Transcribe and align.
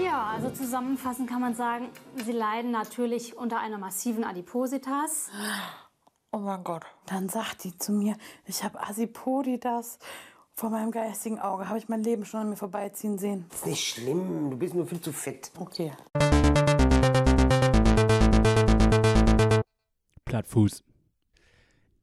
Ja, 0.00 0.28
also 0.28 0.50
zusammenfassend 0.50 1.28
kann 1.28 1.40
man 1.40 1.54
sagen, 1.54 1.88
sie 2.24 2.32
leiden 2.32 2.70
natürlich 2.70 3.36
unter 3.36 3.58
einer 3.58 3.78
massiven 3.78 4.22
Adipositas. 4.22 5.28
Oh 6.30 6.38
mein 6.38 6.62
Gott. 6.62 6.84
Dann 7.06 7.28
sagt 7.28 7.64
die 7.64 7.76
zu 7.76 7.92
mir, 7.92 8.16
ich 8.46 8.62
habe 8.62 8.80
Asipoditas. 8.80 9.98
Vor 10.54 10.70
meinem 10.70 10.92
geistigen 10.92 11.40
Auge 11.40 11.68
habe 11.68 11.78
ich 11.78 11.88
mein 11.88 12.02
Leben 12.02 12.24
schon 12.24 12.40
an 12.40 12.50
mir 12.50 12.56
vorbeiziehen 12.56 13.18
sehen. 13.18 13.46
Ist 13.52 13.66
nicht 13.66 13.84
schlimm, 13.84 14.50
du 14.50 14.56
bist 14.56 14.74
nur 14.74 14.86
viel 14.86 15.00
zu 15.00 15.12
fett. 15.12 15.50
Okay. 15.58 15.92
Plattfuß. 20.24 20.84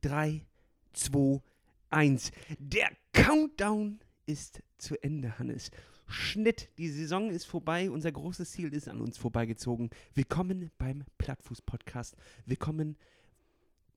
3, 0.01 0.45
2, 0.93 1.41
1. 1.91 2.31
Der 2.59 2.89
Countdown 3.13 3.99
ist 4.25 4.61
zu 4.77 5.01
Ende, 5.01 5.37
Hannes. 5.39 5.71
Schnitt. 6.07 6.69
Die 6.77 6.89
Saison 6.89 7.29
ist 7.29 7.45
vorbei. 7.45 7.89
Unser 7.89 8.11
großes 8.11 8.51
Ziel 8.51 8.73
ist 8.73 8.87
an 8.87 9.01
uns 9.01 9.17
vorbeigezogen. 9.17 9.89
Willkommen 10.13 10.71
beim 10.77 11.03
Plattfuß-Podcast. 11.17 12.15
Willkommen. 12.45 12.97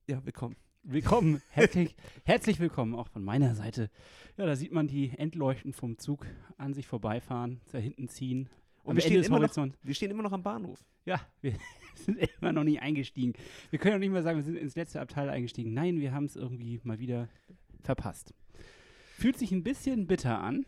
Ja, 0.07 0.25
willkommen. 0.25 0.55
Willkommen, 0.83 1.41
herzlich, 1.49 1.95
herzlich 2.23 2.59
willkommen 2.59 2.95
auch 2.95 3.09
von 3.09 3.23
meiner 3.23 3.53
Seite. 3.53 3.91
Ja, 4.37 4.45
da 4.45 4.55
sieht 4.55 4.71
man 4.71 4.87
die 4.87 5.09
Endleuchten 5.09 5.73
vom 5.73 5.97
Zug 5.97 6.25
an 6.57 6.73
sich 6.73 6.87
vorbeifahren, 6.87 7.59
da 7.71 7.77
hinten 7.77 8.07
ziehen. 8.07 8.49
Und 8.83 8.95
wir 8.95 9.01
stehen, 9.01 9.23
immer 9.23 9.39
noch, 9.39 9.67
wir 9.83 9.93
stehen 9.93 10.09
immer 10.09 10.23
noch 10.23 10.31
am 10.31 10.41
Bahnhof. 10.41 10.83
Ja, 11.05 11.19
wir 11.41 11.53
sind 11.95 12.17
immer 12.39 12.53
noch 12.53 12.63
nicht 12.63 12.81
eingestiegen. 12.81 13.33
Wir 13.69 13.77
können 13.77 13.95
auch 13.95 13.99
nicht 13.99 14.11
mal 14.11 14.23
sagen, 14.23 14.37
wir 14.37 14.43
sind 14.43 14.55
ins 14.55 14.75
letzte 14.75 15.01
Abteil 15.01 15.29
eingestiegen. 15.29 15.73
Nein, 15.73 15.99
wir 15.99 16.13
haben 16.13 16.25
es 16.25 16.37
irgendwie 16.37 16.79
mal 16.83 16.99
wieder 16.99 17.27
verpasst. 17.81 18.33
Fühlt 19.17 19.37
sich 19.37 19.51
ein 19.51 19.63
bisschen 19.63 20.07
bitter 20.07 20.39
an 20.39 20.65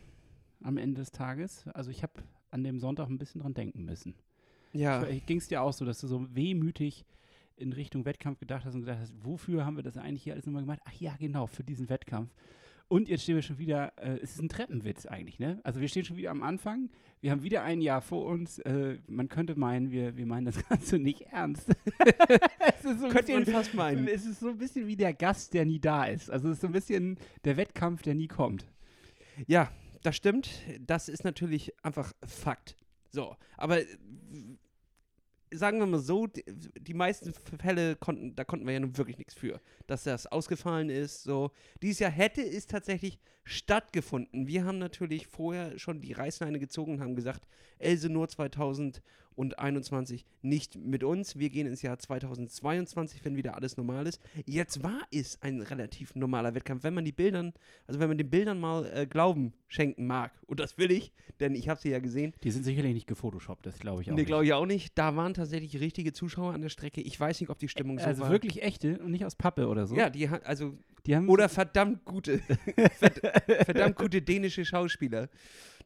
am 0.64 0.78
Ende 0.78 1.02
des 1.02 1.12
Tages. 1.12 1.66
Also 1.74 1.92
ich 1.92 2.04
habe 2.04 2.14
an 2.50 2.64
dem 2.64 2.80
Sonntag 2.80 3.08
ein 3.10 3.18
bisschen 3.18 3.42
dran 3.42 3.54
denken 3.54 3.86
müssen. 3.86 4.16
Ja. 4.74 5.04
Ging 5.26 5.38
es 5.38 5.48
dir 5.48 5.62
auch 5.62 5.74
so, 5.74 5.86
dass 5.86 6.00
du 6.00 6.08
so 6.08 6.28
wehmütig 6.36 7.06
in 7.58 7.74
Richtung 7.74 8.06
Wettkampf 8.06 8.40
gedacht 8.40 8.66
hast 8.66 8.74
und 8.74 8.82
gedacht 8.82 9.00
hast, 9.00 9.14
wofür 9.24 9.66
haben 9.66 9.76
wir 9.76 9.84
das 9.84 9.98
eigentlich 9.98 10.24
hier 10.24 10.34
alles 10.34 10.46
nochmal 10.46 10.64
gemacht? 10.64 10.80
Ach 10.86 10.94
ja, 10.94 11.16
genau, 11.20 11.46
für 11.48 11.64
diesen 11.64 11.90
Wettkampf. 11.90 12.34
Und 12.88 13.08
jetzt 13.08 13.24
stehen 13.24 13.36
wir 13.36 13.42
schon 13.42 13.58
wieder, 13.58 13.94
äh, 13.98 14.18
es 14.22 14.32
ist 14.34 14.42
ein 14.42 14.50
Treppenwitz 14.50 15.06
eigentlich, 15.06 15.40
ne? 15.40 15.62
Also 15.64 15.80
wir 15.80 15.88
stehen 15.88 16.04
schon 16.04 16.18
wieder 16.18 16.32
am 16.32 16.44
Anfang, 16.44 16.90
wir 17.22 17.32
haben 17.32 17.42
wieder 17.44 17.64
ein 17.64 17.80
Jahr 17.80 18.02
vor 18.02 18.26
uns. 18.26 18.60
Äh, 18.60 18.98
man 19.08 19.30
könnte 19.30 19.58
meinen, 19.58 19.92
wir, 19.92 20.18
wir 20.18 20.26
meinen 20.26 20.46
das 20.46 20.62
Ganze 20.68 21.00
nicht 21.00 21.22
ernst. 21.32 21.70
es 21.70 22.84
ist 22.86 23.00
so 23.00 23.08
man 23.08 23.14
bisschen- 23.14 23.46
fast 23.46 23.74
meinen. 23.76 24.08
Es 24.08 24.26
ist 24.26 24.42
so 24.42 24.50
ein 24.50 24.58
bisschen 24.58 24.88
wie 24.88 24.98
der 24.98 25.14
Gast, 25.14 25.54
der 25.54 25.66
nie 25.66 25.80
da 25.80 26.04
ist. 26.06 26.30
Also 26.30 26.50
es 26.50 26.56
ist 26.56 26.62
so 26.62 26.68
ein 26.68 26.74
bisschen 26.74 27.18
der 27.46 27.56
Wettkampf, 27.56 28.02
der 28.02 28.16
nie 28.16 28.28
kommt. 28.28 28.66
Ja, 29.48 29.72
das 30.04 30.16
stimmt. 30.16 30.50
Das 30.80 31.10
ist 31.10 31.24
natürlich 31.24 31.74
einfach 31.84 32.14
Fakt. 32.26 32.76
So, 33.12 33.36
aber 33.58 33.82
äh, 33.82 33.86
sagen 35.54 35.80
wir 35.80 35.86
mal 35.86 36.00
so, 36.00 36.28
die, 36.28 36.44
die 36.80 36.94
meisten 36.94 37.34
Fälle 37.34 37.96
konnten, 37.96 38.36
da 38.36 38.44
konnten 38.46 38.66
wir 38.66 38.74
ja 38.74 38.80
nun 38.80 38.98
wirklich 38.98 39.18
nichts 39.18 39.34
für, 39.34 39.60
dass 39.88 40.04
das 40.04 40.28
ausgefallen 40.28 40.90
ist. 40.90 41.24
So, 41.24 41.52
dieses 41.82 42.00
Jahr 42.00 42.12
hätte 42.12 42.42
es 42.42 42.68
tatsächlich 42.68 43.20
stattgefunden. 43.44 44.48
Wir 44.48 44.66
haben 44.66 44.78
natürlich 44.78 45.28
vorher 45.28 45.78
schon 45.80 46.02
die 46.02 46.14
Reißleine 46.14 46.60
gezogen 46.60 46.94
und 46.94 47.02
haben 47.02 47.16
gesagt, 47.16 47.48
Else 47.80 48.10
nur 48.10 48.28
2021 48.28 50.26
nicht 50.44 50.76
mit 50.76 51.04
uns. 51.04 51.38
Wir 51.38 51.50
gehen 51.50 51.66
ins 51.68 51.82
Jahr 51.82 51.98
2022, 51.98 53.24
wenn 53.26 53.36
wieder 53.36 53.56
alles 53.56 53.78
normal 53.78 54.06
ist. 54.08 54.22
Jetzt 54.46 54.84
war 54.84 55.02
es 55.12 55.42
ein 55.42 55.62
relativ 55.62 56.14
normaler 56.16 56.54
Wettkampf, 56.54 56.84
wenn 56.84 56.94
man 56.94 57.06
die 57.06 57.12
Bildern, 57.12 57.54
also 57.88 58.00
wenn 58.00 58.08
man 58.10 58.18
den 58.18 58.30
Bildern 58.30 58.60
mal 58.60 58.86
äh, 58.94 59.08
Glauben 59.08 59.54
schenken 59.68 60.06
mag. 60.06 60.32
Und 60.48 60.60
das 60.60 60.78
will 60.78 60.92
ich, 60.92 61.12
denn 61.40 61.56
ich 61.56 61.70
habe 61.70 61.80
sie 61.80 61.90
ja 61.90 62.00
gesehen. 62.00 62.34
Die 62.44 62.52
sind 62.52 62.64
sicherlich 62.64 62.94
nicht 62.94 63.08
gefotoshoppt, 63.08 63.66
das 63.66 63.80
glaube 63.80 64.02
ich 64.04 64.10
auch 64.10 64.16
Nee, 64.16 64.22
nicht. 64.22 64.28
glaube 64.28 64.46
ich 64.46 64.54
auch 64.54 64.66
nicht. 64.68 64.98
Da 64.98 65.16
waren 65.16 65.34
tatsächlich 65.34 65.80
richtige 65.80 66.14
Zuschauer 66.14 66.54
an 66.54 66.62
der 66.62 66.70
Strecke. 66.70 67.02
Ich 67.02 67.20
weiß 67.20 67.40
nicht, 67.42 67.50
ob 67.50 67.58
die 67.58 67.68
Stimmung 67.68 67.98
so 68.00 68.06
also 68.06 68.24
war. 68.24 68.30
wirklich 68.32 68.62
echte 68.62 69.00
und 69.00 69.12
nicht 69.12 69.26
aus 69.26 69.36
Pappe 69.36 69.68
oder 69.68 69.88
so. 69.88 69.96
Ja, 69.96 70.10
die 70.10 70.30
hat, 70.30 70.46
also, 70.46 70.78
oder 71.28 71.50
verdammt 71.50 72.06
gute, 72.06 72.40
verd 72.98 73.20
verdammt 73.66 73.96
gute 73.96 74.22
dänische 74.22 74.66
Schauspieler. 74.66 75.30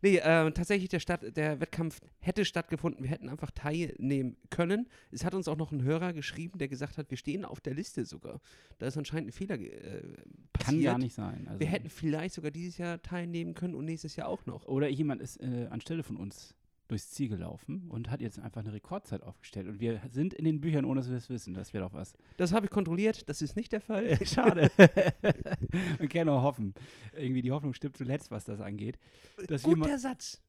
Nee, 0.02 0.18
äh, 0.18 0.52
tatsächlich, 0.52 0.90
der, 0.90 1.00
Stadt, 1.00 1.36
der 1.36 1.60
Wettkampf 1.60 2.00
hätte 2.20 2.46
stattgefunden. 2.46 3.04
Wir 3.04 3.10
hätten 3.10 3.30
einfach 3.30 3.52
teilnehmen 3.52 4.38
können. 4.50 4.88
Es 5.12 5.24
hat 5.26 5.34
uns 5.34 5.48
auch 5.48 5.58
noch 5.58 5.72
ein 5.72 5.84
Hörer 5.84 6.14
geschrieben, 6.14 6.60
der 6.60 6.68
gesagt 6.68 6.98
hat, 6.98 7.10
wir 7.10 7.18
stehen 7.18 7.46
auf 7.46 7.60
der 7.60 7.74
Liste 7.74 8.06
sogar. 8.06 8.42
Da 8.78 8.88
ist 8.88 8.98
anscheinend 8.98 9.30
ein 9.30 9.32
Fehler 9.32 9.56
äh, 9.56 10.02
passiert. 10.54 10.66
kann 10.66 10.82
gar 10.84 10.98
nicht 10.98 11.16
sein. 11.16 11.48
Also 11.48 11.60
Wir 11.60 11.68
hätten 11.68 11.90
vielleicht 11.90 12.36
sogar 12.36 12.52
dieses 12.52 12.78
Jahr 12.78 13.02
teilnehmen 13.02 13.54
können 13.54 13.76
und 13.76 13.86
nächstes 13.86 14.16
Jahr 14.16 14.28
auch 14.28 14.46
noch. 14.46 14.66
Oder 14.66 14.90
jemand 14.90 15.22
ist 15.22 15.42
äh, 15.42 15.68
anstelle 15.70 16.04
von 16.04 16.18
uns 16.18 16.56
durchs 16.88 17.10
Ziel 17.12 17.30
gelaufen 17.30 17.90
und 17.90 18.10
hat 18.12 18.22
jetzt 18.22 18.40
einfach 18.40 18.62
eine 18.62 18.74
Rekordzeit 18.74 19.24
aufgestellt. 19.24 19.68
Und 19.68 19.80
wir 19.80 20.02
sind 20.12 20.34
in 20.34 20.46
den 20.46 20.62
Büchern, 20.62 20.86
ohne 20.86 21.02
dass 21.02 21.10
wir 21.10 21.18
es 21.18 21.30
wissen. 21.30 21.54
Das 21.54 21.74
wäre 21.74 21.84
doch 21.86 21.94
was. 21.94 22.14
Das 22.38 22.54
habe 22.54 22.68
ich 22.68 22.72
kontrolliert. 22.72 23.28
Das 23.28 23.42
ist 23.42 23.56
nicht 23.56 23.72
der 23.72 23.82
Fall. 23.82 24.18
Schade. 24.26 24.72
Man 26.00 26.10
kann 26.10 26.28
nur 26.28 26.42
hoffen. 26.42 26.74
Irgendwie 27.16 27.42
die 27.42 27.52
Hoffnung 27.52 27.74
stirbt 27.74 27.98
zuletzt, 27.98 28.32
was 28.32 28.46
das 28.46 28.62
angeht. 28.62 29.00
Guter 29.64 29.98
Satz. 29.98 30.42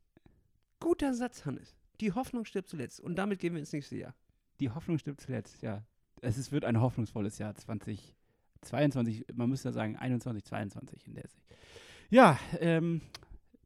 Guter 0.80 1.14
Satz, 1.14 1.46
Hannes. 1.46 1.74
Die 2.00 2.12
Hoffnung 2.12 2.44
stirbt 2.44 2.68
zuletzt. 2.68 3.00
Und 3.00 3.16
damit 3.16 3.38
gehen 3.38 3.54
wir 3.54 3.60
ins 3.60 3.72
nächste 3.72 3.96
Jahr. 3.96 4.14
die 4.60 4.70
Hoffnung 4.70 4.98
stirbt 4.98 5.20
zuletzt, 5.20 5.62
ja. 5.62 5.84
Es 6.22 6.38
ist, 6.38 6.50
wird 6.50 6.64
ein 6.64 6.80
hoffnungsvolles 6.80 7.38
Jahr 7.38 7.54
2022, 7.54 9.26
man 9.34 9.50
müsste 9.50 9.72
sagen 9.72 9.96
21, 9.96 10.44
22 10.44 11.06
in 11.06 11.14
der 11.14 11.28
Sicht. 11.28 11.44
Ja, 12.08 12.38
ähm, 12.60 13.02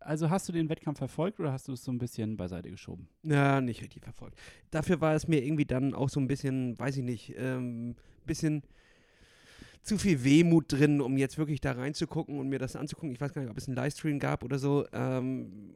also 0.01 0.31
hast 0.31 0.49
du 0.49 0.53
den 0.53 0.69
Wettkampf 0.69 0.99
verfolgt 0.99 1.41
oder 1.41 1.53
hast 1.53 1.69
du 1.69 1.73
es 1.73 1.85
so 1.85 1.93
ein 1.93 1.99
bisschen 1.99 2.37
beiseite 2.37 2.71
geschoben? 2.71 3.09
Ja, 3.23 3.61
nicht 3.61 3.83
richtig 3.83 4.03
verfolgt. 4.03 4.39
Dafür 4.71 5.01
war 5.01 5.15
es 5.15 5.29
mir 5.29 5.45
irgendwie 5.45 5.67
dann 5.67 5.95
auch 5.95 6.09
so 6.09 6.21
ein 6.21 6.27
bisschen, 6.27 6.79
weiß 6.79 6.97
ich 6.97 7.05
nicht, 7.05 7.35
ähm, 7.37 7.97
bisschen 8.27 8.63
zu 9.83 9.99
viel 9.99 10.25
Wehmut 10.25 10.73
drin, 10.73 11.01
um 11.01 11.17
jetzt 11.17 11.39
wirklich 11.39 11.61
da 11.61 11.73
reinzugucken 11.73 12.39
und 12.39 12.49
mir 12.49 12.59
das 12.59 12.77
anzugucken. 12.77 13.13
Ich 13.13 13.21
weiß 13.21 13.33
gar 13.33 13.43
nicht, 13.43 13.51
ob 13.51 13.57
es 13.57 13.67
einen 13.67 13.77
Livestream 13.77 14.19
gab 14.19 14.45
oder 14.45 14.59
so. 14.59 14.87
Ähm, 14.93 15.75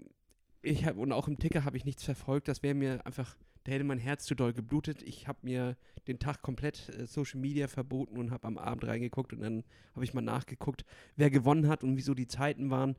ich 0.62 0.84
hab, 0.84 0.96
und 0.96 1.12
auch 1.12 1.28
im 1.28 1.38
Ticker 1.38 1.64
habe 1.64 1.76
ich 1.76 1.84
nichts 1.84 2.04
verfolgt. 2.04 2.48
Das 2.48 2.62
wäre 2.62 2.74
mir 2.74 3.04
einfach, 3.06 3.36
da 3.64 3.72
hätte 3.72 3.84
mein 3.84 3.98
Herz 3.98 4.24
zu 4.24 4.34
doll 4.34 4.52
geblutet. 4.52 5.02
Ich 5.02 5.26
habe 5.26 5.38
mir 5.42 5.76
den 6.06 6.18
Tag 6.18 6.42
komplett 6.42 6.90
äh, 6.90 7.06
Social 7.06 7.40
Media 7.40 7.66
verboten 7.66 8.18
und 8.18 8.30
habe 8.30 8.46
am 8.46 8.58
Abend 8.58 8.86
reingeguckt 8.86 9.32
und 9.32 9.40
dann 9.40 9.64
habe 9.94 10.04
ich 10.04 10.14
mal 10.14 10.20
nachgeguckt, 10.20 10.84
wer 11.16 11.30
gewonnen 11.30 11.68
hat 11.68 11.82
und 11.82 11.96
wieso 11.96 12.14
die 12.14 12.28
Zeiten 12.28 12.70
waren. 12.70 12.96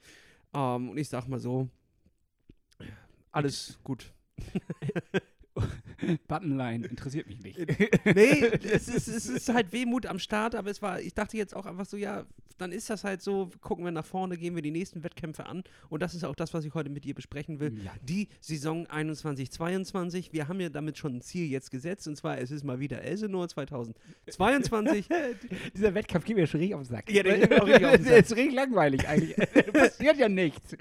Ähm, 0.55 0.89
und 0.89 0.97
ich 0.97 1.09
sag 1.09 1.27
mal 1.27 1.39
so, 1.39 1.69
alles 3.31 3.77
gut. 3.83 4.13
Buttonline 6.27 6.85
interessiert 6.85 7.27
mich 7.27 7.41
nicht. 7.41 7.57
nee, 8.05 8.45
es 8.63 8.88
ist, 8.88 9.07
es 9.07 9.27
ist 9.27 9.49
halt 9.53 9.71
Wehmut 9.71 10.05
am 10.05 10.19
Start, 10.19 10.55
aber 10.55 10.69
es 10.69 10.81
war, 10.81 10.99
ich 10.99 11.13
dachte 11.13 11.38
jetzt 11.38 11.55
auch 11.55 11.66
einfach 11.66 11.85
so, 11.85 11.97
ja, 11.97 12.25
dann 12.57 12.71
ist 12.71 12.89
das 12.89 13.03
halt 13.03 13.21
so, 13.21 13.49
gucken 13.61 13.83
wir 13.83 13.91
nach 13.91 14.05
vorne, 14.05 14.38
gehen 14.38 14.55
wir 14.55 14.61
die 14.61 14.71
nächsten 14.71 15.03
Wettkämpfe 15.03 15.45
an 15.45 15.63
und 15.89 16.01
das 16.01 16.13
ist 16.13 16.23
auch 16.23 16.35
das, 16.35 16.53
was 16.53 16.63
ich 16.63 16.73
heute 16.73 16.89
mit 16.89 17.03
dir 17.03 17.13
besprechen 17.13 17.59
will. 17.59 17.77
Ja. 17.83 17.91
Die 18.01 18.29
Saison 18.39 18.88
21-22, 18.88 20.31
wir 20.31 20.47
haben 20.47 20.59
ja 20.61 20.69
damit 20.69 20.97
schon 20.97 21.17
ein 21.17 21.21
Ziel 21.21 21.49
jetzt 21.49 21.72
gesetzt 21.72 22.07
und 22.07 22.16
zwar, 22.16 22.37
es 22.37 22.51
ist 22.51 22.63
mal 22.63 22.79
wieder 22.79 23.01
Elsenor 23.01 23.49
2022. 23.49 25.07
Dieser 25.75 25.93
Wettkampf 25.93 26.25
geht 26.25 26.37
mir 26.37 26.47
schon 26.47 26.61
richtig 26.61 26.75
auf 26.75 26.81
den 26.81 26.87
Sack. 26.87 27.11
Ja, 27.11 27.23
der 27.23 27.39
geht 27.39 27.49
mir 27.49 27.61
auch 27.61 27.67
richtig 27.67 27.85
auf 27.85 27.95
den 27.95 28.05
Der 28.05 28.17
ist 28.17 28.35
richtig 28.35 28.53
langweilig 28.53 29.07
eigentlich. 29.07 29.35
Passiert 29.73 30.17
ja 30.17 30.29
nichts. 30.29 30.77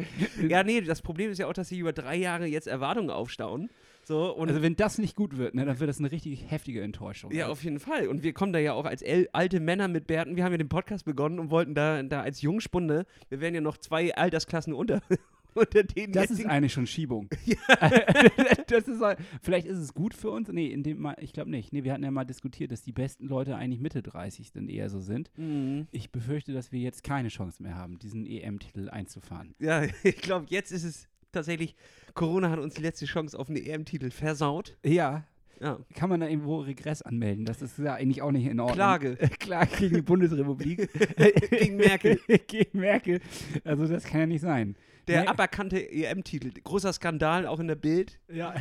ja, 0.49 0.63
nee, 0.63 0.81
das 0.81 1.03
Problem 1.03 1.31
ist 1.31 1.39
ja 1.39 1.49
auch, 1.49 1.53
dass 1.53 1.69
sie 1.69 1.79
über 1.79 1.93
drei 1.93 2.17
Jahre 2.17 2.47
jetzt 2.47 2.69
Erwartungen 2.69 3.11
aufstauen. 3.11 3.69
So, 4.05 4.35
und 4.35 4.49
Also 4.49 4.63
wenn 4.63 4.77
das 4.77 4.99
nicht 4.99 5.17
gut 5.17 5.39
wird, 5.39 5.55
ne, 5.55 5.65
dann 5.65 5.81
wird 5.81 5.89
das 5.89 5.99
eine 5.99 6.13
richtig 6.13 6.51
heftige 6.51 6.83
Enttäuschung. 6.83 7.33
Ja, 7.33 7.49
auf 7.49 7.65
jeden 7.65 7.81
Fall. 7.81 8.09
Und 8.09 8.23
wir 8.23 8.33
kommen 8.33 8.53
da 8.53 8.59
ja 8.59 8.75
auch 8.75 8.85
als 8.85 9.03
alte 9.33 9.61
Männer 9.61 9.89
mit 9.89 10.07
Bärten. 10.07 10.37
Wir 10.37 10.45
haben 10.45 10.53
ja 10.53 10.59
den 10.59 10.69
Podcast 10.69 11.05
begonnen 11.05 11.39
und 11.39 11.51
wollten 11.51 11.75
da, 11.75 12.03
da 12.03 12.21
als 12.21 12.43
Jungspunde, 12.43 13.07
wir 13.29 13.41
wären 13.41 13.55
ja 13.55 13.61
noch 13.61 13.79
zwei 13.79 14.15
Altersklassen 14.15 14.75
unter, 14.75 15.01
unter 15.55 15.83
denen 15.83 16.13
Das 16.13 16.31
ist 16.31 16.45
eigentlich 16.45 16.73
schon 16.75 16.87
Schiebung. 16.87 17.31
das 18.67 18.89
ist, 18.89 19.03
vielleicht 19.41 19.67
ist 19.67 19.79
es 19.79 19.95
gut 19.95 20.13
für 20.13 20.31
uns. 20.31 20.49
Nee, 20.49 20.67
in 20.67 20.83
dem 20.83 21.01
mal, 21.01 21.17
ich 21.21 21.33
glaube 21.33 21.51
nicht. 21.51 21.73
Nee, 21.73 21.85
wir 21.85 21.93
hatten 21.93 22.05
ja 22.05 22.11
mal 22.11 22.25
diskutiert, 22.25 22.73
dass 22.73 22.83
die 22.83 22.93
besten 22.93 23.27
Leute 23.27 23.57
eigentlich 23.57 23.81
Mitte 23.81 24.03
30 24.03 24.53
dann 24.53 24.69
eher 24.69 24.91
so 24.91 25.01
sind. 25.01 25.31
Mhm. 25.39 25.87
Ich 25.93 26.13
befürchte, 26.13 26.53
dass 26.53 26.73
wir 26.73 26.81
jetzt 26.81 27.05
keine 27.05 27.29
Chance 27.29 27.63
mehr 27.63 27.77
haben, 27.77 27.99
diesen 27.99 28.27
EM-Titel 28.27 28.91
einzufahren. 28.91 29.55
Ja, 29.59 29.85
ich 30.03 30.19
glaube, 30.19 30.47
jetzt 30.51 30.73
ist 30.73 30.85
es 30.85 31.09
tatsächlich, 31.33 31.75
Corona 32.15 32.51
hat 32.51 32.61
uns 32.61 32.75
die 32.75 32.83
letzte 32.83 33.07
Chance 33.07 33.39
auf 33.39 33.49
einen 33.49 33.65
EM-Titel 33.65 34.11
versaut. 34.11 34.77
Ja, 34.85 35.25
Ja. 35.61 35.79
kann 35.95 36.09
man 36.11 36.21
da 36.21 36.29
irgendwo 36.29 36.61
Regress 36.61 37.03
anmelden? 37.03 37.45
Das 37.45 37.63
ist 37.63 37.79
ja 37.79 37.95
eigentlich 37.95 38.23
auch 38.23 38.33
nicht 38.33 38.47
in 38.47 38.61
Ordnung. 38.61 38.77
Klage. 38.77 39.17
Klage 39.39 39.77
gegen 39.79 39.95
die 39.97 40.03
Bundesrepublik. 40.03 40.89
Gegen 41.51 41.77
Merkel. 41.77 42.19
gegen 42.47 42.79
Merkel. 42.81 43.21
Also 43.65 43.87
das 43.87 44.05
kann 44.05 44.21
ja 44.21 44.27
nicht 44.27 44.41
sein. 44.43 44.77
Der 45.07 45.23
Nee. 45.23 45.27
aberkannte 45.29 45.91
EM-Titel. 45.91 46.51
Großer 46.63 46.93
Skandal, 46.93 47.47
auch 47.47 47.61
in 47.61 47.69
der 47.69 47.75
Bild. 47.75 48.19
Ja. 48.33 48.55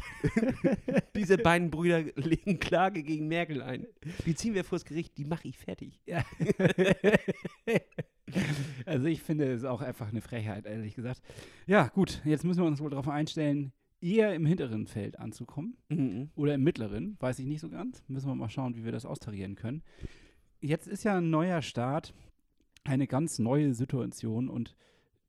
Diese 1.16 1.38
beiden 1.38 1.72
Brüder 1.72 2.04
legen 2.16 2.60
Klage 2.60 3.02
gegen 3.02 3.30
Merkel 3.30 3.62
ein. 3.62 3.88
Die 4.26 4.36
ziehen 4.36 4.54
wir 4.54 4.66
vors 4.66 4.84
Gericht, 4.84 5.18
die 5.18 5.24
mache 5.24 5.48
ich 5.48 5.58
fertig. 5.58 6.02
Ja. 6.06 6.26
also 8.86 9.08
ich 9.08 9.22
finde 9.22 9.52
es 9.54 9.64
auch 9.64 9.82
einfach 9.82 10.10
eine 10.10 10.22
Frechheit, 10.22 10.66
ehrlich 10.66 10.96
gesagt. 10.96 11.22
Ja, 11.66 11.88
gut, 11.88 12.22
jetzt 12.26 12.44
müssen 12.44 12.62
wir 12.62 12.68
uns 12.68 12.82
wohl 12.82 12.90
darauf 12.90 13.08
einstellen. 13.08 13.72
Eher 14.04 14.36
im 14.36 14.46
hinteren 14.46 14.86
Feld 14.88 15.18
anzukommen 15.20 15.78
Mhm. 15.90 16.30
oder 16.36 16.56
im 16.56 16.64
mittleren, 16.64 17.16
weiß 17.20 17.40
ich 17.40 17.46
nicht 17.46 17.62
so 17.62 17.70
ganz. 17.70 18.04
Müssen 18.08 18.28
wir 18.28 18.36
mal 18.36 18.50
schauen, 18.50 18.76
wie 18.76 18.84
wir 18.84 18.92
das 18.92 19.06
austarieren 19.06 19.56
können. 19.56 19.82
Jetzt 20.62 20.88
ist 20.88 21.04
ja 21.04 21.18
ein 21.18 21.30
neuer 21.30 21.62
Start, 21.62 22.14
eine 22.84 23.08
ganz 23.08 23.40
neue 23.40 23.74
Situation 23.74 24.50
und 24.50 24.76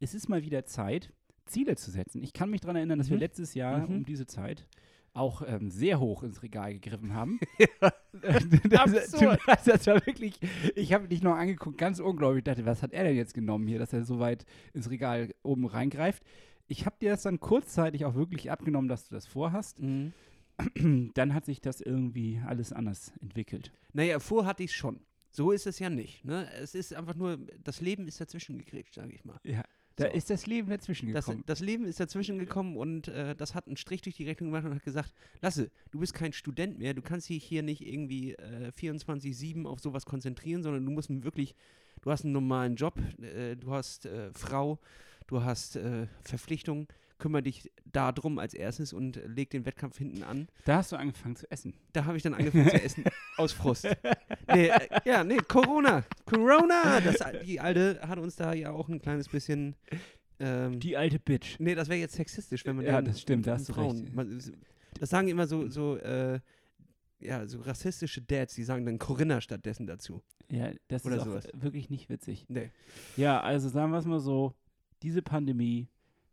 es 0.00 0.14
ist 0.14 0.28
mal 0.28 0.42
wieder 0.42 0.64
Zeit, 0.64 1.12
Ziele 1.46 1.76
zu 1.76 1.90
setzen. 1.90 2.22
Ich 2.22 2.32
kann 2.32 2.50
mich 2.50 2.60
daran 2.62 2.76
erinnern, 2.76 2.98
dass 2.98 3.10
wir 3.10 3.16
Mhm. 3.16 3.20
letztes 3.22 3.54
Jahr 3.54 3.86
Mhm. 3.88 3.96
um 3.96 4.04
diese 4.04 4.26
Zeit 4.26 4.66
auch 5.12 5.42
ähm, 5.46 5.70
sehr 5.70 6.00
hoch 6.00 6.24
ins 6.24 6.42
Regal 6.42 6.72
gegriffen 6.74 7.14
haben. 7.14 7.38
das, 8.22 8.44
Absurd. 8.72 9.38
das, 9.46 9.64
das 9.64 9.86
war 9.86 10.04
wirklich, 10.06 10.38
ich 10.74 10.92
habe 10.92 11.06
dich 11.08 11.22
noch 11.22 11.36
angeguckt, 11.36 11.78
ganz 11.78 12.00
unglaublich. 12.00 12.38
Ich 12.38 12.44
dachte, 12.44 12.66
was 12.66 12.82
hat 12.82 12.92
er 12.92 13.04
denn 13.04 13.16
jetzt 13.16 13.34
genommen 13.34 13.66
hier, 13.68 13.78
dass 13.78 13.92
er 13.92 14.04
so 14.04 14.18
weit 14.18 14.44
ins 14.72 14.90
Regal 14.90 15.32
oben 15.42 15.66
reingreift? 15.66 16.22
Ich 16.66 16.86
habe 16.86 16.96
dir 17.00 17.10
das 17.10 17.22
dann 17.22 17.40
kurzzeitig 17.40 18.04
auch 18.04 18.14
wirklich 18.14 18.50
abgenommen, 18.50 18.88
dass 18.88 19.08
du 19.08 19.14
das 19.14 19.26
vorhast. 19.26 19.80
Mhm. 19.80 20.12
Dann 21.14 21.34
hat 21.34 21.44
sich 21.46 21.60
das 21.60 21.80
irgendwie 21.80 22.40
alles 22.46 22.72
anders 22.72 23.12
entwickelt. 23.20 23.72
Naja, 23.92 24.20
vor 24.20 24.46
hatte 24.46 24.62
ich 24.62 24.70
es 24.70 24.76
schon. 24.76 25.00
So 25.30 25.50
ist 25.50 25.66
es 25.66 25.80
ja 25.80 25.90
nicht. 25.90 26.24
Ne? 26.24 26.48
Es 26.60 26.76
ist 26.76 26.94
einfach 26.94 27.16
nur, 27.16 27.38
das 27.64 27.80
Leben 27.80 28.06
ist 28.06 28.20
dazwischen 28.20 28.58
gegrätscht, 28.58 28.94
sage 28.94 29.12
ich 29.12 29.24
mal. 29.24 29.40
Ja, 29.42 29.64
da 29.96 30.06
So. 30.08 30.14
ist 30.16 30.30
das 30.30 30.46
Leben 30.46 30.68
dazwischen 30.70 31.12
Das, 31.12 31.26
gekommen. 31.26 31.42
das 31.46 31.58
Leben 31.58 31.84
ist 31.86 31.98
dazwischen 31.98 32.38
gekommen 32.38 32.76
und 32.76 33.08
äh, 33.08 33.34
das 33.34 33.56
hat 33.56 33.66
einen 33.66 33.76
Strich 33.76 34.00
durch 34.02 34.14
die 34.16 34.24
Rechnung 34.26 34.50
gemacht 34.50 34.64
und 34.64 34.76
hat 34.76 34.84
gesagt, 34.84 35.12
Lasse, 35.42 35.72
du 35.90 35.98
bist 35.98 36.14
kein 36.14 36.32
Student 36.32 36.78
mehr, 36.78 36.94
du 36.94 37.02
kannst 37.02 37.28
dich 37.28 37.42
hier 37.44 37.64
nicht 37.64 37.84
irgendwie 37.84 38.34
äh, 38.34 38.70
24-7 38.78 39.66
auf 39.66 39.80
sowas 39.80 40.06
konzentrieren, 40.06 40.62
sondern 40.62 40.84
du 40.86 40.92
musst 40.92 41.10
wirklich, 41.24 41.56
du 42.02 42.12
hast 42.12 42.22
einen 42.24 42.32
normalen 42.32 42.76
Job, 42.76 42.96
äh, 43.20 43.56
du 43.56 43.72
hast 43.72 44.06
äh, 44.06 44.30
Frau, 44.34 44.78
du 45.26 45.42
hast 45.42 45.76
äh, 45.76 46.06
Verpflichtungen, 46.22 46.88
kümmere 47.18 47.42
dich 47.42 47.70
da 47.84 48.12
drum 48.12 48.38
als 48.38 48.54
erstes 48.54 48.92
und 48.92 49.20
leg 49.26 49.48
den 49.50 49.64
Wettkampf 49.66 49.98
hinten 49.98 50.22
an. 50.24 50.48
da 50.64 50.76
hast 50.78 50.92
du 50.92 50.96
angefangen 50.96 51.36
zu 51.36 51.50
essen. 51.50 51.74
Da 51.92 52.04
habe 52.04 52.16
ich 52.16 52.22
dann 52.22 52.34
angefangen 52.34 52.68
zu 52.68 52.82
essen, 52.82 53.04
aus 53.36 53.52
Frust. 53.52 53.84
Nee, 54.52 54.66
äh, 54.68 54.88
ja, 55.04 55.22
nee, 55.24 55.38
Corona. 55.48 56.04
Corona! 56.26 57.00
Das, 57.00 57.16
die 57.44 57.60
Alte 57.60 58.00
hat 58.06 58.18
uns 58.18 58.36
da 58.36 58.52
ja 58.52 58.70
auch 58.72 58.88
ein 58.88 59.00
kleines 59.00 59.28
bisschen. 59.28 59.76
Ähm, 60.40 60.80
Die 60.80 60.96
alte 60.96 61.20
Bitch. 61.20 61.56
nee, 61.60 61.76
das 61.76 61.88
wäre 61.88 62.00
jetzt 62.00 62.16
sexistisch, 62.16 62.66
wenn 62.66 62.76
man 62.76 62.84
Ja, 62.84 63.00
das 63.00 63.20
stimmt, 63.20 63.46
da 63.46 63.52
hast 63.54 63.68
du 63.68 63.72
Frauen. 63.74 64.00
recht. 64.00 64.14
Man, 64.14 64.42
das 64.98 65.08
sagen 65.10 65.28
immer 65.28 65.46
so, 65.46 65.68
so, 65.68 65.96
äh, 65.98 66.40
ja, 67.20 67.46
so 67.46 67.60
rassistische 67.60 68.20
Dads, 68.20 68.56
die 68.56 68.64
sagen 68.64 68.84
dann 68.84 68.98
Corinna 68.98 69.40
stattdessen 69.40 69.86
dazu. 69.86 70.22
Ja, 70.50 70.72
das 70.88 71.04
Oder 71.06 71.14
ist 71.16 71.22
auch 71.22 71.26
sowas. 71.26 71.48
wirklich 71.54 71.88
nicht 71.88 72.10
witzig. 72.10 72.46
Nee. 72.48 72.70
Ja, 73.16 73.40
also 73.40 73.68
sagen 73.68 73.92
wir 73.92 73.98
es 73.98 74.04
mal 74.06 74.18
so, 74.18 74.54
diese 75.04 75.22
Pandemie 75.22 75.88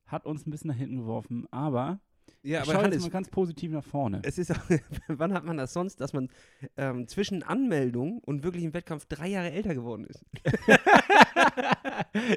hat 0.08 0.26
uns 0.26 0.48
ein 0.48 0.52
bisschen 0.52 0.70
nach 0.70 0.76
hinten 0.78 0.98
geworfen, 0.98 1.46
aber 1.52 2.00
Ja, 2.44 2.64
ich 2.64 2.70
aber 2.70 2.80
schaue 2.82 2.92
jetzt 2.92 3.02
mal 3.04 3.10
ganz 3.10 3.30
positiv 3.30 3.72
nach 3.72 3.84
vorne. 3.84 4.22
es 4.24 4.38
ist 4.38 4.52
auch, 4.52 4.60
wann 5.08 5.34
hat 5.34 5.46
man 5.46 5.58
das 5.58 5.74
sonst, 5.74 6.02
dass 6.02 6.14
man 6.14 6.30
ähm, 6.78 7.08
zwischen 7.08 7.44
Anmeldung 7.44 8.20
und 8.20 8.44
wirklichem 8.44 8.74
Wettkampf 8.74 9.06
drei 9.06 9.28
Jahre 9.28 9.52
älter 9.52 9.76
geworden 9.76 10.06
ist? 10.06 10.26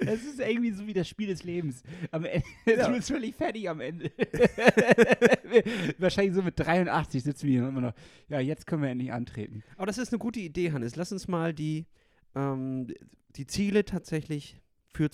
Es 0.07 0.25
ist 0.25 0.39
irgendwie 0.41 0.71
so 0.71 0.87
wie 0.87 0.93
das 0.93 1.09
Spiel 1.09 1.27
des 1.27 1.43
Lebens. 1.43 1.83
Am 2.13 2.25
Ende, 2.25 2.45
Ja. 2.67 2.87
du 2.89 2.95
bist 2.95 3.09
völlig 3.11 3.35
fertig 3.35 3.69
am 3.69 3.81
Ende. 3.81 4.13
Wahrscheinlich 5.99 6.35
so 6.35 6.43
mit 6.43 6.55
83 6.59 7.23
sitzen 7.23 7.47
wir 7.47 7.61
hier 7.61 7.69
immer 7.69 7.81
noch. 7.81 7.95
Ja, 8.29 8.41
jetzt 8.41 8.67
können 8.67 8.83
wir 8.83 8.91
endlich 8.91 9.13
antreten. 9.13 9.63
Aber 9.77 9.87
das 9.87 9.99
ist 9.99 10.13
eine 10.13 10.19
gute 10.19 10.41
Idee, 10.41 10.73
Hannes. 10.73 10.97
Lass 10.97 11.13
uns 11.13 11.29
mal 11.29 11.53
die, 11.53 11.87
ähm, 12.35 12.87
die 13.37 13.47
Ziele 13.47 13.85
tatsächlich 13.85 14.61
für 14.93 15.11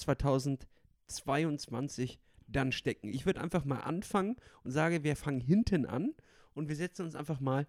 2022 1.11 2.19
dann 2.47 2.73
stecken. 2.73 3.13
Ich 3.13 3.27
würde 3.27 3.41
einfach 3.41 3.65
mal 3.65 3.81
anfangen 3.81 4.37
und 4.65 4.71
sage, 4.73 5.05
wir 5.05 5.15
fangen 5.17 5.41
hinten 5.41 5.87
an 5.87 6.15
und 6.55 6.69
wir 6.69 6.77
setzen 6.77 7.05
uns 7.05 7.15
einfach 7.15 7.41
mal 7.41 7.67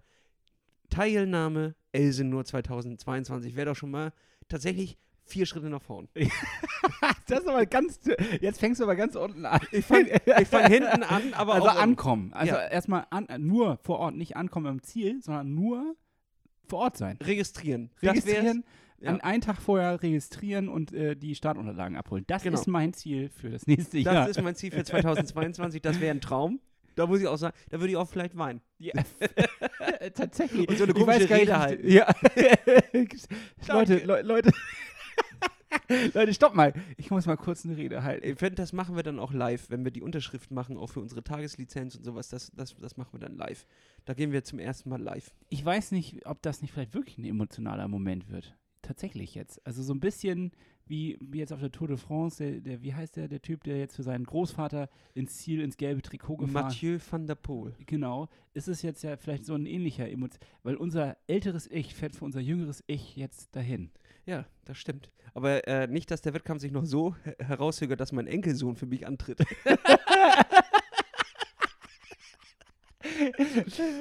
Teilnahme 0.89 1.75
Elsenur 1.91 2.45
2022. 2.45 3.55
Wäre 3.55 3.67
doch 3.67 3.75
schon 3.75 3.91
mal 3.91 4.13
tatsächlich 4.49 4.97
vier 5.23 5.45
Schritte 5.45 5.69
nach 5.69 5.81
vorn. 5.81 6.07
Das 7.27 7.39
ist 7.41 7.47
aber 7.47 7.65
ganz. 7.65 7.99
Jetzt 8.41 8.59
fängst 8.59 8.79
du 8.79 8.83
aber 8.83 8.95
ganz 8.95 9.15
unten 9.15 9.45
an. 9.45 9.61
Ich 9.71 9.85
fange 9.85 10.09
fang 10.45 10.67
hinten 10.71 11.03
an, 11.03 11.33
aber 11.33 11.53
also 11.53 11.67
ankommen. 11.69 12.33
Also 12.33 12.53
Ja. 12.53 12.67
erstmal 12.67 13.05
an, 13.09 13.27
nur 13.39 13.77
vor 13.83 13.99
Ort, 13.99 14.15
nicht 14.15 14.35
ankommen 14.35 14.65
am 14.67 14.81
Ziel, 14.83 15.21
sondern 15.21 15.53
nur 15.53 15.95
vor 16.67 16.79
Ort 16.79 16.97
sein. 16.97 17.17
registrieren. 17.21 17.91
Registrieren, 18.01 18.63
ja. 19.01 19.09
an 19.11 19.21
einen 19.21 19.41
Tag 19.41 19.61
vorher 19.61 20.01
registrieren 20.01 20.69
und 20.69 20.93
äh, 20.93 21.15
die 21.15 21.35
Startunterlagen 21.35 21.97
abholen. 21.97 22.23
Das 22.27 22.43
Genau. 22.43 22.59
ist 22.59 22.67
mein 22.67 22.93
Ziel 22.93 23.29
für 23.29 23.49
das 23.49 23.67
nächste 23.67 24.01
Das 24.03 24.13
Jahr. 24.13 24.29
ist 24.29 24.41
mein 24.41 24.55
Ziel 24.55 24.71
für 24.71 24.83
2022. 24.83 25.81
Das 25.81 25.99
wäre 25.99 26.11
ein 26.15 26.21
Traum. 26.21 26.59
Da 26.95 27.07
muss 27.07 27.21
ich 27.21 27.27
auch 27.27 27.37
sagen, 27.37 27.55
da 27.69 27.79
würde 27.79 27.91
ich 27.91 27.97
auch 27.97 28.07
vielleicht 28.09 28.37
weinen. 28.37 28.61
Ja, 28.77 28.91
tatsächlich. 30.13 30.67
Und 30.67 30.77
so 30.77 30.83
eine 30.83 30.93
komische 30.93 31.19
nicht, 31.21 31.31
Rede 31.31 31.57
halten. 31.57 31.87
Ja. 31.89 32.13
Leute, 33.67 33.97
Le 33.99 34.21
Leute. 34.23 34.51
Leute, 36.13 36.33
stopp 36.33 36.53
mal. 36.53 36.73
Ich 36.97 37.11
muss 37.11 37.25
mal 37.25 37.37
kurz 37.37 37.65
eine 37.65 37.77
Rede 37.77 38.03
halten. 38.03 38.55
Das 38.55 38.73
machen 38.73 38.95
wir 38.95 39.03
dann 39.03 39.19
auch 39.19 39.31
live, 39.33 39.69
wenn 39.69 39.83
wir 39.85 39.91
die 39.91 40.01
Unterschrift 40.01 40.51
machen, 40.51 40.77
auch 40.77 40.87
für 40.87 40.99
unsere 40.99 41.23
Tageslizenz 41.23 41.95
und 41.95 42.03
sowas. 42.03 42.27
Das, 42.29 42.51
das, 42.51 42.75
das 42.77 42.97
machen 42.97 43.13
wir 43.13 43.19
dann 43.19 43.37
live. 43.37 43.65
Da 44.05 44.13
gehen 44.13 44.31
wir 44.33 44.43
zum 44.43 44.59
ersten 44.59 44.89
Mal 44.89 45.01
live. 45.01 45.33
Ich 45.49 45.63
weiß 45.63 45.91
nicht, 45.91 46.25
ob 46.25 46.41
das 46.41 46.61
nicht 46.61 46.73
vielleicht 46.73 46.93
wirklich 46.93 47.17
ein 47.17 47.25
emotionaler 47.25 47.87
Moment 47.87 48.29
wird. 48.29 48.55
Tatsächlich 48.81 49.35
jetzt. 49.35 49.65
Also 49.65 49.83
so 49.83 49.93
ein 49.93 49.99
bisschen 49.99 50.51
wie, 50.87 51.17
wie 51.21 51.37
jetzt 51.39 51.53
auf 51.53 51.59
der 51.59 51.71
Tour 51.71 51.87
de 51.87 51.97
France, 51.97 52.43
der, 52.43 52.59
der, 52.61 52.81
wie 52.83 52.93
heißt 52.93 53.15
der, 53.15 53.27
der 53.27 53.41
Typ, 53.41 53.63
der 53.63 53.77
jetzt 53.77 53.95
für 53.95 54.03
seinen 54.03 54.25
Großvater 54.25 54.89
ins 55.13 55.37
Ziel, 55.37 55.61
ins 55.61 55.77
gelbe 55.77 56.01
Trikot 56.01 56.37
gefahren 56.37 56.65
Mathieu 56.65 56.97
van 57.09 57.27
der 57.27 57.35
Poel. 57.35 57.73
Genau, 57.85 58.27
ist 58.53 58.67
es 58.67 58.81
jetzt 58.81 59.03
ja 59.03 59.15
vielleicht 59.17 59.45
so 59.45 59.53
ein 59.53 59.65
ähnlicher 59.65 60.09
Emotion, 60.09 60.39
weil 60.63 60.75
unser 60.75 61.15
älteres 61.27 61.69
Ich 61.71 61.93
fährt 61.95 62.15
für 62.15 62.25
unser 62.25 62.41
jüngeres 62.41 62.83
Ich 62.87 63.15
jetzt 63.15 63.55
dahin. 63.55 63.91
Ja, 64.25 64.45
das 64.65 64.77
stimmt. 64.77 65.11
Aber 65.33 65.65
äh, 65.67 65.87
nicht, 65.87 66.11
dass 66.11 66.21
der 66.21 66.33
Wettkampf 66.33 66.61
sich 66.61 66.71
noch 66.71 66.85
so 66.85 67.15
her- 67.23 67.35
herauszögert, 67.39 67.99
dass 67.99 68.11
mein 68.11 68.27
Enkelsohn 68.27 68.75
für 68.75 68.85
mich 68.85 69.07
antritt. 69.07 69.39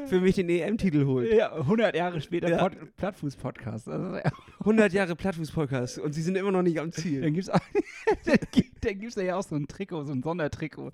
für 0.07 0.21
mich 0.21 0.35
den 0.37 0.49
EM-Titel 0.49 1.05
holt. 1.07 1.33
Ja, 1.33 1.53
100 1.55 1.95
Jahre 1.95 2.21
später 2.21 2.49
Ja. 2.49 2.59
Pod 2.69 2.97
Plattfuß-Podcast. 2.97 3.89
Also, 3.89 4.17
ja, 4.17 4.31
100 4.61 4.93
Jahre 4.93 5.17
Plattfuß-Podcast 5.17 5.99
und 5.99 6.13
sie 6.13 6.23
sind 6.23 6.37
immer 6.37 6.53
noch 6.53 6.63
nicht 6.63 6.79
am 6.81 6.93
Ziel. 6.93 7.21
dann 7.23 7.33
gibt 7.35 7.49
es 7.49 7.53
dann 8.25 8.39
gibt, 8.51 8.85
dann 8.85 8.99
gibt's 8.99 9.17
ja 9.17 9.37
auch 9.37 9.43
so 9.43 9.55
ein 9.57 9.67
Trikot, 9.67 10.05
so 10.05 10.13
ein 10.13 10.23
Sondertrikot. 10.23 10.91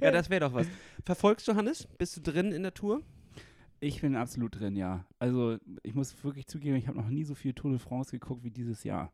Ja, 0.00 0.10
das 0.10 0.30
wäre 0.30 0.40
doch 0.40 0.54
was. 0.54 0.66
Verfolgst 1.04 1.46
du 1.48 1.54
Hannes? 1.54 1.88
Bist 1.98 2.16
du 2.16 2.20
drin 2.20 2.52
in 2.52 2.62
der 2.62 2.74
Tour? 2.74 3.02
Ich 3.80 4.00
bin 4.00 4.14
absolut 4.14 4.60
drin, 4.60 4.76
ja. 4.76 5.04
Also 5.18 5.56
ich 5.82 5.94
muss 5.94 6.14
wirklich 6.22 6.46
zugeben, 6.46 6.76
ich 6.76 6.86
habe 6.86 6.98
noch 6.98 7.08
nie 7.08 7.24
so 7.24 7.34
viel 7.34 7.52
Tour 7.52 7.70
de 7.72 7.80
France 7.80 8.12
geguckt 8.12 8.44
wie 8.44 8.50
dieses 8.50 8.84
Jahr. 8.84 9.12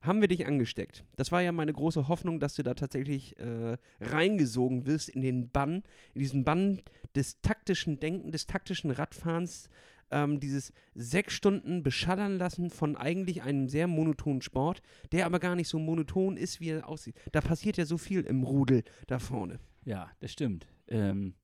Haben 0.00 0.20
wir 0.20 0.28
dich 0.28 0.46
angesteckt. 0.46 1.04
Das 1.16 1.32
war 1.32 1.42
ja 1.42 1.52
meine 1.52 1.72
große 1.72 2.08
Hoffnung, 2.08 2.40
dass 2.40 2.54
du 2.54 2.62
da 2.62 2.74
tatsächlich 2.74 3.38
äh, 3.38 3.76
reingesogen 4.00 4.86
wirst 4.86 5.08
in 5.08 5.22
den 5.22 5.50
Bann, 5.50 5.82
in 6.14 6.20
diesen 6.20 6.44
Bann 6.44 6.80
des 7.14 7.40
taktischen 7.40 7.98
Denken, 7.98 8.30
des 8.30 8.46
taktischen 8.46 8.90
Radfahrens, 8.90 9.68
ähm, 10.10 10.40
dieses 10.40 10.72
sechs 10.94 11.34
Stunden 11.34 11.82
beschallern 11.82 12.38
lassen 12.38 12.70
von 12.70 12.96
eigentlich 12.96 13.42
einem 13.42 13.68
sehr 13.68 13.86
monotonen 13.86 14.42
Sport, 14.42 14.82
der 15.12 15.26
aber 15.26 15.38
gar 15.38 15.54
nicht 15.54 15.68
so 15.68 15.78
monoton 15.78 16.36
ist, 16.36 16.60
wie 16.60 16.70
er 16.70 16.88
aussieht. 16.88 17.16
Da 17.32 17.40
passiert 17.40 17.76
ja 17.76 17.84
so 17.84 17.98
viel 17.98 18.22
im 18.22 18.42
Rudel 18.42 18.84
da 19.06 19.18
vorne. 19.18 19.58
Ja, 19.84 20.10
das 20.20 20.32
stimmt. 20.32 20.66
Ähm, 20.88 21.34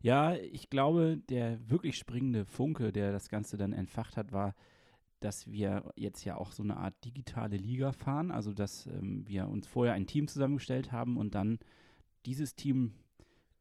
ja, 0.00 0.34
ich 0.34 0.70
glaube, 0.70 1.18
der 1.28 1.58
wirklich 1.68 1.98
springende 1.98 2.44
Funke, 2.44 2.92
der 2.92 3.12
das 3.12 3.28
Ganze 3.28 3.56
dann 3.56 3.72
entfacht 3.72 4.16
hat, 4.16 4.32
war, 4.32 4.54
dass 5.20 5.50
wir 5.50 5.92
jetzt 5.96 6.24
ja 6.24 6.36
auch 6.36 6.52
so 6.52 6.62
eine 6.62 6.76
Art 6.76 6.94
digitale 7.04 7.56
Liga 7.56 7.92
fahren. 7.92 8.30
Also, 8.30 8.52
dass 8.52 8.86
ähm, 8.86 9.26
wir 9.26 9.48
uns 9.48 9.66
vorher 9.66 9.94
ein 9.94 10.06
Team 10.06 10.28
zusammengestellt 10.28 10.92
haben 10.92 11.16
und 11.16 11.34
dann 11.34 11.58
dieses 12.26 12.54
Team 12.54 12.92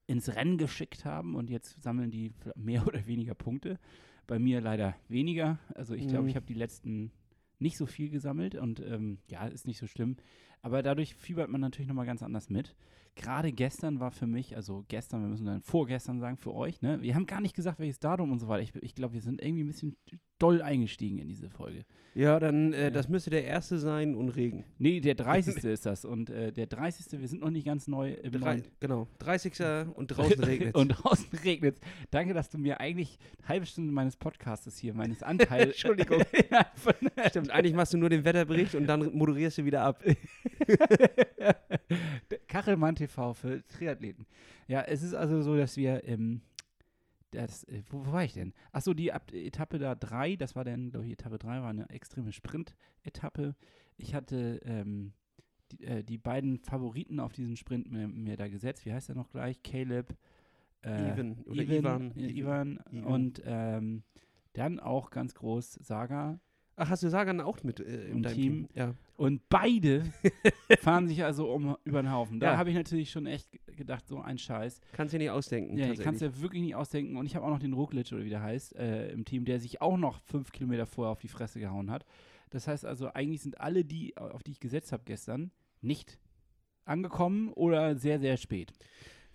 ins 0.07 0.35
Rennen 0.35 0.57
geschickt 0.57 1.05
haben 1.05 1.35
und 1.35 1.49
jetzt 1.49 1.81
sammeln 1.81 2.11
die 2.11 2.33
mehr 2.55 2.85
oder 2.87 3.05
weniger 3.07 3.33
Punkte. 3.35 3.79
Bei 4.27 4.39
mir 4.39 4.59
leider 4.61 4.95
weniger. 5.07 5.59
Also 5.75 5.93
ich 5.93 6.07
glaube, 6.07 6.23
Mhm. 6.23 6.29
ich 6.29 6.35
habe 6.35 6.45
die 6.45 6.53
letzten 6.55 7.11
nicht 7.59 7.77
so 7.77 7.85
viel 7.85 8.09
gesammelt 8.09 8.55
und 8.55 8.79
ähm, 8.81 9.19
ja, 9.29 9.45
ist 9.47 9.65
nicht 9.67 9.77
so 9.77 9.87
schlimm. 9.87 10.17
Aber 10.61 10.81
dadurch 10.83 11.15
fiebert 11.15 11.49
man 11.49 11.61
natürlich 11.61 11.87
nochmal 11.87 12.05
ganz 12.07 12.21
anders 12.23 12.49
mit. 12.49 12.75
Gerade 13.15 13.53
gestern 13.53 13.99
war 14.01 14.11
für 14.11 14.27
mich, 14.27 14.55
also 14.57 14.83
gestern, 14.89 15.21
wir 15.21 15.29
müssen 15.29 15.45
dann 15.45 15.61
vorgestern 15.61 16.19
sagen, 16.19 16.35
für 16.37 16.53
euch, 16.53 16.81
ne? 16.81 17.01
Wir 17.01 17.15
haben 17.15 17.27
gar 17.27 17.39
nicht 17.39 17.55
gesagt, 17.55 17.79
welches 17.79 17.99
Datum 17.99 18.31
und 18.31 18.39
so 18.39 18.47
weiter. 18.49 18.63
Ich, 18.63 18.75
ich 18.83 18.93
glaube, 18.93 19.13
wir 19.13 19.21
sind 19.21 19.41
irgendwie 19.41 19.63
ein 19.63 19.67
bisschen 19.67 19.95
doll 20.39 20.61
eingestiegen 20.61 21.19
in 21.19 21.27
diese 21.27 21.49
Folge. 21.49 21.85
Ja, 22.15 22.39
dann, 22.39 22.71
äh, 22.71 22.93
das 22.93 23.09
müsste 23.09 23.29
der 23.29 23.43
erste 23.43 23.77
sein 23.77 24.15
und 24.15 24.29
Regen. 24.29 24.63
Nee, 24.77 25.01
der 25.01 25.15
30. 25.15 25.63
ist 25.65 25.85
das. 25.85 26.05
Und 26.05 26.29
äh, 26.29 26.53
der 26.53 26.65
30. 26.65 27.19
wir 27.19 27.27
sind 27.27 27.41
noch 27.41 27.49
nicht 27.49 27.65
ganz 27.65 27.87
neu 27.87 28.13
im 28.13 28.31
Drei, 28.31 28.39
neuen 28.39 28.63
genau, 28.79 29.07
30. 29.19 29.53
und 29.95 30.07
draußen 30.07 30.43
regnet 30.43 30.75
Und 30.75 30.89
draußen 30.89 31.27
regnet 31.43 31.77
Danke, 32.11 32.33
dass 32.33 32.49
du 32.49 32.57
mir 32.57 32.79
eigentlich 32.79 33.19
eine 33.39 33.49
halbe 33.49 33.65
Stunde 33.65 33.91
meines 33.91 34.15
Podcastes 34.15 34.77
hier, 34.77 34.93
meines 34.93 35.23
Anteils. 35.23 35.67
Entschuldigung. 35.71 36.23
Ja, 36.49 36.65
Stimmt, 37.29 37.51
eigentlich 37.51 37.75
machst 37.75 37.93
du 37.93 37.97
nur 37.97 38.09
den 38.09 38.23
Wetterbericht 38.23 38.75
und 38.75 38.87
dann 38.87 39.13
moderierst 39.13 39.57
du 39.57 39.65
wieder 39.65 39.81
ab. 39.81 40.01
Kachelmann 42.47 42.95
TV 42.95 43.33
für 43.33 43.61
Triathleten. 43.67 44.25
Ja, 44.67 44.81
es 44.81 45.03
ist 45.03 45.13
also 45.13 45.41
so, 45.41 45.57
dass 45.57 45.75
wir 45.75 46.07
ähm, 46.07 46.41
das, 47.31 47.63
äh, 47.65 47.83
wo, 47.89 48.05
wo 48.05 48.11
war 48.11 48.23
ich 48.23 48.33
denn? 48.33 48.53
Achso, 48.71 48.93
die 48.93 49.11
Ab 49.11 49.31
Etappe 49.33 49.79
da 49.79 49.95
3, 49.95 50.35
das 50.35 50.55
war 50.55 50.63
dann, 50.63 50.91
glaube 50.91 51.05
ich, 51.05 51.13
Etappe 51.13 51.37
3 51.37 51.61
war 51.61 51.69
eine 51.69 51.89
extreme 51.89 52.31
Sprint-Etappe. 52.31 53.55
Ich 53.97 54.13
hatte 54.13 54.61
ähm, 54.63 55.13
die, 55.71 55.83
äh, 55.83 56.03
die 56.03 56.17
beiden 56.17 56.59
Favoriten 56.59 57.19
auf 57.19 57.33
diesen 57.33 57.57
Sprint 57.57 57.91
mir, 57.91 58.07
mir 58.07 58.37
da 58.37 58.47
gesetzt. 58.47 58.85
Wie 58.85 58.93
heißt 58.93 59.09
er 59.09 59.15
noch 59.15 59.31
gleich? 59.31 59.61
Caleb. 59.63 60.15
Äh, 60.83 61.13
Ivan. 61.13 62.11
äh, 62.15 62.29
Ivan, 62.31 62.79
Ivan. 62.91 63.03
und 63.03 63.41
ähm, 63.45 64.03
dann 64.53 64.79
auch 64.79 65.09
ganz 65.09 65.33
groß 65.33 65.73
Saga. 65.73 66.39
Ach, 66.77 66.89
hast 66.89 67.03
du 67.03 67.09
Sagan 67.09 67.39
auch 67.39 67.63
mit 67.63 67.79
äh, 67.79 68.07
Im 68.09 68.23
Team. 68.23 68.33
Team? 68.33 68.67
Ja. 68.75 68.93
Und 69.15 69.47
beide 69.47 70.03
fahren 70.81 71.07
sich 71.07 71.23
also 71.23 71.49
um 71.49 71.77
über 71.85 72.01
den 72.01 72.11
Haufen. 72.11 72.39
Da 72.41 72.51
Ja. 72.51 72.57
habe 72.57 72.69
ich 72.69 72.75
natürlich 72.75 73.11
schon 73.11 73.27
echt 73.27 73.47
gedacht, 73.77 74.05
so 74.07 74.19
ein 74.19 74.37
Scheiß. 74.37 74.81
Kannst 74.91 75.13
du 75.13 75.17
dir 75.17 75.23
nicht 75.25 75.31
ausdenken. 75.31 75.77
Ja, 75.77 75.85
ich 75.85 75.99
kann 75.99 76.15
es 76.15 76.19
tatsächlich. 76.19 76.35
ja 76.37 76.41
wirklich 76.41 76.61
nicht 76.63 76.75
ausdenken. 76.75 77.15
Und 77.15 77.25
ich 77.25 77.35
habe 77.35 77.45
auch 77.45 77.49
noch 77.51 77.59
den 77.59 77.71
Roglic, 77.73 78.11
oder 78.11 78.25
wie 78.25 78.29
der 78.29 78.41
heißt, 78.43 78.75
äh, 78.75 79.09
im 79.11 79.23
Team, 79.23 79.45
der 79.45 79.59
sich 79.61 79.81
auch 79.81 79.95
noch 79.97 80.19
fünf 80.23 80.51
Kilometer 80.51 80.85
vorher 80.85 81.11
auf 81.11 81.19
die 81.19 81.29
Fresse 81.29 81.59
gehauen 81.61 81.89
hat. 81.91 82.05
Das 82.49 82.67
heißt 82.67 82.85
also, 82.85 83.07
eigentlich 83.13 83.41
sind 83.41 83.59
alle 83.61 83.85
die, 83.85 84.15
auf 84.17 84.43
die 84.43 84.51
ich 84.51 84.59
gesetzt 84.59 84.91
habe 84.91 85.03
gestern, 85.05 85.51
nicht 85.81 86.19
angekommen 86.83 87.49
oder 87.53 87.95
sehr, 87.95 88.19
sehr 88.19 88.37
spät. 88.37 88.73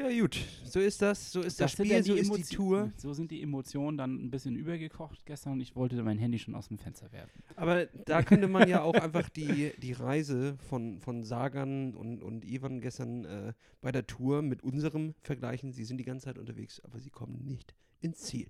Ja, 0.01 0.21
gut. 0.21 0.39
So 0.65 0.81
ist 0.81 1.03
das. 1.03 1.31
So 1.31 1.43
ist 1.43 1.61
das, 1.61 1.73
sind 1.73 1.87
Spiel, 1.87 1.97
dann 1.97 2.05
so 2.05 2.15
ist 2.15 2.29
die 2.35 2.41
Emotio- 2.43 2.57
Tour. 2.57 2.93
So 2.97 3.13
sind 3.13 3.31
die 3.31 3.43
Emotionen 3.43 3.99
dann 3.99 4.15
ein 4.15 4.31
bisschen 4.31 4.57
übergekocht 4.57 5.27
gestern 5.27 5.53
und 5.55 5.61
ich 5.61 5.77
wollte 5.77 6.03
mein 6.03 6.17
Handy 6.19 6.39
schon 6.39 6.55
aus 6.55 6.69
dem 6.69 6.79
Fenster 6.79 7.13
werfen. 7.13 7.43
Aber 7.57 7.87
da 8.07 8.23
könnte 8.23 8.49
man 8.49 8.69
ja 8.69 8.83
auch 8.83 8.95
einfach 8.95 9.29
die, 9.29 9.73
die 9.79 9.93
Reise 9.93 10.57
von, 10.69 11.01
von 11.01 11.23
Sagan 11.23 11.95
und, 11.95 12.23
und 12.23 12.45
Ivan 12.45 12.81
gestern 12.81 13.25
äh, 13.27 13.53
bei 13.83 13.93
der 13.93 14.07
Tour 14.07 14.41
mit 14.43 14.63
unserem 14.63 15.15
vergleichen. 15.23 15.73
Sie 15.73 15.85
sind 15.85 15.99
die 15.99 16.05
ganze 16.05 16.25
Zeit 16.27 16.39
unterwegs, 16.39 16.81
aber 16.81 16.99
sie 16.99 17.11
kommen 17.11 17.45
nicht 17.45 17.75
ins 18.01 18.21
Ziel. 18.21 18.47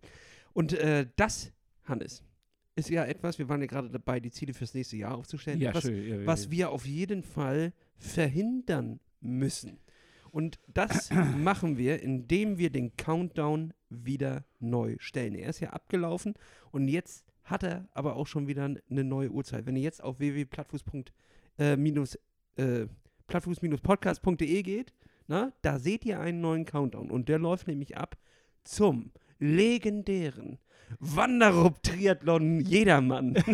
Und 0.53 0.73
äh, 0.75 1.07
das, 1.17 1.53
Hannes, 1.85 2.23
ist 2.77 2.91
ja 2.91 3.05
etwas, 3.05 3.39
wir 3.39 3.49
waren 3.49 3.61
ja 3.61 3.67
gerade 3.67 3.91
dabei, 3.91 4.21
die 4.21 4.31
Ziele 4.31 4.55
fürs 4.55 4.75
nächste 4.75 4.97
Jahr 4.97 5.17
aufzustellen. 5.17 5.61
etwas, 5.61 5.83
schön. 5.85 6.21
Ja, 6.21 6.27
was 6.27 6.51
wir 6.51 6.71
auf 6.71 6.87
jeden 6.87 7.23
Fall 7.25 7.73
verhindern 7.99 9.01
müssen. 9.21 9.79
Und 10.31 10.59
das 10.69 11.11
machen 11.37 11.77
wir, 11.77 12.03
indem 12.03 12.59
wir 12.59 12.71
den 12.71 12.97
Countdown 12.97 13.73
wieder 13.89 14.45
neu 14.59 14.97
stellen. 14.99 15.35
Er 15.35 15.51
ist 15.51 15.61
ja 15.61 15.71
abgelaufen 15.71 16.35
und 16.71 16.89
jetzt 16.89 17.25
hat 17.45 17.63
er 17.65 17.89
aber 17.93 18.17
auch 18.17 18.27
schon 18.27 18.47
wieder 18.47 18.65
eine 18.65 19.05
neue 19.05 19.31
Uhrzeit. 19.31 19.67
Wenn 19.67 19.77
ihr 19.77 19.83
jetzt 19.83 20.03
auf 20.03 20.19
www.plattfuß.de 20.19 21.13
äh, 21.59 21.75
äh, 24.59 24.63
geht, 24.63 24.95
na, 25.27 25.53
da 25.63 25.79
seht 25.79 26.05
ihr 26.05 26.21
einen 26.21 26.41
neuen 26.41 26.65
Countdown 26.65 27.11
und 27.11 27.29
der 27.29 27.39
läuft 27.39 27.67
nämlich 27.67 27.97
ab 27.97 28.17
zum 28.65 29.13
legendären 29.39 30.59
Wanderup-Triathlon 30.99 32.61
Jedermann. 32.61 33.35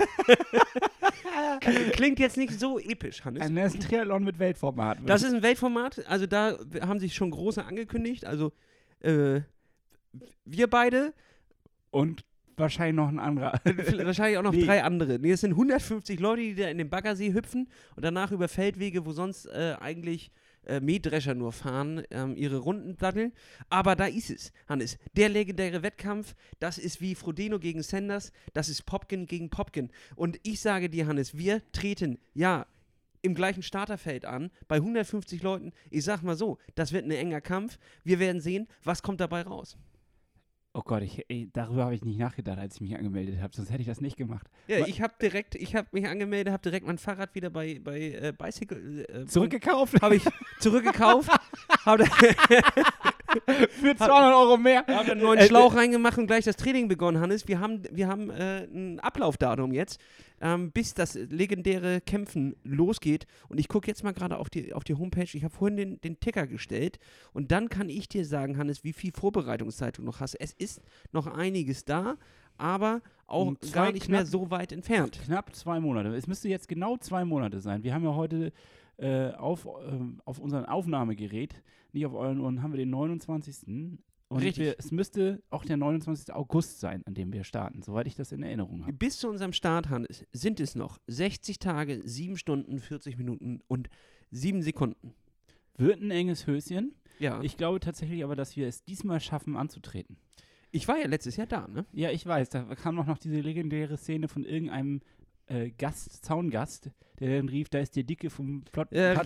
Klingt 1.92 2.18
jetzt 2.18 2.37
nicht 2.37 2.59
so 2.59 2.78
episch, 2.78 3.25
Hannes. 3.25 3.42
Ein 3.42 3.54
das 3.56 3.75
ist 3.75 3.83
ein 3.83 3.88
Triathlon 3.88 4.25
mit 4.25 4.38
Weltformat. 4.38 4.99
Das 5.06 5.23
ist 5.23 5.33
ein 5.33 5.42
Weltformat, 5.42 6.04
also 6.06 6.26
da 6.26 6.59
haben 6.80 6.99
sich 6.99 7.14
schon 7.14 7.30
große 7.30 7.64
angekündigt. 7.64 8.25
Also 8.26 8.52
äh, 9.00 9.40
wir 10.45 10.68
beide, 10.68 11.12
und 11.90 12.25
wahrscheinlich 12.56 12.97
noch 12.97 13.09
ein 13.09 13.18
anderer. 13.18 13.61
wahrscheinlich 13.64 14.38
auch 14.38 14.42
noch 14.42 14.52
Nee. 14.52 14.64
drei 14.64 14.83
andere. 14.83 15.18
Nee, 15.18 15.33
es 15.33 15.40
sind 15.42 15.52
150 15.52 16.18
Leute, 16.21 16.42
die 16.42 16.54
da 16.54 16.68
in 16.68 16.78
den 16.78 16.88
Baggersee 16.88 17.33
hüpfen 17.33 17.68
und 17.97 18.04
danach 18.04 18.33
über 18.33 18.49
Feldwege, 18.49 19.04
wo 19.06 19.12
sonst 19.12 19.47
äh, 19.47 19.76
eigentlich 19.80 20.30
äh, 20.66 20.80
Mähdrescher 20.80 21.35
nur 21.35 21.52
fahren, 21.52 22.02
ähm, 22.11 22.37
ihre 22.37 22.58
Runden 22.58 22.96
datteln. 22.96 23.32
Aber 23.68 23.96
da 23.96 24.06
ist 24.06 24.30
es, 24.30 24.52
Hannes. 24.68 24.99
Der 25.16 25.28
legendäre 25.28 25.82
Wettkampf, 25.82 26.35
das 26.58 26.78
ist 26.78 27.00
wie 27.00 27.14
Frodeno 27.14 27.58
gegen 27.58 27.82
Sanders, 27.82 28.32
das 28.52 28.68
ist 28.68 28.85
Popkin 28.87 29.26
gegen 29.26 29.50
Popkin. 29.50 29.90
Und 30.14 30.38
ich 30.42 30.61
sage 30.61 30.88
dir, 30.90 31.06
Hannes, 31.06 31.37
wir 31.37 31.62
treten, 31.73 32.18
ja, 32.35 32.66
im 33.23 33.35
gleichen 33.35 33.62
Starterfeld 33.62 34.25
an, 34.25 34.50
bei 34.68 34.76
150 34.76 35.42
Leuten. 35.42 35.73
Ich 35.90 36.04
sag 36.04 36.23
mal 36.23 36.37
so, 36.37 36.58
das 36.76 36.92
wird 36.92 37.06
ein 37.06 37.11
enger 37.11 37.40
Kampf. 37.40 37.78
Wir 38.04 38.18
werden 38.18 38.40
sehen, 38.40 38.68
was 38.85 39.02
kommt 39.02 39.20
dabei 39.20 39.42
raus. 39.42 39.76
Oh 40.78 40.83
Gott, 40.85 41.02
ich, 41.02 41.25
ey, 41.30 41.49
darüber 41.54 41.85
habe 41.85 41.95
ich 41.95 42.04
nicht 42.04 42.18
nachgedacht, 42.18 42.59
als 42.59 42.75
ich 42.75 42.80
mich 42.83 42.95
angemeldet 42.95 43.40
habe. 43.40 43.56
Sonst 43.56 43.71
hätte 43.71 43.80
ich 43.80 43.87
das 43.87 44.02
nicht 44.02 44.18
gemacht. 44.18 44.47
Ja, 44.68 44.87
ich 44.87 45.00
habe 45.00 45.14
direkt, 45.23 45.54
ich 45.54 45.75
habe 45.75 45.88
mich 45.92 46.06
angemeldet, 46.06 46.52
habe 46.52 46.62
direkt 46.62 46.87
mein 46.87 46.99
Fahrrad 46.99 47.35
wieder 47.35 47.49
bei, 47.49 47.80
bei 47.83 47.99
äh, 47.99 48.35
Bicycle 48.37 49.06
äh, 49.09 49.25
Zurückgekauft? 49.25 50.02
habe 50.02 50.16
ich 50.16 50.25
zurückgekauft, 50.61 51.30
habe 51.87 52.04
Für 53.80 53.97
200 53.97 54.35
Euro 54.35 54.56
mehr. 54.56 54.85
hab 54.87 55.09
einen 55.09 55.21
neuen 55.21 55.38
Äh, 55.38 55.47
Schlauch 55.47 55.75
reingemacht 55.75 56.18
und 56.18 56.26
gleich 56.26 56.45
das 56.45 56.56
Training 56.56 56.88
begonnen, 56.88 57.21
Hannes. 57.21 57.47
Wir 57.49 57.61
haben, 57.61 57.83
wir 57.90 58.09
haben 58.09 58.30
äh, 58.30 58.64
ein 58.64 59.00
Ablaufdatum 59.00 59.73
jetzt, 59.73 60.00
ähm, 60.40 60.71
bis 60.73 60.95
das 60.95 61.14
legendäre 61.14 62.00
Kämpfen 62.00 62.56
losgeht. 62.64 63.26
Und 63.49 63.59
ich 63.59 63.68
gucke 63.68 63.88
jetzt 63.88 64.04
mal 64.04 64.12
gerade 64.12 64.38
auf 64.38 64.49
die, 64.50 64.73
auf 64.75 64.85
die 64.85 64.95
Homepage. 64.95 65.28
Ich 65.33 65.45
habe 65.45 65.54
vorhin 65.54 65.76
den, 65.76 66.00
den 66.00 66.21
Ticker 66.21 66.47
gestellt 66.47 66.99
und 67.33 67.50
dann 67.52 67.68
kann 67.68 67.88
ich 67.88 68.09
dir 68.09 68.25
sagen, 68.25 68.59
Hannes, 68.59 68.85
wie 68.85 68.92
viel 68.92 69.12
Vorbereitungszeit 69.12 69.99
du 69.99 70.02
noch 70.02 70.21
hast. 70.21 70.35
Es 70.35 70.52
ist 70.52 70.80
noch 71.12 71.26
einiges 71.26 71.85
da, 71.85 72.16
aber 72.59 73.00
auch 73.26 73.47
Um 73.49 73.59
gar 73.73 73.92
nicht 73.92 74.09
mehr 74.09 74.21
knapp- 74.21 74.30
so 74.30 74.50
weit 74.50 74.73
entfernt. 74.73 75.18
Knapp 75.25 75.54
zwei 75.54 75.80
Monate. 75.80 76.14
Es 76.14 76.26
müsste 76.26 76.49
jetzt 76.49 76.68
genau 76.68 76.97
zwei 76.97 77.25
Monate 77.25 77.61
sein. 77.61 77.83
Wir 77.83 77.92
haben 77.92 78.04
ja 78.04 78.14
heute 78.14 78.52
äh, 78.98 79.30
auf, 79.32 79.68
ähm, 79.86 80.20
auf 80.24 80.38
unserem 80.38 80.64
Aufnahmegerät, 80.64 81.62
nicht 81.92 82.06
auf 82.06 82.14
euren 82.14 82.40
Ohren, 82.40 82.62
haben 82.62 82.72
wir 82.72 82.78
den 82.78 82.90
29. 82.90 83.68
Und 84.28 84.42
Richtig. 84.42 84.64
Wir, 84.64 84.74
es 84.78 84.90
müsste 84.90 85.42
auch 85.50 85.64
der 85.64 85.76
29. 85.76 86.34
August 86.34 86.80
sein, 86.80 87.02
an 87.06 87.14
dem 87.14 87.32
wir 87.32 87.44
starten, 87.44 87.82
soweit 87.82 88.06
ich 88.08 88.16
das 88.16 88.32
in 88.32 88.42
Erinnerung 88.42 88.82
habe. 88.82 88.92
Bis 88.92 89.18
zu 89.18 89.28
unserem 89.28 89.52
Start, 89.52 89.88
Hannes, 89.88 90.26
sind 90.32 90.58
es 90.58 90.74
noch 90.74 90.98
60 91.06 91.58
Tage, 91.60 92.00
7 92.04 92.36
Stunden, 92.36 92.80
40 92.80 93.18
Minuten 93.18 93.60
und 93.68 93.88
7 94.32 94.62
Sekunden. 94.62 95.14
Wird 95.76 96.00
ein 96.00 96.10
enges 96.10 96.46
Höschen. 96.46 96.94
Ja. 97.20 97.38
Ich, 97.40 97.52
Ich 97.52 97.56
glaube 97.56 97.78
tatsächlich 97.80 98.24
aber, 98.24 98.34
dass 98.34 98.56
wir 98.56 98.66
es 98.66 98.82
diesmal 98.84 99.20
schaffen, 99.20 99.56
anzutreten. 99.56 100.16
ich 100.72 100.88
war 100.88 100.98
ja 100.98 101.06
letztes 101.06 101.36
Jahr 101.36 101.46
da, 101.46 101.68
ne? 101.68 101.86
Ja, 101.92 102.10
ich 102.10 102.26
weiß, 102.26 102.48
da 102.48 102.62
kam 102.74 102.98
auch 102.98 103.06
noch 103.06 103.18
diese 103.18 103.40
legendäre 103.40 103.96
Szene 103.96 104.26
von 104.26 104.44
irgendeinem 104.44 105.02
äh, 105.46 105.70
Gast, 105.70 106.24
Zaungast, 106.24 106.90
der 107.20 107.37
dann 107.37 107.49
rief, 107.49 107.68
da 107.68 107.78
ist 107.78 107.96
der 107.96 108.04
Dicke 108.04 108.30
vom 108.30 108.62
Plot. 108.73 108.88
Ja, 108.92 109.20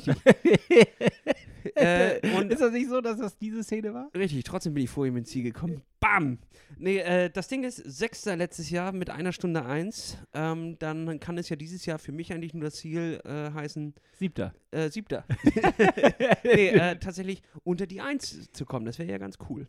Äh, 1.74 2.20
und 2.36 2.50
ist 2.50 2.60
das 2.60 2.72
nicht 2.72 2.88
so, 2.88 3.00
dass 3.00 3.18
das 3.18 3.36
diese 3.36 3.62
Szene 3.62 3.92
war? 3.92 4.10
richtig, 4.16 4.44
trotzdem 4.44 4.74
bin 4.74 4.84
ich 4.84 4.90
vor 4.90 5.06
ihm 5.06 5.16
ins 5.16 5.30
Ziel 5.30 5.42
gekommen. 5.42 5.82
Bam! 6.00 6.38
Nee, 6.78 6.98
äh, 6.98 7.30
das 7.30 7.48
Ding 7.48 7.64
ist, 7.64 7.76
Sechster 7.76 8.36
letztes 8.36 8.70
Jahr 8.70 8.92
mit 8.92 9.10
einer 9.10 9.32
Stunde 9.32 9.64
eins. 9.64 10.16
Ähm, 10.32 10.78
dann 10.78 11.20
kann 11.20 11.36
es 11.36 11.48
ja 11.48 11.56
dieses 11.56 11.84
Jahr 11.84 11.98
für 11.98 12.12
mich 12.12 12.32
eigentlich 12.32 12.54
nur 12.54 12.64
das 12.64 12.76
Ziel 12.76 13.20
äh, 13.24 13.52
heißen, 13.52 13.94
Siebter. 14.18 14.54
äh, 14.70 14.88
Siebter. 14.88 15.24
nee, 16.44 16.68
äh, 16.68 16.96
tatsächlich 16.96 17.42
unter 17.64 17.86
die 17.86 18.00
Eins 18.00 18.50
zu 18.52 18.64
kommen. 18.64 18.86
Das 18.86 18.98
wäre 18.98 19.10
ja 19.10 19.18
ganz 19.18 19.36
cool. 19.50 19.68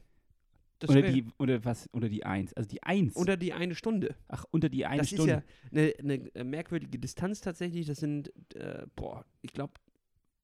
Das 0.82 0.90
Oder 0.90 1.04
wär- 1.04 1.12
die, 1.12 1.26
oder 1.38 1.64
was, 1.64 1.88
oder 1.94 2.10
die 2.10 2.26
Eins. 2.26 2.54
Also 2.54 2.68
die 2.68 2.82
Eins. 2.82 3.16
unter 3.16 3.38
die 3.38 3.54
eine 3.54 3.76
Stunde. 3.76 4.16
Ach, 4.28 4.46
unter 4.52 4.68
die 4.68 4.86
eine 4.88 4.98
das 4.98 5.10
Stunde. 5.10 5.44
ist 5.72 5.74
ja 5.74 5.80
eine, 5.80 5.94
eine 6.18 6.36
äh, 6.36 6.44
merkwürdige 6.44 6.98
Distanz 6.98 7.40
tatsächlich. 7.40 7.86
Das 7.86 8.00
sind, 8.00 8.32
äh, 8.56 8.88
boah, 8.96 9.24
ich 9.44 9.54
glaube, 9.54 9.74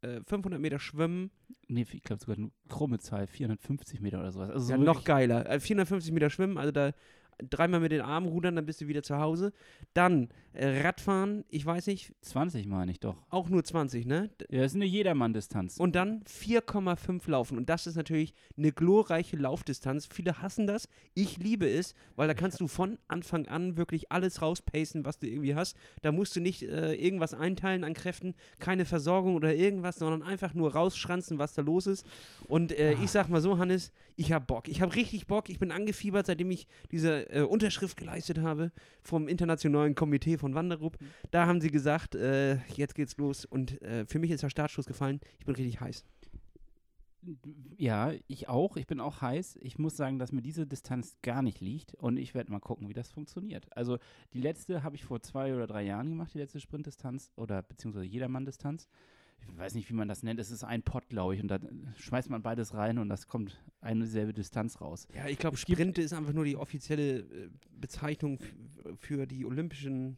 äh, 0.01 0.21
500 0.25 0.61
Meter 0.61 0.77
Schwimmen. 0.77 1.31
nee, 1.67 1.87
ich 1.91 2.03
glaube 2.03 2.21
sogar 2.21 2.37
eine 2.37 2.51
krumme 2.69 2.99
Zahl, 2.99 3.25
450 3.25 3.99
Meter 3.99 4.19
oder 4.19 4.31
sowas. 4.31 4.51
Also 4.51 4.71
Ja, 4.71 4.77
so 4.77 4.83
noch 4.83 5.03
geiler. 5.03 5.49
Äh, 5.49 5.59
450 5.59 6.11
Meter 6.11 6.29
Schwimmen, 6.29 6.59
also 6.59 6.71
da 6.71 6.91
dreimal 7.49 7.79
mit 7.79 7.91
den 7.91 8.01
Armen 8.01 8.27
rudern, 8.27 8.55
dann 8.55 8.65
bist 8.65 8.81
du 8.81 8.87
wieder 8.87 9.03
zu 9.03 9.17
Hause. 9.17 9.53
Dann 9.93 10.29
äh, 10.53 10.81
Radfahren, 10.81 11.45
ich 11.49 11.65
weiß 11.65 11.87
nicht, 11.87 12.13
20 12.21 12.65
meine 12.67 12.91
ich 12.91 12.99
doch. 12.99 13.15
auch 13.29 13.49
nur 13.49 13.63
20, 13.63 14.05
ne? 14.05 14.29
D- 14.41 14.45
Ja, 14.55 14.61
das 14.63 14.71
ist 14.71 14.75
eine 14.75 14.85
Jedermann-Distanz. 14.85 15.77
Und 15.77 15.95
dann 15.95 16.23
4,5 16.23 17.29
laufen. 17.29 17.57
Und 17.57 17.69
das 17.69 17.87
ist 17.87 17.95
natürlich 17.95 18.33
eine 18.57 18.71
glorreiche 18.71 19.37
Laufdistanz. 19.37 20.07
Viele 20.07 20.41
hassen 20.41 20.67
das. 20.67 20.87
Ich 21.13 21.37
liebe 21.37 21.69
es, 21.69 21.93
weil 22.15 22.27
da 22.27 22.33
kannst 22.33 22.59
du 22.59 22.67
von 22.67 22.97
Anfang 23.07 23.47
an 23.47 23.77
wirklich 23.77 24.11
alles 24.11 24.41
rauspacen, 24.41 25.05
was 25.05 25.19
du 25.19 25.27
irgendwie 25.27 25.55
hast. 25.55 25.77
Da 26.01 26.11
musst 26.11 26.35
du 26.35 26.39
nicht 26.39 26.63
äh, 26.63 26.93
irgendwas 26.93 27.33
einteilen 27.33 27.83
an 27.83 27.93
Kräften, 27.93 28.33
keine 28.59 28.85
Versorgung 28.85 29.35
oder 29.35 29.53
irgendwas, 29.55 29.97
sondern 29.97 30.23
einfach 30.23 30.53
nur 30.53 30.73
rausschranzen, 30.73 31.37
was 31.37 31.53
da 31.53 31.61
los 31.61 31.87
ist. 31.87 32.05
Und 32.47 32.71
äh, 32.71 32.93
ich 33.03 33.11
sag 33.11 33.29
mal 33.29 33.41
so, 33.41 33.57
Hannes, 33.57 33.91
ich 34.17 34.31
hab 34.31 34.47
Bock. 34.47 34.67
Ich 34.67 34.81
hab 34.81 34.95
richtig 34.95 35.27
Bock. 35.27 35.47
Ich 35.49 35.59
bin 35.59 35.71
angefiebert, 35.71 36.25
seitdem 36.25 36.49
ich 36.49 36.67
diese 36.91 37.29
äh, 37.31 37.41
Unterschrift 37.43 37.95
geleistet 37.97 38.39
habe 38.39 38.71
vom 39.01 39.27
Internationalen 39.27 39.93
Komitee 39.93 40.37
von 40.37 40.55
Wanderup. 40.55 40.97
Da 41.31 41.45
haben 41.45 41.61
sie 41.61 41.69
gesagt, 41.69 42.15
äh, 42.15 42.57
jetzt 42.75 42.95
geht's 42.95 43.15
los. 43.17 43.45
Und 43.45 43.81
äh, 43.83 44.05
für 44.07 44.17
mich 44.17 44.31
ist 44.31 44.41
der 44.41 44.49
Startschuss 44.49 44.87
gefallen. 44.87 45.19
Ich 45.39 45.45
bin 45.45 45.55
richtig 45.55 45.79
heiß. 45.79 46.03
Ja, 47.77 48.11
ich 48.27 48.49
auch. 48.49 48.75
Ich 48.75 48.87
bin 48.87 48.99
auch 48.99 49.21
heiß. 49.21 49.59
Ich 49.61 49.77
muss 49.77 49.95
sagen, 49.95 50.17
dass 50.17 50.31
mir 50.31 50.41
diese 50.41 50.65
Distanz 50.65 51.17
gar 51.21 51.43
nicht 51.43 51.61
liegt 51.61 51.93
und 51.93 52.17
ich 52.17 52.33
werde 52.33 52.51
mal 52.51 52.59
gucken, 52.59 52.89
wie 52.89 52.93
das 52.93 53.11
funktioniert. 53.11 53.67
Also 53.75 53.99
die 54.33 54.41
letzte 54.41 54.81
habe 54.81 54.95
ich 54.95 55.03
vor 55.03 55.21
zwei 55.21 55.53
oder 55.53 55.67
drei 55.67 55.83
Jahren 55.83 56.09
gemacht, 56.09 56.33
die 56.33 56.39
letzte 56.39 56.59
Sprintdistanz 56.59 57.31
oder 57.35 57.61
beziehungsweise 57.61 58.05
Jedermann-Distanz. 58.05 58.87
Ich 59.49 59.57
weiß 59.57 59.73
nicht, 59.73 59.89
wie 59.89 59.93
man 59.93 60.07
das 60.07 60.23
nennt, 60.23 60.39
es 60.39 60.51
ist 60.51 60.63
ein 60.63 60.83
Pott, 60.83 61.09
glaube 61.09 61.35
ich, 61.35 61.41
und 61.41 61.47
da 61.47 61.59
schmeißt 61.97 62.29
man 62.29 62.41
beides 62.41 62.73
rein 62.73 62.97
und 62.99 63.09
das 63.09 63.27
kommt 63.27 63.63
eine 63.81 64.05
selbe 64.05 64.33
Distanz 64.33 64.81
raus. 64.81 65.07
Ja, 65.15 65.27
ich 65.27 65.39
glaube, 65.39 65.57
Sprint 65.57 65.97
ist 65.97 66.13
einfach 66.13 66.33
nur 66.33 66.45
die 66.45 66.57
offizielle 66.57 67.19
äh, 67.19 67.49
Bezeichnung 67.71 68.39
für 68.95 69.25
die 69.25 69.45
olympischen. 69.45 70.17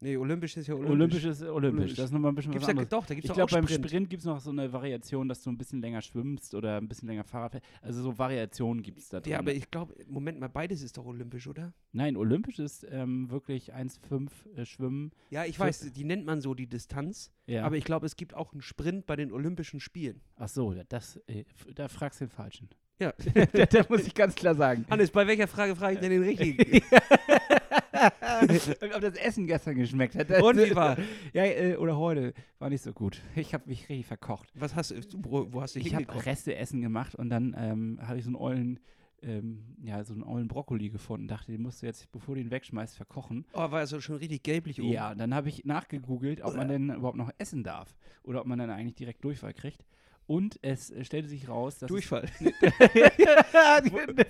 Nee, 0.00 0.16
olympisch 0.18 0.56
ist 0.58 0.66
ja 0.66 0.74
olympisch. 0.74 0.92
Olympisch 0.92 1.24
ist 1.24 1.42
olympisch, 1.42 1.54
Olympisch. 1.54 1.94
das 1.94 2.04
ist 2.06 2.12
nochmal 2.12 2.32
ein 2.32 2.34
bisschen 2.34 2.52
Gibt's 2.52 2.64
was 2.64 2.68
ja, 2.68 2.72
anderes. 2.72 2.88
doch, 2.90 3.06
da 3.06 3.14
gibt 3.14 3.24
Ich 3.24 3.32
glaube, 3.32 3.50
beim 3.50 3.66
Sprint. 3.66 4.10
Gibt 4.10 4.20
es 4.20 4.26
noch 4.26 4.40
so 4.40 4.50
eine 4.50 4.70
Variation, 4.70 5.26
dass 5.26 5.42
du 5.42 5.50
ein 5.50 5.56
bisschen 5.56 5.80
länger 5.80 6.02
schwimmst 6.02 6.54
oder 6.54 6.76
ein 6.76 6.86
bisschen 6.86 7.08
länger 7.08 7.24
Fahrrad 7.24 7.52
fährst. 7.52 7.66
Also 7.80 8.02
so 8.02 8.18
Variationen 8.18 8.82
gibt 8.82 8.98
es 8.98 9.08
da 9.08 9.20
drin. 9.20 9.32
Ja, 9.32 9.38
aber 9.38 9.54
ich 9.54 9.70
glaube, 9.70 9.94
Moment 10.06 10.38
mal, 10.38 10.48
beides 10.48 10.82
ist 10.82 10.98
doch 10.98 11.06
olympisch, 11.06 11.46
oder? 11.46 11.72
Nein, 11.92 12.16
olympisch 12.16 12.58
ist 12.58 12.86
ähm, 12.90 13.30
wirklich 13.30 13.74
1,5 13.74 14.28
äh, 14.54 14.66
Schwimmen. 14.66 15.12
Ja, 15.30 15.46
ich 15.46 15.58
weiß, 15.58 15.92
die 15.92 16.04
nennt 16.04 16.26
man 16.26 16.42
so 16.42 16.52
die 16.54 16.66
Distanz. 16.66 17.30
Ja. 17.46 17.64
Aber 17.64 17.76
ich 17.76 17.84
glaube, 17.84 18.04
es 18.04 18.16
gibt 18.16 18.34
auch 18.34 18.52
einen 18.52 18.60
Sprint 18.60 19.06
bei 19.06 19.16
den 19.16 19.32
Olympischen 19.32 19.80
Spielen. 19.80 20.20
Ach 20.36 20.48
so, 20.48 20.74
das, 20.88 21.16
äh, 21.26 21.44
da 21.74 21.88
fragst 21.88 22.20
du 22.20 22.26
den 22.26 22.30
Falschen. 22.30 22.68
Ja. 22.98 23.14
da, 23.52 23.66
da 23.66 23.86
muss 23.88 24.06
ich 24.06 24.14
ganz 24.14 24.34
klar 24.34 24.54
sagen. 24.54 24.84
Hannes, 24.90 25.10
bei 25.10 25.26
welcher 25.26 25.46
Frage 25.46 25.74
frage 25.74 25.94
ich 25.94 26.00
denn 26.00 26.10
den 26.10 26.22
richtigen? 26.24 26.82
Ob 28.94 29.00
das 29.00 29.14
Essen 29.14 29.46
gestern 29.46 29.76
geschmeckt 29.76 30.14
hat. 30.14 30.30
Und 30.42 30.58
wie 30.58 30.74
war? 30.74 30.96
Ja, 31.32 31.44
äh, 31.44 31.76
oder 31.76 31.96
heute. 31.96 32.34
War 32.58 32.70
nicht 32.70 32.82
so 32.82 32.92
gut. 32.92 33.20
Ich 33.34 33.54
habe 33.54 33.64
mich 33.68 33.88
richtig 33.88 34.06
verkocht. 34.06 34.48
Was 34.54 34.74
hast 34.74 34.90
du, 34.90 34.96
wo, 35.18 35.52
wo 35.52 35.62
hast 35.62 35.74
du 35.76 35.80
Ich 35.80 35.94
habe? 35.94 36.06
Reste-Essen 36.24 36.80
gemacht 36.80 37.14
und 37.14 37.28
dann 37.30 37.54
ähm, 37.58 37.98
habe 38.02 38.18
ich 38.18 38.24
so 38.24 38.28
einen 38.28 38.36
ollen, 38.36 38.80
ähm, 39.22 39.76
ja, 39.82 40.02
so 40.04 40.14
einen 40.14 40.22
ollen 40.22 40.48
Brokkoli 40.48 40.90
gefunden. 40.90 41.28
Dachte, 41.28 41.52
den 41.52 41.62
musst 41.62 41.82
du 41.82 41.86
jetzt, 41.86 42.10
bevor 42.12 42.34
du 42.34 42.40
ihn 42.40 42.50
wegschmeißt, 42.50 42.96
verkochen. 42.96 43.44
Oh, 43.52 43.70
war 43.70 43.86
so 43.86 44.00
schon 44.00 44.16
richtig 44.16 44.42
gelblich 44.42 44.80
oben. 44.80 44.92
Ja, 44.92 45.14
dann 45.14 45.34
habe 45.34 45.48
ich 45.48 45.64
nachgegoogelt, 45.64 46.42
ob 46.42 46.56
man 46.56 46.68
denn 46.68 46.90
überhaupt 46.90 47.18
noch 47.18 47.30
essen 47.38 47.62
darf. 47.62 47.94
Oder 48.22 48.40
ob 48.40 48.46
man 48.46 48.58
dann 48.58 48.70
eigentlich 48.70 48.94
direkt 48.94 49.24
Durchfall 49.24 49.54
kriegt. 49.54 49.84
Und 50.26 50.58
es 50.62 50.90
äh, 50.90 51.04
stellte 51.04 51.28
sich 51.28 51.48
raus, 51.48 51.78
dass 51.78 51.88
Durchfall. 51.88 52.24
es 52.40 52.50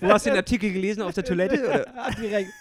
Wo 0.01 0.07
hast 0.09 0.25
du 0.25 0.29
den 0.29 0.37
Artikel 0.37 0.71
gelesen? 0.71 1.01
Auf 1.01 1.13
der 1.13 1.23
Toilette? 1.23 1.63
Oder? 1.67 2.11
direkt 2.21 2.51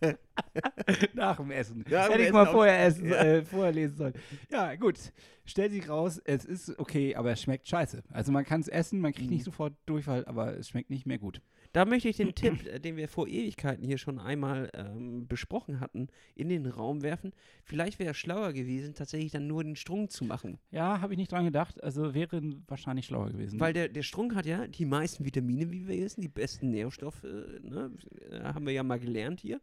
nach 1.14 1.36
dem 1.36 1.50
Essen. 1.50 1.84
Dem 1.84 1.98
Hätte 1.98 2.22
ich 2.22 2.32
mal 2.32 2.46
vorher 2.46 2.84
essen, 2.84 3.08
Ja. 3.08 3.16
äh, 3.22 3.44
vorher 3.44 3.72
lesen 3.72 3.96
sollen. 3.96 4.14
Ja, 4.50 4.74
gut. 4.76 4.98
Stellt 5.46 5.72
sich 5.72 5.88
raus, 5.88 6.20
es 6.24 6.44
ist 6.44 6.78
okay, 6.78 7.14
aber 7.16 7.30
es 7.32 7.42
schmeckt 7.42 7.68
scheiße. 7.68 8.02
Also 8.10 8.32
man 8.32 8.44
kann 8.44 8.60
es 8.60 8.68
essen, 8.68 9.00
man 9.00 9.12
kriegt 9.12 9.28
Mhm. 9.28 9.34
nicht 9.36 9.44
sofort 9.44 9.74
Durchfall, 9.86 10.24
aber 10.26 10.56
es 10.56 10.68
schmeckt 10.68 10.90
nicht 10.90 11.06
mehr 11.06 11.18
gut. 11.18 11.40
Da 11.74 11.84
möchte 11.84 12.08
ich 12.08 12.16
den 12.16 12.34
Tipp, 12.34 12.66
äh, 12.66 12.80
den 12.80 12.96
wir 12.96 13.08
vor 13.08 13.28
Ewigkeiten 13.28 13.84
hier 13.84 13.98
schon 13.98 14.18
einmal 14.18 14.70
ähm, 14.72 15.26
besprochen 15.26 15.80
hatten, 15.80 16.06
in 16.34 16.48
den 16.48 16.64
Raum 16.66 17.02
werfen. 17.02 17.32
Vielleicht 17.64 17.98
wäre 17.98 18.12
es 18.12 18.16
schlauer 18.16 18.52
gewesen, 18.52 18.94
tatsächlich 18.94 19.32
dann 19.32 19.46
nur 19.46 19.62
den 19.62 19.76
Strunk 19.76 20.12
zu 20.12 20.24
machen. 20.24 20.58
Ja, 20.70 21.00
habe 21.00 21.12
ich 21.12 21.18
nicht 21.18 21.32
dran 21.32 21.44
gedacht. 21.44 21.82
Also 21.82 22.14
wäre 22.14 22.40
wahrscheinlich 22.68 23.06
schlauer 23.06 23.30
gewesen. 23.30 23.60
Weil 23.60 23.72
der, 23.72 23.88
der 23.88 24.02
Strunk 24.02 24.34
hat 24.34 24.46
ja 24.46 24.66
die 24.68 24.86
meisten 24.86 25.24
Vitamine, 25.24 25.70
wie 25.70 25.86
wir 25.86 25.98
wissen, 25.98 26.20
die 26.20 26.28
besten 26.28 26.70
Nährstoffe, 26.70 27.24
äh, 27.24 27.60
ne? 27.60 27.90
äh, 28.30 28.40
haben 28.44 28.66
wir 28.66 28.72
ja 28.72 28.84
mal 28.84 29.00
gelernt 29.00 29.40
hier. 29.40 29.60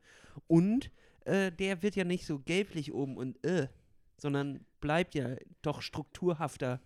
Und 0.47 0.91
äh, 1.23 1.51
der 1.51 1.81
wird 1.81 1.95
ja 1.95 2.03
nicht 2.03 2.25
so 2.25 2.39
gelblich 2.39 2.93
oben 2.93 3.15
und 3.15 3.43
äh, 3.45 3.67
sondern 4.17 4.65
bleibt 4.81 5.15
ja 5.15 5.35
doch 5.61 5.81
strukturhafter. 5.81 6.81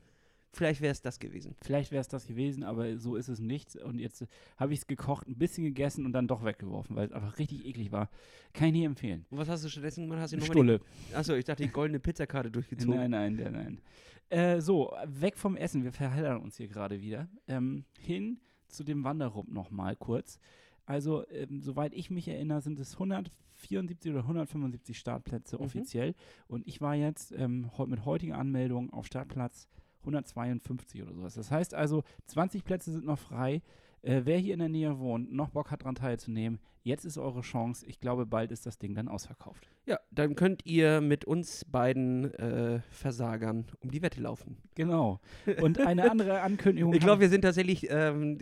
Vielleicht 0.56 0.82
wäre 0.82 0.92
es 0.92 1.02
das 1.02 1.20
gewesen. 1.20 1.56
Vielleicht 1.62 1.92
wäre 1.92 2.02
es 2.02 2.08
das 2.08 2.26
gewesen, 2.28 2.64
aber 2.64 2.98
so 2.98 3.16
ist 3.16 3.28
es 3.28 3.40
nicht. 3.40 3.76
Und 3.76 4.00
jetzt 4.00 4.26
habe 4.58 4.74
ich 4.74 4.80
es 4.80 4.88
gekocht, 4.88 5.28
ein 5.28 5.38
bisschen 5.38 5.64
gegessen 5.66 6.06
und 6.06 6.14
dann 6.14 6.28
doch 6.28 6.44
weggeworfen, 6.46 6.96
weil 6.96 7.06
es 7.08 7.12
einfach 7.12 7.38
richtig 7.38 7.66
eklig 7.66 7.92
war. 7.92 8.10
Kann 8.54 8.68
ich 8.70 8.74
nie 8.74 8.86
empfehlen. 8.86 9.26
Und 9.30 9.38
was 9.38 9.50
hast 9.50 9.64
du 9.66 9.70
stattdessen 9.70 10.06
gemacht? 10.06 10.22
Hast 10.22 10.34
du 10.34 10.38
noch 10.38 10.46
Stulle. 10.46 10.80
Achso, 11.14 11.34
ich 11.36 11.46
dachte, 11.46 11.64
die 11.64 11.70
goldene 11.70 12.00
Pizzakarte 12.00 12.50
durchgezogen. 12.50 12.96
Nein, 12.96 13.12
nein, 13.12 13.36
nein, 13.36 13.52
nein. 13.52 13.82
Äh, 14.30 14.62
so, 14.62 14.92
weg 15.06 15.38
vom 15.38 15.56
Essen, 15.58 15.84
wir 15.84 15.92
verheddern 15.92 16.42
uns 16.42 16.58
hier 16.58 16.68
gerade 16.68 17.02
wieder. 17.02 17.28
Ähm, 17.48 17.86
hin 18.00 18.40
zu 18.68 18.84
dem 18.84 19.04
Wanderrup 19.04 19.50
nochmal 19.50 19.96
kurz. 19.96 20.40
Also, 20.86 21.28
ähm, 21.30 21.62
soweit 21.62 21.94
ich 21.94 22.10
mich 22.10 22.28
erinnere, 22.28 22.62
sind 22.62 22.80
es 22.80 22.94
174 22.94 24.12
oder 24.12 24.22
175 24.22 24.98
Startplätze 24.98 25.58
Mhm. 25.58 25.62
offiziell. 25.64 26.16
Und 26.48 26.68
ich 26.68 26.80
war 26.82 26.96
jetzt 26.96 27.32
ähm, 27.34 27.70
mit 27.88 28.06
heutiger 28.06 28.38
Anmeldung 28.38 28.92
auf 28.94 29.06
Startplatz 29.06 29.68
152 30.06 31.04
oder 31.04 31.14
sowas. 31.14 31.36
Das 31.36 31.52
heißt 31.52 31.74
also, 31.74 32.04
20 32.28 32.64
Plätze 32.64 32.92
sind 32.92 33.06
noch 33.06 33.20
frei. 33.20 33.62
Äh, 34.02 34.22
wer 34.26 34.38
hier 34.38 34.54
in 34.54 34.60
der 34.60 34.70
Nähe 34.70 35.00
wohnt, 35.00 35.34
noch 35.34 35.50
Bock 35.50 35.72
hat 35.72 35.82
daran 35.82 35.96
teilzunehmen, 35.96 36.60
jetzt 36.84 37.06
ist 37.06 37.18
eure 37.18 37.42
Chance. 37.42 37.86
Ich 37.88 38.00
glaube, 38.00 38.26
bald 38.26 38.52
ist 38.52 38.66
das 38.66 38.78
Ding 38.78 38.94
dann 38.94 39.08
ausverkauft. 39.08 39.68
Ja, 39.88 40.00
dann 40.12 40.36
könnt 40.36 40.66
ihr 40.66 41.02
mit 41.02 41.26
uns 41.26 41.66
beiden 41.66 42.34
äh, 42.36 42.80
Versagern 42.92 43.66
um 43.80 43.90
die 43.90 44.02
Wette 44.02 44.22
laufen. 44.22 44.58
Genau. 44.76 45.20
Und 45.60 45.80
eine 45.80 46.10
andere 46.10 46.42
Ankündigung. 46.44 46.94
Ich 46.94 47.00
glaube, 47.00 47.22
wir 47.22 47.30
sind 47.30 47.42
tatsächlich, 47.42 47.90
ähm, 47.90 48.38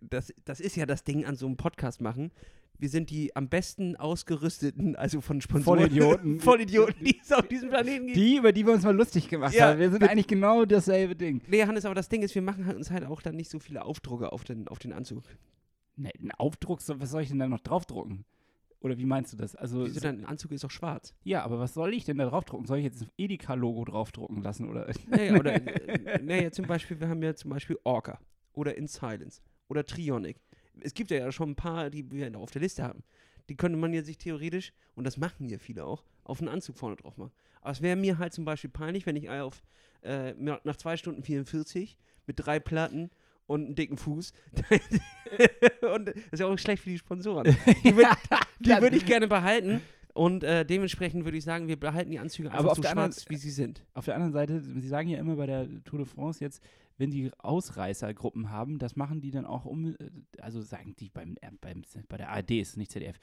das, 0.00 0.32
das 0.44 0.60
ist 0.60 0.76
ja 0.76 0.86
das 0.86 1.04
Ding 1.04 1.26
an 1.26 1.36
so 1.36 1.46
einem 1.46 1.58
Podcast 1.58 2.00
machen. 2.00 2.32
Wir 2.78 2.88
sind 2.88 3.10
die 3.10 3.34
am 3.34 3.48
besten 3.48 3.96
ausgerüsteten, 3.96 4.96
also 4.96 5.20
von 5.20 5.40
Sponsoren. 5.40 5.80
Vollidioten. 5.80 6.40
Vollidioten, 6.40 7.04
die 7.04 7.18
es 7.22 7.32
auf 7.32 7.46
diesem 7.48 7.70
Planeten 7.70 8.06
gibt. 8.06 8.16
Die, 8.18 8.36
über 8.36 8.52
die 8.52 8.66
wir 8.66 8.72
uns 8.74 8.84
mal 8.84 8.94
lustig 8.94 9.28
gemacht 9.28 9.54
Ja, 9.54 9.68
haben. 9.68 9.78
Wir 9.78 9.90
sind 9.90 10.02
eigentlich 10.04 10.26
genau 10.26 10.64
dasselbe 10.64 11.16
Ding. 11.16 11.40
Nee, 11.48 11.64
Hannes, 11.64 11.84
aber 11.84 11.94
das 11.94 12.08
Ding 12.08 12.22
ist, 12.22 12.34
wir 12.34 12.42
machen 12.42 12.66
uns 12.74 12.90
halt 12.90 13.04
auch 13.04 13.22
dann 13.22 13.36
nicht 13.36 13.50
so 13.50 13.58
viele 13.58 13.84
Aufdrucke 13.84 14.32
auf 14.32 14.44
den, 14.44 14.68
auf 14.68 14.78
den 14.78 14.92
Anzug. 14.92 15.24
Ne, 15.96 16.10
ein 16.20 16.30
Aufdruck, 16.32 16.80
was 16.86 17.10
soll 17.10 17.22
ich 17.22 17.28
denn 17.28 17.38
da 17.38 17.48
noch 17.48 17.60
draufdrucken? 17.60 18.24
Oder 18.80 18.98
wie 18.98 19.06
meinst 19.06 19.32
du 19.32 19.36
das? 19.38 19.56
Also, 19.56 19.86
Wieso 19.86 20.00
dein 20.00 20.26
Anzug 20.26 20.52
ist 20.52 20.64
auch 20.64 20.70
schwarz? 20.70 21.14
ja, 21.24 21.42
aber 21.42 21.58
was 21.58 21.72
soll 21.72 21.94
ich 21.94 22.04
denn 22.04 22.18
da 22.18 22.26
draufdrucken? 22.26 22.66
Soll 22.66 22.78
ich 22.78 22.84
jetzt 22.84 23.02
ein 23.02 23.10
Edeka-Logo 23.16 23.86
draufdrucken 23.86 24.42
lassen? 24.42 24.68
Oder? 24.68 24.86
Naja, 25.08 25.34
oder, 25.40 25.54
äh, 25.54 26.22
naja, 26.22 26.52
zum 26.52 26.66
Beispiel, 26.66 27.00
wir 27.00 27.08
haben 27.08 27.22
ja 27.22 27.34
zum 27.34 27.50
Beispiel 27.50 27.78
Orca 27.84 28.20
oder 28.52 28.76
In 28.76 28.86
Silence 28.86 29.40
oder 29.68 29.84
Trionic. 29.86 30.36
Es 30.80 30.94
gibt 30.94 31.10
ja 31.10 31.30
schon 31.32 31.50
ein 31.50 31.56
paar, 31.56 31.90
die 31.90 32.10
wir 32.10 32.36
auf 32.38 32.50
der 32.50 32.62
Liste 32.62 32.82
haben. 32.82 33.02
Die 33.48 33.56
könnte 33.56 33.78
man 33.78 33.92
ja 33.92 34.02
sich 34.02 34.18
theoretisch, 34.18 34.72
und 34.94 35.04
das 35.04 35.16
machen 35.16 35.48
ja 35.48 35.58
viele 35.58 35.84
auch, 35.84 36.04
auf 36.24 36.40
einen 36.40 36.48
Anzug 36.48 36.76
vorne 36.76 36.96
drauf 36.96 37.16
machen. 37.16 37.32
Aber 37.60 37.70
es 37.70 37.82
wäre 37.82 37.96
mir 37.96 38.18
halt 38.18 38.32
zum 38.32 38.44
Beispiel 38.44 38.70
peinlich, 38.70 39.06
wenn 39.06 39.16
ich 39.16 39.30
auf, 39.30 39.62
äh, 40.02 40.34
nach 40.34 40.76
zwei 40.76 40.96
Stunden 40.96 41.22
44 41.22 41.96
mit 42.26 42.36
drei 42.38 42.58
Platten 42.58 43.10
und 43.46 43.64
einem 43.64 43.74
dicken 43.74 43.96
Fuß. 43.96 44.32
und 45.94 46.08
das 46.08 46.14
ist 46.32 46.40
ja 46.40 46.46
auch 46.46 46.58
schlecht 46.58 46.82
für 46.82 46.90
die 46.90 46.98
Sponsoren. 46.98 47.56
Die 47.84 47.96
würde 47.96 48.10
würd 48.82 48.94
ich 48.94 49.06
gerne 49.06 49.28
behalten. 49.28 49.80
Und 50.14 50.44
äh, 50.44 50.64
dementsprechend 50.64 51.24
würde 51.26 51.36
ich 51.36 51.44
sagen, 51.44 51.68
wir 51.68 51.78
behalten 51.78 52.10
die 52.10 52.18
Anzüge 52.18 52.50
einfach 52.50 52.74
so 52.74 52.80
der 52.80 52.92
anderen- 52.92 53.12
schwarz, 53.12 53.26
wie 53.28 53.36
sie 53.36 53.50
sind. 53.50 53.84
Auf 53.92 54.06
der 54.06 54.14
anderen 54.14 54.32
Seite, 54.32 54.62
Sie 54.62 54.88
sagen 54.88 55.10
ja 55.10 55.18
immer 55.18 55.36
bei 55.36 55.44
der 55.46 55.68
Tour 55.84 55.98
de 55.98 56.06
France 56.08 56.42
jetzt, 56.42 56.62
wenn 56.98 57.10
die 57.10 57.30
Ausreißergruppen 57.38 58.50
haben, 58.50 58.78
das 58.78 58.96
machen 58.96 59.20
die 59.20 59.30
dann 59.30 59.44
auch 59.44 59.64
um, 59.64 59.86
äh, 59.86 59.94
also 60.40 60.60
sagen 60.60 60.94
die 60.98 61.08
beim, 61.10 61.36
äh, 61.40 61.50
beim 61.60 61.82
bei 62.08 62.16
der 62.16 62.30
ARD 62.30 62.52
ist 62.52 62.70
es 62.70 62.76
nicht 62.76 62.90
ZDF, 62.90 63.18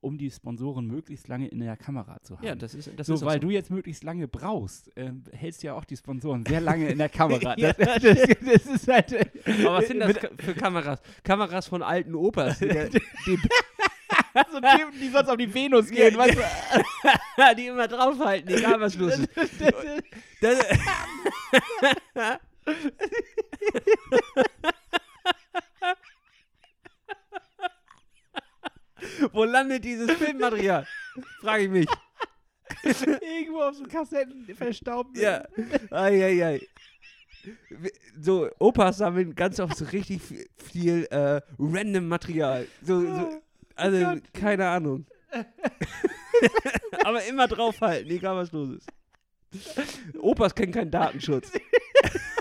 um 0.00 0.18
die 0.18 0.30
Sponsoren 0.30 0.86
möglichst 0.86 1.28
lange 1.28 1.48
in 1.48 1.60
der 1.60 1.76
Kamera 1.76 2.20
zu 2.22 2.36
haben. 2.36 2.46
Ja, 2.46 2.54
das 2.54 2.74
ist 2.74 2.90
das 2.96 3.06
so, 3.06 3.14
ist 3.14 3.24
weil 3.24 3.40
so. 3.40 3.48
du 3.48 3.50
jetzt 3.50 3.70
möglichst 3.70 4.04
lange 4.04 4.28
brauchst, 4.28 4.90
ähm, 4.96 5.24
hältst 5.32 5.62
ja 5.62 5.74
auch 5.74 5.84
die 5.84 5.96
Sponsoren 5.96 6.44
sehr 6.46 6.60
lange 6.60 6.88
in 6.88 6.98
der 6.98 7.08
Kamera. 7.10 7.54
Ja, 7.58 7.72
das, 7.72 8.02
das, 8.02 8.28
das 8.40 8.66
ist 8.66 8.88
halt. 8.88 9.12
äh, 9.12 9.26
Aber 9.64 9.78
was 9.78 9.88
sind 9.88 10.00
das 10.00 10.16
für 10.38 10.54
Kameras? 10.54 11.00
Kameras 11.22 11.66
von 11.66 11.82
alten 11.82 12.14
Opas. 12.14 12.58
Die, 12.58 12.68
die, 13.26 13.38
so 14.52 14.60
Typen, 14.60 15.00
die 15.00 15.08
sonst 15.08 15.28
auf 15.28 15.36
die 15.36 15.52
Venus 15.52 15.88
gehen, 15.90 16.16
weißt 16.16 16.36
du? 16.36 17.54
die 17.56 17.66
immer 17.66 17.88
draufhalten, 17.88 18.54
egal 18.54 18.80
was 18.80 18.96
los 18.96 19.18
ist. 19.18 19.28
Das, 20.40 20.58
Wo 29.32 29.44
landet 29.44 29.84
dieses 29.84 30.10
Filmmaterial? 30.12 30.86
Frage 31.40 31.64
ich 31.64 31.70
mich. 31.70 31.86
Irgendwo 32.84 33.62
auf 33.62 33.76
so 33.76 33.84
Kassetten 33.84 34.54
verstaubt. 34.54 35.16
Ja. 35.16 35.44
Eieiei. 35.90 36.60
So, 38.18 38.48
Opas 38.58 38.98
sammeln 38.98 39.34
ganz 39.34 39.60
oft 39.60 39.76
so 39.76 39.84
richtig 39.86 40.22
viel, 40.22 40.48
viel 40.56 41.04
äh, 41.10 41.42
random 41.58 42.08
Material. 42.08 42.66
So, 42.82 43.00
so, 43.02 43.42
also, 43.76 44.20
keine 44.32 44.68
Ahnung. 44.68 45.06
Aber 47.04 47.24
immer 47.24 47.48
draufhalten, 47.48 48.10
egal 48.10 48.36
was 48.36 48.52
los 48.52 48.70
ist. 48.70 48.88
Opas 50.18 50.54
kennen 50.54 50.72
keinen 50.72 50.90
Datenschutz. 50.90 51.52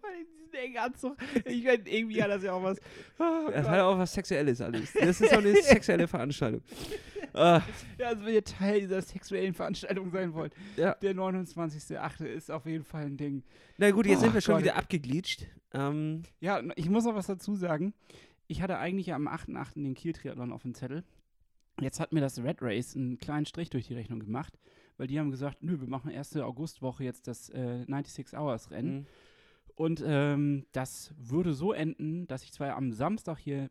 Vor 0.00 0.08
allem 0.08 0.26
diesen 0.42 0.54
engen 0.54 0.78
Anzug. 0.78 1.16
Ich 1.44 1.64
meine, 1.64 1.82
irgendwie 1.88 2.22
hat 2.22 2.30
das 2.30 2.42
ja 2.42 2.52
auch 2.52 2.62
was. 2.62 2.78
Oh 3.18 3.48
Das 3.50 3.62
Gott. 3.64 3.70
hat 3.70 3.80
auch 3.80 3.98
was 3.98 4.12
Sexuelles 4.14 4.60
alles. 4.60 4.92
Das 4.94 5.20
ist 5.20 5.30
so 5.30 5.36
eine 5.38 5.54
sexuelle 5.62 6.08
Veranstaltung. 6.08 6.62
Ah, 7.34 7.60
Ja, 7.98 8.08
also 8.08 8.24
wenn 8.24 8.34
ihr 8.34 8.44
Teil 8.44 8.80
dieser 8.80 9.02
sexuellen 9.02 9.52
Veranstaltung 9.54 10.10
sein 10.10 10.32
wollt, 10.32 10.54
ja. 10.76 10.94
der 10.94 11.14
29.8. 11.14 12.24
ist 12.24 12.50
auf 12.50 12.64
jeden 12.66 12.84
Fall 12.84 13.04
ein 13.06 13.16
Ding. 13.18 13.42
Na 13.76 13.90
gut, 13.90 14.06
jetzt 14.06 14.18
Oh 14.18 14.22
sind 14.22 14.34
wir 14.34 14.40
schon 14.40 14.54
Gott. 14.54 14.64
wieder 14.64 14.76
abgeglitscht. 14.76 15.46
Ähm, 15.74 16.22
Ja, 16.40 16.62
ich 16.76 16.88
muss 16.88 17.04
noch 17.04 17.14
was 17.14 17.26
dazu 17.26 17.54
sagen. 17.54 17.92
Ich 18.48 18.62
hatte 18.62 18.78
eigentlich 18.78 19.12
am 19.12 19.28
8.8. 19.28 19.74
den 19.82 19.94
Kiel-Triathlon 19.94 20.52
auf 20.52 20.62
dem 20.62 20.72
Zettel. 20.74 21.04
Jetzt 21.80 22.00
hat 22.00 22.12
mir 22.14 22.20
das 22.22 22.42
Red 22.42 22.62
Race 22.62 22.96
einen 22.96 23.18
kleinen 23.18 23.44
Strich 23.44 23.68
durch 23.68 23.86
die 23.88 23.94
Rechnung 23.94 24.20
gemacht, 24.20 24.58
weil 24.96 25.06
die 25.06 25.18
haben 25.18 25.30
gesagt, 25.30 25.62
nö, 25.62 25.80
wir 25.80 25.88
machen 25.88 26.10
erste 26.10 26.44
Augustwoche 26.44 27.04
jetzt 27.04 27.26
das 27.28 27.50
äh, 27.50 27.84
96 27.86 28.34
Hours 28.34 28.70
Rennen. 28.70 28.94
Mhm. 28.94 29.06
Und 29.74 30.02
ähm, 30.06 30.66
das 30.72 31.14
würde 31.18 31.52
so 31.52 31.72
enden, 31.72 32.26
dass 32.28 32.42
ich 32.42 32.52
zwar 32.52 32.74
am 32.76 32.92
Samstag 32.92 33.38
hier, 33.38 33.70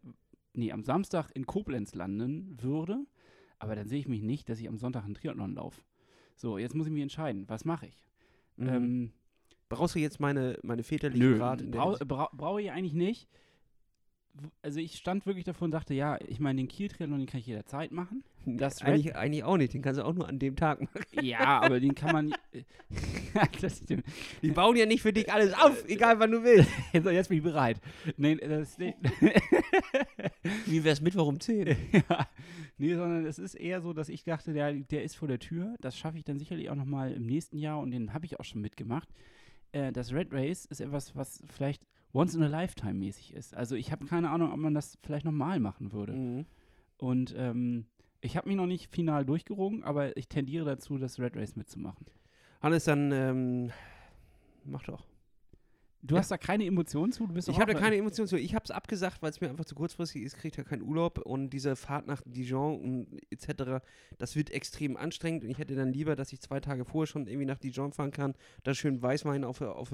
nee, 0.53 0.71
am 0.71 0.83
Samstag 0.83 1.31
in 1.33 1.47
Koblenz 1.47 1.95
landen 1.95 2.57
würde, 2.61 3.05
aber 3.57 3.75
dann 3.75 3.87
sehe 3.87 3.99
ich 3.99 4.07
mich 4.07 4.21
nicht, 4.21 4.47
dass 4.49 4.59
ich 4.59 4.67
am 4.67 4.77
Sonntag 4.77 5.03
einen 5.03 5.15
Triathlon 5.15 5.55
laufe. 5.55 5.81
So, 6.35 6.57
jetzt 6.57 6.75
muss 6.75 6.85
ich 6.85 6.93
mich 6.93 7.01
entscheiden, 7.01 7.45
was 7.47 7.65
mache 7.65 7.87
ich? 7.87 8.07
Mhm. 8.57 8.67
Ähm, 8.67 9.11
Brauchst 9.67 9.95
du 9.95 9.99
jetzt 9.99 10.19
meine, 10.19 10.59
meine 10.61 10.83
väterliche 10.83 11.23
Nö, 11.23 11.39
Rat? 11.39 11.69
brau, 11.71 11.97
brauche 12.33 12.61
ich 12.61 12.71
eigentlich 12.71 12.93
nicht. 12.93 13.27
Also 14.61 14.79
ich 14.79 14.97
stand 14.97 15.25
wirklich 15.25 15.45
davor 15.45 15.65
und 15.65 15.71
dachte, 15.71 15.93
ja, 15.93 16.19
ich 16.27 16.39
meine, 16.41 16.57
den 16.57 16.67
Kiel-Triathlon, 16.67 17.19
den 17.19 17.27
kann 17.27 17.39
ich 17.39 17.45
jederzeit 17.47 17.91
machen. 17.91 18.23
Das 18.45 18.81
Red- 18.81 18.87
eigentlich, 18.89 19.15
eigentlich 19.15 19.43
auch 19.43 19.57
nicht. 19.57 19.73
Den 19.73 19.81
kannst 19.81 19.99
du 19.99 20.05
auch 20.05 20.13
nur 20.13 20.27
an 20.27 20.39
dem 20.39 20.55
Tag 20.55 20.81
machen. 20.81 21.05
Ja, 21.21 21.61
aber 21.61 21.79
den 21.79 21.95
kann 21.95 22.11
man. 22.11 22.33
Die 24.41 24.51
bauen 24.51 24.75
ja 24.75 24.85
nicht 24.85 25.01
für 25.01 25.13
dich 25.13 25.31
alles 25.31 25.53
auf, 25.53 25.83
egal 25.87 26.19
wann 26.19 26.31
du 26.31 26.43
willst. 26.43 26.69
So, 27.03 27.09
jetzt 27.09 27.29
bin 27.29 27.37
ich 27.37 27.43
bereit. 27.43 27.79
Nee, 28.17 28.35
das, 28.35 28.77
nee, 28.77 28.95
Wie 30.65 30.83
wär's 30.83 31.01
Mittwoch 31.01 31.27
um 31.27 31.39
10? 31.39 31.67
ja, 32.09 32.27
nee, 32.77 32.95
sondern 32.95 33.25
es 33.25 33.39
ist 33.39 33.55
eher 33.55 33.81
so, 33.81 33.93
dass 33.93 34.09
ich 34.09 34.23
dachte, 34.23 34.53
der, 34.53 34.73
der 34.73 35.03
ist 35.03 35.15
vor 35.15 35.27
der 35.27 35.39
Tür. 35.39 35.75
Das 35.81 35.97
schaffe 35.97 36.17
ich 36.17 36.23
dann 36.23 36.39
sicherlich 36.39 36.69
auch 36.69 36.75
nochmal 36.75 37.11
im 37.13 37.25
nächsten 37.25 37.57
Jahr 37.57 37.79
und 37.79 37.91
den 37.91 38.13
habe 38.13 38.25
ich 38.25 38.39
auch 38.39 38.45
schon 38.45 38.61
mitgemacht. 38.61 39.09
Äh, 39.71 39.91
das 39.91 40.13
Red 40.13 40.31
Race 40.31 40.65
ist 40.65 40.81
etwas, 40.81 41.15
was 41.15 41.43
vielleicht 41.47 41.83
once 42.15 42.33
in 42.33 42.41
a 42.41 42.47
lifetime 42.47 42.93
mäßig 42.93 43.33
ist. 43.33 43.55
Also 43.55 43.75
ich 43.75 43.91
habe 43.91 44.05
keine 44.05 44.29
Ahnung, 44.29 44.51
ob 44.51 44.57
man 44.57 44.73
das 44.73 44.97
vielleicht 45.03 45.25
nochmal 45.25 45.59
machen 45.59 45.91
würde. 45.91 46.13
Mhm. 46.13 46.45
Und 46.97 47.35
ähm, 47.37 47.85
ich 48.21 48.37
habe 48.37 48.47
mich 48.47 48.55
noch 48.55 48.65
nicht 48.65 48.89
final 48.89 49.25
durchgerungen, 49.25 49.83
aber 49.83 50.15
ich 50.17 50.29
tendiere 50.29 50.65
dazu, 50.65 50.97
das 50.97 51.19
Red 51.19 51.35
Race 51.35 51.55
mitzumachen. 51.55 52.07
Hannes, 52.61 52.85
dann 52.85 53.11
ähm, 53.11 53.71
mach 54.63 54.83
doch. 54.83 55.03
Du 56.07 56.17
hast 56.17 56.31
da 56.31 56.37
keine 56.37 56.65
Emotionen 56.65 57.11
zu? 57.11 57.25
Du 57.27 57.33
bist 57.33 57.47
Ich 57.47 57.59
habe 57.59 57.73
da 57.73 57.79
keine 57.79 57.95
Emotionen 57.95 58.27
zu. 58.27 58.37
Ich 58.37 58.53
habe 58.53 58.63
es 58.63 58.71
abgesagt, 58.71 59.21
weil 59.21 59.29
es 59.29 59.41
mir 59.41 59.49
einfach 59.49 59.65
zu 59.65 59.75
kurzfristig 59.75 60.23
ist. 60.23 60.37
Kriegt 60.37 60.57
ja 60.57 60.63
keinen 60.63 60.83
Urlaub 60.83 61.19
und 61.19 61.49
diese 61.49 61.75
Fahrt 61.75 62.07
nach 62.07 62.21
Dijon 62.25 62.79
und 62.79 63.19
etc. 63.31 63.83
Das 64.17 64.35
wird 64.35 64.51
extrem 64.51 64.97
anstrengend 64.97 65.43
und 65.43 65.49
ich 65.49 65.57
hätte 65.57 65.75
dann 65.75 65.93
lieber, 65.93 66.15
dass 66.15 66.31
ich 66.33 66.41
zwei 66.41 66.59
Tage 66.59 66.85
vorher 66.85 67.07
schon 67.07 67.27
irgendwie 67.27 67.45
nach 67.45 67.57
Dijon 67.57 67.91
fahren 67.91 68.11
kann, 68.11 68.33
da 68.63 68.73
schön 68.73 69.01
Weißwein 69.01 69.43
auf 69.43 69.59
der 69.59 69.75
auf, 69.75 69.91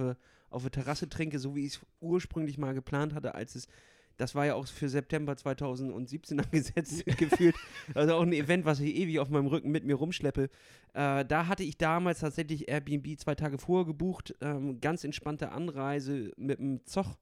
auf 0.50 0.69
Terrasse 0.69 1.10
trinke, 1.10 1.39
so 1.39 1.56
wie 1.56 1.65
ich 1.65 1.76
es 1.76 1.82
ursprünglich 2.00 2.58
mal 2.58 2.74
geplant 2.74 3.13
hatte, 3.13 3.36
als 3.36 3.56
es 3.56 3.67
das 4.21 4.36
war 4.36 4.45
ja 4.45 4.53
auch 4.55 4.67
für 4.67 4.88
September 4.88 5.36
2017 5.36 6.39
angesetzt 6.45 7.05
gefühlt. 7.17 7.55
Also 7.95 8.13
auch 8.15 8.21
ein 8.21 8.34
Event, 8.34 8.65
was 8.65 8.79
ich 8.79 8.95
ewig 8.95 9.19
auf 9.19 9.29
meinem 9.29 9.47
Rücken 9.47 9.71
mit 9.71 9.84
mir 9.84 9.95
rumschleppe. 9.95 10.49
Äh, 10.93 11.25
da 11.25 11.47
hatte 11.47 11.63
ich 11.63 11.77
damals 11.77 12.19
tatsächlich 12.19 12.69
Airbnb 12.69 13.19
zwei 13.19 13.36
Tage 13.36 13.57
vorher 13.57 13.86
gebucht. 13.86 14.36
Ähm, 14.41 14.79
ganz 14.79 15.03
entspannte 15.03 15.51
Anreise 15.51 16.31
mit 16.38 16.60
dem 16.60 16.86
Zoch. 16.86 17.17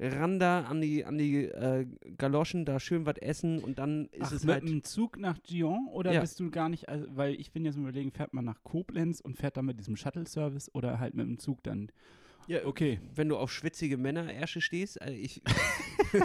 Randa 0.00 0.62
an 0.64 0.80
die, 0.80 1.04
an 1.04 1.18
die 1.18 1.44
äh, 1.44 1.86
Galoschen, 2.18 2.64
da 2.64 2.80
schön 2.80 3.06
was 3.06 3.16
essen 3.18 3.60
und 3.60 3.78
dann 3.78 4.06
ist 4.06 4.22
Ach, 4.22 4.32
es 4.32 4.44
mit 4.44 4.54
halt. 4.54 4.68
dem 4.68 4.82
Zug 4.82 5.18
nach 5.20 5.38
Dijon 5.38 5.86
oder 5.92 6.12
Ja. 6.12 6.20
bist 6.20 6.40
du 6.40 6.50
gar 6.50 6.68
nicht, 6.68 6.88
also, 6.88 7.06
weil 7.10 7.34
ich 7.34 7.52
bin 7.52 7.64
jetzt 7.64 7.76
überlegen, 7.76 8.10
fährt 8.10 8.34
man 8.34 8.44
nach 8.44 8.64
Koblenz 8.64 9.20
und 9.20 9.36
fährt 9.36 9.56
dann 9.56 9.66
mit 9.66 9.78
diesem 9.78 9.94
Shuttle-Service 9.96 10.74
oder 10.74 10.98
halt 10.98 11.14
mit 11.14 11.26
dem 11.26 11.38
Zug 11.38 11.62
dann. 11.62 11.92
Ja, 12.46 12.64
Okay. 12.64 13.00
Wenn 13.14 13.28
du 13.28 13.36
auf 13.36 13.52
schwitzige 13.52 13.96
Männerärsche 13.96 14.60
stehst, 14.60 15.00
äh, 15.00 15.12
ich. 15.12 15.42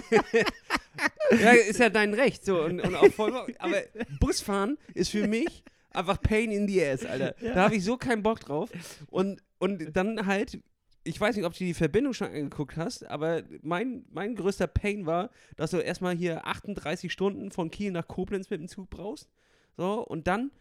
ja, 1.32 1.51
ist 1.51 1.79
ja 1.79 1.89
dein 1.89 2.13
Recht. 2.13 2.45
So, 2.45 2.63
und, 2.63 2.82
und 2.82 2.95
auch 2.95 3.12
voll, 3.12 3.34
aber 3.60 3.82
Busfahren 4.19 4.77
ist 4.93 5.10
für 5.10 5.27
mich 5.27 5.63
einfach 5.91 6.21
Pain 6.21 6.51
in 6.51 6.67
the 6.67 6.84
ass, 6.84 7.05
Alter. 7.05 7.36
Da 7.41 7.55
habe 7.55 7.75
ich 7.75 7.84
so 7.84 7.97
keinen 7.97 8.23
Bock 8.23 8.39
drauf. 8.39 8.69
Und, 9.08 9.41
und 9.60 9.95
dann 9.95 10.25
halt, 10.25 10.60
ich 11.03 11.19
weiß 11.19 11.36
nicht, 11.36 11.45
ob 11.45 11.53
du 11.53 11.60
die 11.60 11.73
Verbindung 11.73 12.13
schon 12.13 12.27
angeguckt 12.27 12.77
hast, 12.77 13.05
aber 13.05 13.43
mein, 13.62 14.05
mein 14.12 14.36
größter 14.36 14.67
Pain 14.67 15.05
war, 15.05 15.29
dass 15.55 15.71
du 15.71 15.77
erstmal 15.77 16.15
hier 16.15 16.45
38 16.45 17.12
Stunden 17.12 17.51
von 17.51 17.71
Kiel 17.71 17.91
nach 17.91 18.08
Koblenz 18.08 18.49
mit 18.49 18.60
dem 18.60 18.67
Zug 18.67 18.89
brauchst. 18.89 19.29
So, 19.77 20.05
und 20.05 20.27
dann, 20.27 20.51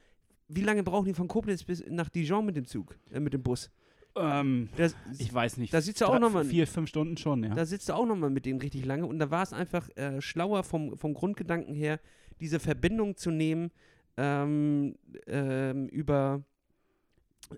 wie 0.48 0.62
lange 0.62 0.82
brauchen 0.82 1.06
die 1.06 1.14
von 1.14 1.28
Koblenz 1.28 1.64
bis 1.64 1.84
nach 1.88 2.08
Dijon 2.08 2.46
mit 2.46 2.56
dem 2.56 2.64
Zug, 2.64 2.96
äh, 3.10 3.20
mit 3.20 3.32
dem 3.34 3.42
Bus? 3.42 3.70
Ähm, 4.16 4.68
Das, 4.76 4.94
ich 5.18 5.32
weiß 5.32 5.58
nicht. 5.58 5.72
Da 5.72 5.80
sitzt 5.80 6.00
du 6.00 6.06
auch 6.06 6.10
Drei- 6.12 6.18
noch 6.18 6.32
mal- 6.32 6.44
Vier, 6.44 6.66
fünf 6.66 6.88
Stunden 6.88 7.16
schon, 7.16 7.44
ja. 7.44 7.54
da 7.54 7.64
sitzt 7.66 7.88
du 7.88 7.92
auch 7.92 8.06
nochmal 8.06 8.30
mit 8.30 8.46
denen 8.46 8.60
richtig 8.60 8.84
lange 8.84 9.06
und 9.06 9.18
da 9.18 9.30
war 9.30 9.42
es 9.42 9.52
einfach 9.52 9.88
äh, 9.96 10.20
schlauer 10.20 10.64
vom, 10.64 10.96
vom 10.96 11.14
Grundgedanken 11.14 11.74
her, 11.74 12.00
diese 12.40 12.58
Verbindung 12.60 13.16
zu 13.16 13.30
nehmen 13.30 13.70
ähm, 14.16 14.96
ähm, 15.26 15.88
über, 15.88 16.42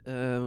äh, 0.05 0.39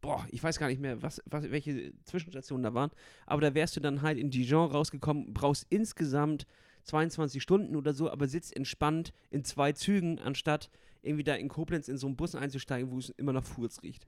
boah, 0.00 0.26
ich 0.30 0.42
weiß 0.42 0.58
gar 0.58 0.66
nicht 0.68 0.80
mehr, 0.80 1.00
was, 1.02 1.22
was, 1.26 1.50
welche 1.50 1.92
Zwischenstationen 2.04 2.62
da 2.64 2.74
waren, 2.74 2.90
aber 3.26 3.40
da 3.40 3.54
wärst 3.54 3.76
du 3.76 3.80
dann 3.80 4.02
halt 4.02 4.18
in 4.18 4.30
Dijon 4.30 4.70
rausgekommen, 4.70 5.32
brauchst 5.32 5.66
insgesamt 5.70 6.46
22 6.84 7.40
Stunden 7.42 7.76
oder 7.76 7.92
so, 7.92 8.10
aber 8.10 8.26
sitzt 8.26 8.56
entspannt 8.56 9.12
in 9.30 9.44
zwei 9.44 9.72
Zügen, 9.72 10.18
anstatt 10.18 10.68
irgendwie 11.02 11.24
da 11.24 11.34
in 11.34 11.48
Koblenz 11.48 11.88
in 11.88 11.96
so 11.96 12.06
einen 12.08 12.16
Bus 12.16 12.34
einzusteigen, 12.34 12.90
wo 12.90 12.98
es 12.98 13.10
immer 13.10 13.32
nach 13.32 13.44
Furz 13.44 13.82
riecht. 13.82 14.06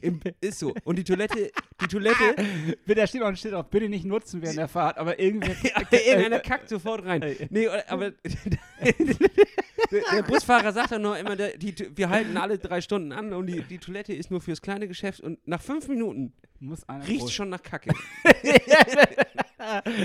Im, 0.00 0.20
ist 0.40 0.58
so. 0.58 0.74
Und 0.84 0.96
die 0.98 1.04
Toilette, 1.04 1.50
die 1.80 1.86
Toilette, 1.86 2.34
da 2.86 3.06
steht 3.06 3.22
auch 3.22 3.26
ein 3.28 3.36
Schild 3.36 3.54
drauf, 3.54 3.68
bitte 3.70 3.88
nicht 3.88 4.04
nutzen 4.04 4.42
während 4.42 4.58
der 4.58 4.68
Fahrt, 4.68 4.98
aber 4.98 5.18
irgendwie. 5.18 5.52
Ja, 5.62 5.82
irgendeiner 5.90 6.40
kackt 6.40 6.68
sofort 6.68 7.04
rein. 7.04 7.36
Nee, 7.50 7.68
oder- 7.68 7.84
aber 7.90 8.12
der, 10.12 10.22
Busfahrer 10.26 10.72
sagt 10.72 10.92
dann 10.92 11.02
nur 11.02 11.16
immer, 11.18 11.36
der, 11.36 11.56
die, 11.56 11.74
wir 11.96 12.08
halten 12.08 12.36
alle 12.36 12.58
drei 12.58 12.80
Stunden 12.80 13.12
an 13.12 13.32
und 13.32 13.46
die, 13.46 13.62
die 13.62 13.78
Toilette 13.78 14.12
ist 14.14 14.30
nur 14.30 14.40
fürs 14.40 14.62
kleine 14.62 14.88
Geschäft 14.88 15.20
und 15.20 15.46
nach 15.46 15.60
fünf 15.60 15.88
Minuten 15.88 16.32
riecht 17.06 17.24
es 17.24 17.32
schon 17.32 17.48
nach 17.48 17.62
Kacke. 17.62 17.92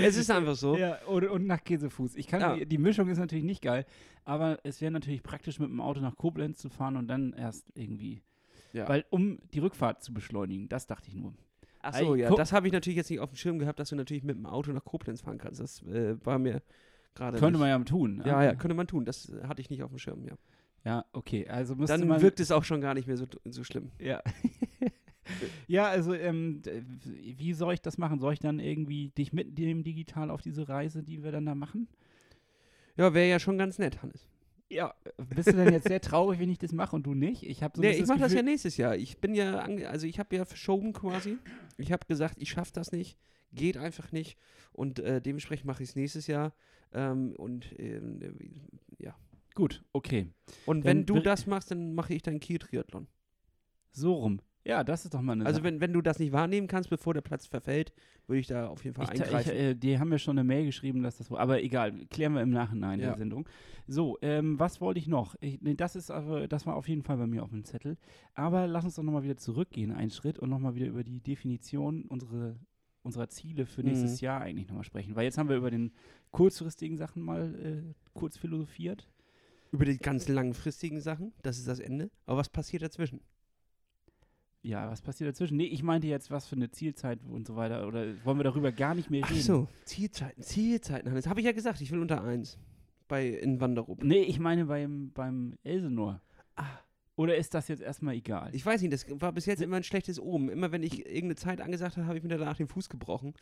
es 0.02 0.16
ist 0.16 0.30
einfach 0.30 0.56
so. 0.56 0.76
Ja, 0.76 0.98
und, 1.06 1.24
und 1.28 1.46
nach 1.46 1.62
Käsefuß. 1.62 2.16
Ich 2.16 2.26
kann, 2.26 2.40
Ja. 2.40 2.56
die, 2.56 2.66
die 2.66 2.78
Mischung 2.78 3.08
ist 3.08 3.18
natürlich 3.18 3.44
nicht 3.44 3.62
geil, 3.62 3.86
aber 4.24 4.58
es 4.64 4.80
wäre 4.80 4.90
natürlich 4.92 5.22
praktisch, 5.22 5.58
mit 5.58 5.68
dem 5.70 5.80
Auto 5.80 6.00
nach 6.00 6.16
Koblenz 6.16 6.58
zu 6.58 6.68
fahren 6.68 6.96
und 6.96 7.08
dann 7.08 7.32
erst 7.32 7.66
irgendwie. 7.74 8.22
Ja. 8.72 8.88
Weil, 8.88 9.04
um 9.10 9.38
die 9.54 9.58
Rückfahrt 9.60 10.02
zu 10.02 10.12
beschleunigen, 10.12 10.68
das 10.68 10.86
dachte 10.86 11.08
ich 11.08 11.14
nur. 11.14 11.34
Ach 11.80 11.94
so, 11.94 12.14
ja, 12.14 12.34
das 12.34 12.52
habe 12.52 12.66
ich 12.66 12.72
natürlich 12.72 12.96
jetzt 12.96 13.08
nicht 13.10 13.20
auf 13.20 13.30
dem 13.30 13.36
Schirm 13.36 13.58
gehabt, 13.58 13.78
dass 13.78 13.88
du 13.90 13.96
natürlich 13.96 14.24
mit 14.24 14.36
dem 14.36 14.46
Auto 14.46 14.72
nach 14.72 14.84
Koblenz 14.84 15.20
fahren 15.20 15.38
kannst. 15.38 15.60
Das 15.60 15.82
äh, 15.84 16.16
war 16.24 16.38
mir 16.38 16.60
gerade 17.14 17.38
Könnte 17.38 17.52
nicht- 17.52 17.60
man 17.60 17.68
ja 17.68 17.78
tun. 17.84 18.22
Ja, 18.24 18.42
ja, 18.42 18.54
könnte 18.54 18.74
man 18.74 18.86
tun. 18.86 19.04
Das 19.04 19.28
äh, 19.30 19.44
hatte 19.44 19.60
ich 19.60 19.70
nicht 19.70 19.82
auf 19.82 19.90
dem 19.90 19.98
Schirm, 19.98 20.24
ja. 20.26 20.34
Ja, 20.84 21.04
okay. 21.12 21.46
Also 21.48 21.74
müsste 21.74 21.98
Dann 21.98 22.08
man. 22.08 22.20
wirkt 22.22 22.40
es 22.40 22.50
auch 22.50 22.64
schon 22.64 22.80
gar 22.80 22.94
nicht 22.94 23.06
mehr 23.06 23.16
so, 23.16 23.26
so 23.44 23.64
schlimm. 23.64 23.90
Ja. 23.98 24.22
ja, 25.66 25.86
also, 25.88 26.14
ähm, 26.14 26.62
wie 27.04 27.52
soll 27.52 27.74
ich 27.74 27.82
das 27.82 27.98
machen? 27.98 28.18
Soll 28.20 28.32
ich 28.32 28.38
dann 28.38 28.58
irgendwie 28.58 29.10
dich 29.10 29.32
mitnehmen 29.32 29.84
digital 29.84 30.30
auf 30.30 30.40
diese 30.40 30.68
Reise, 30.68 31.02
die 31.02 31.22
wir 31.22 31.32
dann 31.32 31.46
da 31.46 31.54
machen? 31.54 31.88
Ja, 32.96 33.14
wäre 33.14 33.28
ja 33.28 33.38
schon 33.38 33.58
ganz 33.58 33.78
nett, 33.78 34.02
Hannes. 34.02 34.26
Ja. 34.70 34.94
Bist 35.34 35.48
du 35.48 35.52
denn 35.52 35.72
jetzt 35.72 35.88
sehr 35.88 36.00
traurig, 36.00 36.38
wenn 36.38 36.50
ich 36.50 36.58
das 36.58 36.72
mache 36.72 36.94
und 36.94 37.04
du 37.04 37.14
nicht? 37.14 37.42
Ich 37.42 37.62
habe 37.62 37.76
so 37.76 37.82
ein 37.82 37.88
nee, 37.88 37.96
ich 37.96 38.06
mache 38.06 38.18
das 38.18 38.32
ja 38.32 38.42
nächstes 38.42 38.76
Jahr. 38.76 38.96
Ich 38.96 39.18
bin 39.18 39.34
ja, 39.34 39.60
also 39.60 40.06
ich 40.06 40.18
habe 40.18 40.36
ja 40.36 40.44
verschoben 40.44 40.92
quasi. 40.92 41.38
Ich 41.78 41.92
habe 41.92 42.04
gesagt, 42.06 42.36
ich 42.38 42.50
schaffe 42.50 42.72
das 42.74 42.92
nicht, 42.92 43.18
geht 43.52 43.76
einfach 43.76 44.12
nicht 44.12 44.36
und 44.72 44.98
äh, 44.98 45.20
dementsprechend 45.20 45.66
mache 45.66 45.82
ich 45.82 45.90
es 45.90 45.96
nächstes 45.96 46.26
Jahr. 46.26 46.54
Ähm, 46.92 47.34
und 47.36 47.66
ähm, 47.78 48.20
äh, 48.22 49.04
ja. 49.04 49.16
Gut, 49.54 49.84
okay. 49.92 50.28
Und 50.66 50.84
Dann 50.84 50.98
wenn 50.98 51.06
du 51.06 51.20
das 51.20 51.46
machst, 51.46 51.70
dann 51.70 51.94
mache 51.94 52.14
ich 52.14 52.22
deinen 52.22 52.40
Kiel-Triathlon. 52.40 53.08
So 53.90 54.14
rum. 54.14 54.40
Ja, 54.68 54.84
das 54.84 55.04
ist 55.06 55.14
doch 55.14 55.22
mal 55.22 55.32
eine 55.32 55.46
Also 55.46 55.56
Sache. 55.60 55.64
wenn, 55.64 55.80
wenn 55.80 55.92
du 55.94 56.02
das 56.02 56.18
nicht 56.18 56.30
wahrnehmen 56.32 56.66
kannst, 56.66 56.90
bevor 56.90 57.14
der 57.14 57.22
Platz 57.22 57.46
verfällt, 57.46 57.92
würde 58.26 58.40
ich 58.40 58.46
da 58.48 58.68
auf 58.68 58.84
jeden 58.84 58.94
Fall 58.94 59.04
Ich, 59.06 59.10
ta- 59.18 59.24
ich, 59.24 59.34
eingreifen. 59.34 59.56
äh, 59.56 59.74
die 59.74 59.98
haben 59.98 60.10
mir 60.10 60.18
schon 60.18 60.38
eine 60.38 60.44
Mail 60.46 60.66
geschrieben, 60.66 61.02
dass 61.02 61.16
das. 61.16 61.32
Aber 61.32 61.62
egal, 61.62 61.92
klären 62.10 62.34
wir 62.34 62.42
im 62.42 62.50
Nachhinein 62.50 63.00
Ja. 63.00 63.06
der 63.06 63.16
Sendung. 63.16 63.48
So, 63.86 64.18
ähm, 64.20 64.60
was 64.60 64.82
wollte 64.82 65.00
ich 65.00 65.06
noch? 65.08 65.34
Ich, 65.40 65.62
nee, 65.62 65.74
das 65.74 65.96
ist 65.96 66.10
das 66.10 66.66
war 66.66 66.76
auf 66.76 66.86
jeden 66.86 67.02
Fall 67.02 67.16
bei 67.16 67.26
mir 67.26 67.42
auf 67.42 67.50
dem 67.50 67.64
Zettel. 67.64 67.96
Aber 68.34 68.66
lass 68.66 68.84
uns 68.84 68.94
doch 68.96 69.02
nochmal 69.02 69.22
wieder 69.22 69.38
zurückgehen, 69.38 69.90
einen 69.90 70.10
Schritt, 70.10 70.38
und 70.38 70.50
nochmal 70.50 70.74
wieder 70.74 70.86
über 70.86 71.02
die 71.02 71.20
Definition 71.20 72.02
unsere, 72.02 72.56
unserer 73.02 73.30
Ziele 73.30 73.64
für 73.64 73.82
nächstes 73.82 74.20
Mhm. 74.20 74.24
Jahr 74.26 74.40
eigentlich 74.42 74.68
nochmal 74.68 74.84
sprechen. 74.84 75.16
Weil 75.16 75.24
jetzt 75.24 75.38
haben 75.38 75.48
wir 75.48 75.56
über 75.56 75.70
den 75.70 75.92
kurzfristigen 76.30 76.98
Sachen 76.98 77.22
mal 77.22 77.54
äh, 77.54 77.94
kurz 78.12 78.36
philosophiert. 78.36 79.08
Über 79.72 79.86
die 79.86 79.96
ganz 79.96 80.28
langfristigen 80.28 81.00
Sachen, 81.00 81.32
das 81.42 81.56
ist 81.58 81.68
das 81.68 81.78
Ende. 81.78 82.10
Aber 82.26 82.36
was 82.36 82.50
passiert 82.50 82.82
dazwischen? 82.82 83.20
Ja, 84.62 84.90
was 84.90 85.02
passiert 85.02 85.30
dazwischen? 85.30 85.56
Nee, 85.56 85.66
ich 85.66 85.82
meinte 85.82 86.08
jetzt, 86.08 86.30
was 86.30 86.46
für 86.46 86.56
eine 86.56 86.70
Zielzeit 86.70 87.20
und 87.24 87.46
so 87.46 87.56
weiter. 87.56 87.86
Oder 87.86 88.06
wollen 88.24 88.38
wir 88.38 88.44
darüber 88.44 88.72
gar 88.72 88.94
nicht 88.94 89.10
mehr 89.10 89.22
Ach 89.24 89.30
reden? 89.30 89.42
so, 89.42 89.68
Zielzeiten, 89.84 90.42
Zielzeiten, 90.42 91.10
Hannes. 91.10 91.26
Habe 91.28 91.40
ich 91.40 91.46
ja 91.46 91.52
gesagt, 91.52 91.80
ich 91.80 91.90
will 91.90 92.00
unter 92.00 92.22
eins. 92.22 92.58
Bei 93.06 93.26
in 93.28 93.60
Wanderup. 93.60 94.02
Nee, 94.02 94.22
ich 94.22 94.38
meine 94.38 94.66
beim, 94.66 95.12
beim 95.12 95.54
Elsenor. 95.62 96.20
Ah. 96.56 96.64
Oder 97.18 97.36
ist 97.36 97.52
das 97.54 97.66
jetzt 97.66 97.82
erstmal 97.82 98.14
egal? 98.14 98.54
Ich 98.54 98.64
weiß 98.64 98.80
nicht, 98.80 98.92
das 98.92 99.06
war 99.20 99.32
bis 99.32 99.46
jetzt 99.46 99.60
immer 99.60 99.76
ein 99.76 99.82
schlechtes 99.82 100.20
Omen. 100.20 100.50
Immer 100.50 100.70
wenn 100.70 100.84
ich 100.84 101.04
irgendeine 101.04 101.34
Zeit 101.34 101.60
angesagt 101.60 101.96
habe, 101.96 102.06
habe 102.06 102.16
ich 102.16 102.22
mir 102.22 102.28
danach 102.28 102.56
den 102.56 102.68
Fuß 102.68 102.88
gebrochen. 102.88 103.34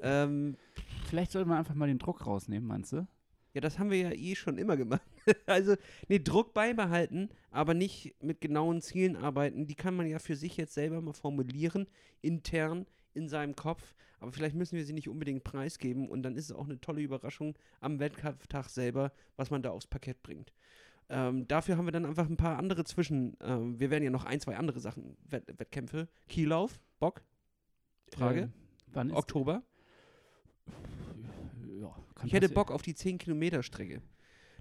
Ähm, 0.00 0.56
Vielleicht 1.06 1.32
sollte 1.32 1.48
man 1.48 1.58
einfach 1.58 1.74
mal 1.74 1.86
den 1.86 1.98
Druck 1.98 2.26
rausnehmen, 2.26 2.68
meinst 2.68 2.92
du? 2.92 3.06
Ja, 3.54 3.60
das 3.60 3.78
haben 3.78 3.90
wir 3.90 3.98
ja 3.98 4.12
eh 4.12 4.34
schon 4.34 4.58
immer 4.58 4.76
gemacht. 4.76 5.08
also, 5.46 5.76
nee, 6.08 6.18
Druck 6.18 6.54
beibehalten, 6.54 7.30
aber 7.50 7.72
nicht 7.72 8.14
mit 8.20 8.40
genauen 8.40 8.82
Zielen 8.82 9.16
arbeiten. 9.16 9.66
Die 9.66 9.76
kann 9.76 9.94
man 9.94 10.06
ja 10.06 10.18
für 10.18 10.34
sich 10.34 10.56
jetzt 10.56 10.74
selber 10.74 11.00
mal 11.00 11.12
formulieren, 11.12 11.86
intern 12.20 12.84
in 13.14 13.28
seinem 13.28 13.54
Kopf. 13.54 13.94
Aber 14.18 14.32
vielleicht 14.32 14.56
müssen 14.56 14.76
wir 14.76 14.84
sie 14.84 14.92
nicht 14.92 15.08
unbedingt 15.08 15.44
preisgeben 15.44 16.08
und 16.08 16.22
dann 16.22 16.34
ist 16.34 16.46
es 16.46 16.52
auch 16.52 16.64
eine 16.64 16.80
tolle 16.80 17.00
Überraschung 17.00 17.56
am 17.80 18.00
Wettkampftag 18.00 18.68
selber, 18.68 19.12
was 19.36 19.50
man 19.50 19.62
da 19.62 19.70
aufs 19.70 19.86
Parkett 19.86 20.22
bringt. 20.22 20.52
Ähm, 21.08 21.46
dafür 21.46 21.76
haben 21.76 21.86
wir 21.86 21.92
dann 21.92 22.06
einfach 22.06 22.28
ein 22.28 22.36
paar 22.36 22.58
andere 22.58 22.84
Zwischen. 22.84 23.36
Ähm, 23.40 23.78
wir 23.78 23.90
werden 23.90 24.02
ja 24.02 24.10
noch 24.10 24.24
ein, 24.24 24.40
zwei 24.40 24.56
andere 24.56 24.80
Sachen, 24.80 25.16
Wett 25.28 25.46
Wettkämpfe. 25.58 26.08
Kiellauf, 26.28 26.80
Bock? 26.98 27.22
Frage. 28.14 28.40
Äh, 28.40 28.48
wann 28.92 29.10
ist 29.10 29.16
Oktober? 29.16 29.62
Ich 32.26 32.32
hätte. 32.32 32.48
Bock 32.48 32.70
auf 32.70 32.82
die 32.82 32.94
10-Kilometer-Strecke. 32.94 34.02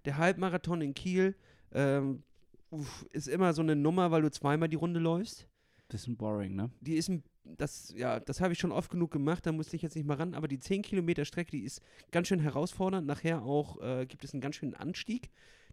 Der 0.05 0.17
Halbmarathon 0.17 0.81
in 0.81 0.93
Kiel 0.93 1.35
ähm, 1.73 2.23
uff, 2.69 3.05
ist 3.11 3.27
immer 3.27 3.53
so 3.53 3.61
eine 3.61 3.75
Nummer, 3.75 4.11
weil 4.11 4.21
du 4.21 4.31
zweimal 4.31 4.69
die 4.69 4.75
Runde 4.75 4.99
läufst. 4.99 5.47
Bisschen 5.89 6.17
boring, 6.17 6.55
ne? 6.55 6.71
Die 6.81 6.95
ist 6.95 7.09
ein, 7.09 7.23
das, 7.43 7.93
ja, 7.95 8.19
das 8.19 8.41
habe 8.41 8.53
ich 8.53 8.59
schon 8.59 8.71
oft 8.71 8.89
genug 8.89 9.11
gemacht, 9.11 9.45
da 9.45 9.51
musste 9.51 9.75
ich 9.75 9.81
jetzt 9.81 9.95
nicht 9.95 10.07
mal 10.07 10.17
ran, 10.17 10.33
aber 10.33 10.47
die 10.47 10.59
10 10.59 10.81
Kilometer 10.81 11.25
Strecke, 11.25 11.51
die 11.51 11.63
ist 11.63 11.81
ganz 12.11 12.27
schön 12.27 12.39
herausfordernd. 12.39 13.05
Nachher 13.05 13.43
auch 13.43 13.81
äh, 13.81 14.05
gibt 14.05 14.23
es 14.23 14.33
einen 14.33 14.41
ganz 14.41 14.55
schönen 14.55 14.73
Anstieg. 14.73 15.29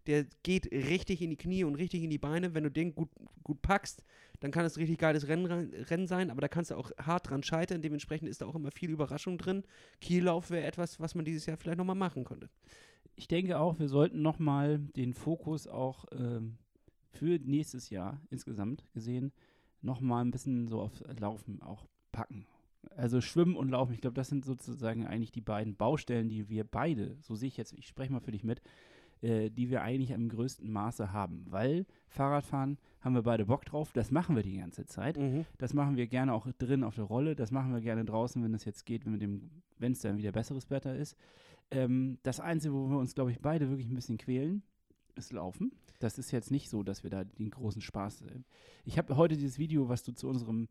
Der 0.07 0.25
geht 0.43 0.71
richtig 0.73 1.21
in 1.23 1.31
die 1.31 1.37
Knie 1.37 1.65
und 1.65 1.75
richtig 1.75 2.03
in 2.03 2.11
die 2.11 2.19
Beine. 2.19 2.55
Wenn 2.55 2.65
du 2.65 2.71
den 2.71 2.95
gut, 2.95 3.11
gut 3.45 3.61
packst, 3.63 4.03
dann 4.41 4.51
kann 4.51 4.65
es 4.65 4.79
richtig 4.79 4.99
geiles 4.99 5.29
Rennen, 5.29 5.47
Rennen 5.47 6.07
sein, 6.07 6.31
aber 6.31 6.41
da 6.41 6.49
kannst 6.49 6.71
du 6.71 6.77
auch 6.77 6.91
hart 6.99 7.29
dran 7.29 7.43
scheitern. 7.43 7.83
Dementsprechend 7.83 8.29
ist 8.29 8.41
da 8.41 8.47
auch 8.47 8.55
immer 8.55 8.71
viel 8.71 8.91
Überraschung 8.91 9.39
drin. 9.39 9.65
Kiellauf 10.01 10.51
wäre 10.51 10.67
etwas, 10.67 10.99
was 10.99 11.15
man 11.15 11.25
dieses 11.25 11.47
Jahr 11.47 11.57
vielleicht 11.59 11.79
nochmal 11.79 11.97
machen 11.97 12.25
könnte. 12.25 12.49
Ich 13.17 13.29
denke 13.29 13.59
auch, 13.59 13.79
wir 13.79 13.89
sollten 13.89 14.23
nochmal 14.23 14.79
den 14.79 15.13
Fokus 15.13 15.67
auch 15.67 16.07
ähm, 16.13 16.57
für 17.11 17.39
nächstes 17.39 17.91
Jahr 17.91 18.21
insgesamt 18.31 18.85
gesehen 18.95 19.33
nochmal 19.83 20.25
ein 20.25 20.31
bisschen 20.31 20.69
so 20.69 20.81
auf 20.81 21.03
Laufen 21.19 21.63
auch 21.63 21.87
packen. 22.13 22.47
Also 22.97 23.21
Schwimmen 23.21 23.57
und 23.57 23.71
Laufen, 23.71 23.93
ich 23.93 24.01
glaube, 24.01 24.15
das 24.15 24.29
sind 24.29 24.45
sozusagen 24.45 25.07
eigentlich 25.07 25.33
die 25.33 25.43
beiden 25.43 25.77
Baustellen, 25.77 26.29
die 26.29 26.49
wir 26.49 26.65
beide, 26.65 27.17
so 27.21 27.35
sehe 27.35 27.49
ich 27.49 27.57
jetzt, 27.57 27.75
ich 27.75 27.87
spreche 27.87 28.13
mal 28.13 28.21
für 28.21 28.33
dich 28.33 28.45
mit, 28.45 28.63
äh, 29.21 29.51
die 29.51 29.69
wir 29.69 29.83
eigentlich 29.83 30.11
im 30.11 30.29
größten 30.29 30.71
Maße 30.71 31.13
haben. 31.13 31.45
Weil 31.49 31.87
Fahrradfahren 32.09 32.79
haben 33.01 33.15
wir 33.15 33.23
beide 33.23 33.47
Bock 33.47 33.65
drauf, 33.65 33.93
das 33.93 34.11
machen 34.11 34.37
wir 34.37 34.43
die 34.43 34.59
ganze 34.59 34.87
Zeit. 34.87 35.19
Mhm. 35.19 35.47
Das 35.59 35.75
machen 35.75 35.97
wir 35.97 36.07
gerne 36.07 36.35
auch 36.35 36.47
drin 36.59 36.85
auf 36.85 36.95
der 36.95 37.05
Rolle. 37.05 37.35
Das 37.35 37.51
machen 37.51 37.73
wir 37.73 37.81
gerne 37.81 38.05
draußen, 38.05 38.43
wenn 38.43 38.55
es 38.55 38.65
jetzt 38.65 38.85
geht, 38.85 39.05
wenn 39.07 39.93
es 39.93 40.01
dann 40.01 40.19
wieder 40.19 40.33
besseres 40.33 40.71
Wetter 40.71 40.95
ist. 40.95 41.17
Ähm, 41.71 42.19
das 42.23 42.41
Einzige, 42.41 42.75
wo 42.75 42.91
wir 42.91 42.99
uns, 42.99 43.15
glaube 43.15 43.31
ich, 43.31 43.41
beide 43.41 43.69
wirklich 43.71 43.89
ein 43.89 43.95
bisschen 43.95 44.19
quälen, 44.19 44.63
ist 45.15 45.33
Laufen. 45.33 45.73
Das 45.99 46.19
ist 46.19 46.31
jetzt 46.31 46.51
nicht 46.51 46.69
so, 46.69 46.83
dass 46.83 47.03
wir 47.03 47.11
da 47.11 47.25
den 47.25 47.51
großen 47.51 47.83
Spaß. 47.83 48.23
Äh 48.23 48.41
ich 48.85 48.99
habe 48.99 49.17
heute 49.17 49.37
dieses 49.37 49.59
Video, 49.59 49.89
was 49.89 50.03
du 50.03 50.13
zu 50.13 50.29
unserem 50.29 50.69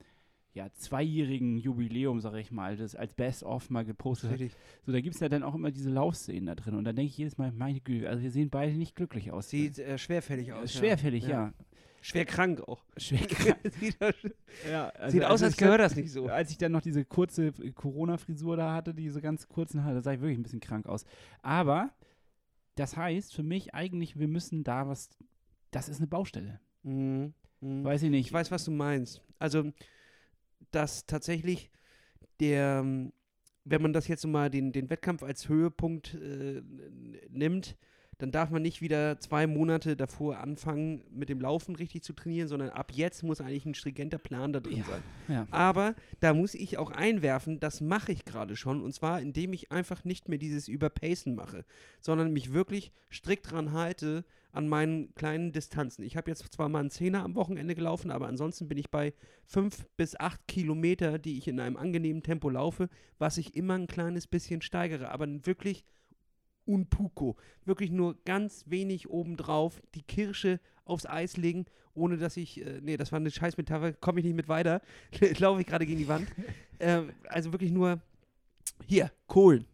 ja, 0.53 0.71
zweijährigen 0.73 1.57
Jubiläum, 1.57 2.19
sage 2.19 2.39
ich 2.39 2.51
mal, 2.51 2.75
das 2.75 2.95
als 2.95 3.13
Best-of 3.13 3.69
mal 3.69 3.85
gepostet 3.85 4.31
hast. 4.31 4.39
Richtig. 4.39 4.59
So, 4.83 4.91
da 4.91 4.99
gibt 4.99 5.15
es 5.15 5.21
ja 5.21 5.29
dann 5.29 5.43
auch 5.43 5.53
immer 5.53 5.71
diese 5.71 5.91
Laufszenen 5.91 6.47
da 6.47 6.55
drin. 6.55 6.75
Und 6.75 6.85
da 6.85 6.91
denke 6.91 7.09
ich 7.09 7.17
jedes 7.17 7.37
Mal, 7.37 7.51
meine 7.51 7.79
Güte, 7.79 8.09
also 8.09 8.23
wir 8.23 8.31
sehen 8.31 8.49
beide 8.49 8.73
nicht 8.73 8.95
glücklich 8.95 9.31
aus. 9.31 9.49
Sieht 9.49 9.77
äh, 9.77 9.97
schwerfällig 9.97 10.53
aus. 10.53 10.73
ja. 10.73 10.79
Schwerfällig, 10.79 11.27
ja. 11.27 11.53
Schwer 12.01 12.25
krank 12.25 12.61
auch. 12.67 12.83
Schwer 12.97 13.19
Sieht, 13.79 13.97
das- 14.01 14.15
ja, 14.69 14.89
also 14.89 15.11
sieht 15.11 15.25
aus, 15.25 15.43
als 15.43 15.57
gehört 15.57 15.79
das 15.81 15.95
nicht 15.95 16.11
so. 16.11 16.27
Als 16.27 16.51
ich 16.51 16.57
dann 16.57 16.71
noch 16.71 16.81
diese 16.81 17.03
kurze 17.05 17.51
Corona-Frisur 17.51 18.55
da 18.57 18.73
hatte, 18.73 18.93
diese 18.93 19.21
ganz 19.21 19.47
kurzen 19.47 19.83
Haare, 19.83 19.95
da 19.95 20.01
sah 20.01 20.13
ich 20.13 20.21
wirklich 20.21 20.37
ein 20.39 20.43
bisschen 20.43 20.59
krank 20.61 20.87
aus. 20.87 21.05
Aber 21.41 21.91
das 22.75 22.95
heißt 22.95 23.33
für 23.35 23.43
mich 23.43 23.73
eigentlich, 23.73 24.17
wir 24.17 24.27
müssen 24.27 24.63
da 24.63 24.87
was, 24.87 25.09
das 25.71 25.89
ist 25.89 25.97
eine 25.97 26.07
Baustelle. 26.07 26.59
Mhm. 26.83 27.33
Mhm. 27.61 27.83
Weiß 27.83 28.03
ich 28.03 28.09
nicht. 28.09 28.27
Ich 28.27 28.33
weiß, 28.33 28.51
was 28.51 28.63
du 28.63 28.71
meinst. 28.71 29.21
Also, 29.37 29.71
dass 30.71 31.05
tatsächlich 31.05 31.69
der, 32.39 32.83
wenn 33.65 33.81
man 33.81 33.91
das 33.93 34.07
jetzt 34.07 34.25
mal 34.25 34.49
den, 34.49 34.71
den 34.71 34.89
Wettkampf 34.89 35.23
als 35.23 35.49
Höhepunkt 35.49 36.13
äh, 36.13 36.61
nimmt, 37.29 37.75
dann 38.19 38.31
darf 38.31 38.49
man 38.51 38.61
nicht 38.61 38.81
wieder 38.81 39.19
zwei 39.19 39.47
Monate 39.47 39.95
davor 39.95 40.37
anfangen, 40.39 41.01
mit 41.09 41.29
dem 41.29 41.39
Laufen 41.41 41.75
richtig 41.75 42.03
zu 42.03 42.13
trainieren, 42.13 42.47
sondern 42.49 42.69
ab 42.69 42.91
jetzt 42.93 43.23
muss 43.23 43.41
eigentlich 43.41 43.65
ein 43.65 43.73
stringenter 43.73 44.17
Plan 44.17 44.53
da 44.53 44.59
drin 44.59 44.77
Ja, 44.79 44.83
sein. 44.85 45.03
ja. 45.29 45.47
Aber 45.51 45.95
da 46.19 46.33
muss 46.33 46.53
ich 46.53 46.77
auch 46.77 46.91
einwerfen, 46.91 47.59
das 47.59 47.79
mache 47.81 48.11
ich 48.11 48.25
gerade 48.25 48.55
schon. 48.57 48.83
Und 48.83 48.93
zwar, 48.93 49.21
indem 49.21 49.53
ich 49.53 49.71
einfach 49.71 50.03
nicht 50.03 50.29
mehr 50.29 50.37
dieses 50.37 50.67
Überpacen 50.67 51.33
mache, 51.33 51.65
sondern 52.01 52.33
mich 52.33 52.53
wirklich 52.53 52.91
strikt 53.09 53.51
dran 53.51 53.71
halte 53.71 54.25
an 54.51 54.67
meinen 54.67 55.13
kleinen 55.15 55.51
Distanzen. 55.53 56.03
Ich 56.03 56.17
habe 56.17 56.29
jetzt 56.29 56.51
zwar 56.51 56.67
mal 56.69 56.79
einen 56.79 56.89
Zehner 56.89 57.23
am 57.23 57.35
Wochenende 57.35 57.75
gelaufen, 57.75 58.11
aber 58.11 58.27
ansonsten 58.27 58.67
bin 58.67 58.77
ich 58.77 58.89
bei 58.89 59.13
fünf 59.45 59.85
bis 59.95 60.19
acht 60.19 60.45
Kilometer, 60.47 61.19
die 61.19 61.37
ich 61.37 61.47
in 61.47 61.59
einem 61.59 61.77
angenehmen 61.77 62.23
Tempo 62.23 62.49
laufe, 62.49 62.89
was 63.17 63.37
ich 63.37 63.55
immer 63.55 63.75
ein 63.75 63.87
kleines 63.87 64.27
bisschen 64.27 64.61
steigere. 64.61 65.11
Aber 65.11 65.27
wirklich 65.45 65.85
un 66.69 66.85
puco. 66.85 67.35
Wirklich 67.65 67.91
nur 67.91 68.15
ganz 68.23 68.65
wenig 68.67 69.09
obendrauf, 69.09 69.81
die 69.95 70.03
Kirsche 70.03 70.59
aufs 70.85 71.05
Eis 71.05 71.35
legen, 71.35 71.65
ohne 71.93 72.17
dass 72.17 72.37
ich, 72.37 72.65
äh, 72.65 72.79
nee, 72.81 72.95
das 72.95 73.11
war 73.11 73.17
eine 73.17 73.31
Scheißmetapher, 73.31 73.93
komme 73.93 74.19
ich 74.19 74.25
nicht 74.25 74.35
mit 74.35 74.47
weiter, 74.47 74.81
laufe 75.39 75.61
ich 75.61 75.67
gerade 75.67 75.85
gegen 75.85 75.99
die 75.99 76.07
Wand. 76.07 76.29
ähm, 76.79 77.11
also 77.27 77.51
wirklich 77.51 77.71
nur, 77.71 77.99
hier, 78.85 79.11
Kohlen. 79.27 79.65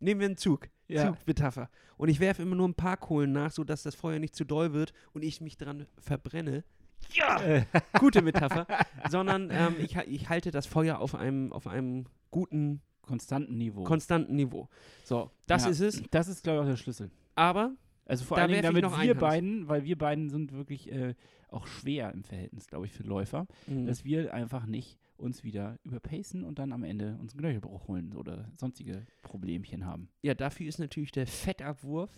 Nehmen 0.00 0.20
wir 0.20 0.26
einen 0.26 0.36
Zug. 0.36 0.68
Ja. 0.88 1.06
Zugmetapher. 1.14 1.70
Und 1.96 2.08
ich 2.08 2.20
werfe 2.20 2.42
immer 2.42 2.56
nur 2.56 2.68
ein 2.68 2.74
paar 2.74 2.96
Kohlen 2.96 3.32
nach, 3.32 3.50
sodass 3.52 3.82
das 3.82 3.94
Feuer 3.94 4.18
nicht 4.18 4.34
zu 4.34 4.44
doll 4.44 4.72
wird 4.72 4.92
und 5.12 5.22
ich 5.22 5.40
mich 5.40 5.56
dran 5.56 5.86
verbrenne. 5.98 6.64
Ja, 7.12 7.64
gute 7.98 8.22
Metapher. 8.22 8.66
Sondern 9.08 9.50
ähm, 9.50 9.76
ich, 9.78 9.96
ich 9.96 10.28
halte 10.28 10.50
das 10.50 10.66
Feuer 10.66 10.98
auf 10.98 11.14
einem, 11.14 11.52
auf 11.52 11.66
einem 11.66 12.06
guten, 12.30 12.82
Konstanten 13.06 13.56
Niveau. 13.58 13.84
konstanten 13.84 14.34
Niveau. 14.36 14.68
So, 15.04 15.30
das 15.46 15.64
Ja, 15.64 15.70
ist 15.70 15.80
es. 15.80 16.02
Das 16.10 16.28
ist, 16.28 16.42
glaube 16.42 16.58
ich, 16.58 16.62
auch 16.64 16.68
der 16.70 16.76
Schlüssel. 16.76 17.10
Aber 17.34 17.74
Also 18.06 18.24
vor 18.24 18.36
Da 18.36 18.42
allen 18.42 18.52
Dingen, 18.52 18.62
damit 18.62 18.84
wir 19.02 19.14
beiden, 19.14 19.68
weil 19.68 19.84
wir 19.84 19.96
beiden 19.96 20.28
sind 20.30 20.52
wirklich 20.52 20.90
äh, 20.92 21.14
auch 21.48 21.66
schwer 21.66 22.12
im 22.12 22.22
Verhältnis, 22.24 22.66
glaube 22.66 22.86
ich, 22.86 22.92
für 22.92 23.02
Läufer, 23.04 23.46
Mhm. 23.66 23.86
dass 23.86 24.04
wir 24.04 24.34
einfach 24.34 24.66
nicht 24.66 24.98
uns 25.16 25.44
wieder 25.44 25.78
überpacen 25.84 26.44
und 26.44 26.58
dann 26.58 26.72
am 26.72 26.82
Ende 26.82 27.16
uns 27.20 27.32
einen 27.32 27.40
Knöchelbruch 27.40 27.86
holen 27.88 28.14
oder 28.16 28.50
sonstige 28.56 29.06
Problemchen 29.22 29.86
haben. 29.86 30.08
ja, 30.22 30.34
dafür 30.34 30.66
ist 30.66 30.78
natürlich 30.80 31.12
der 31.12 31.26
Fettabwurf 31.26 32.10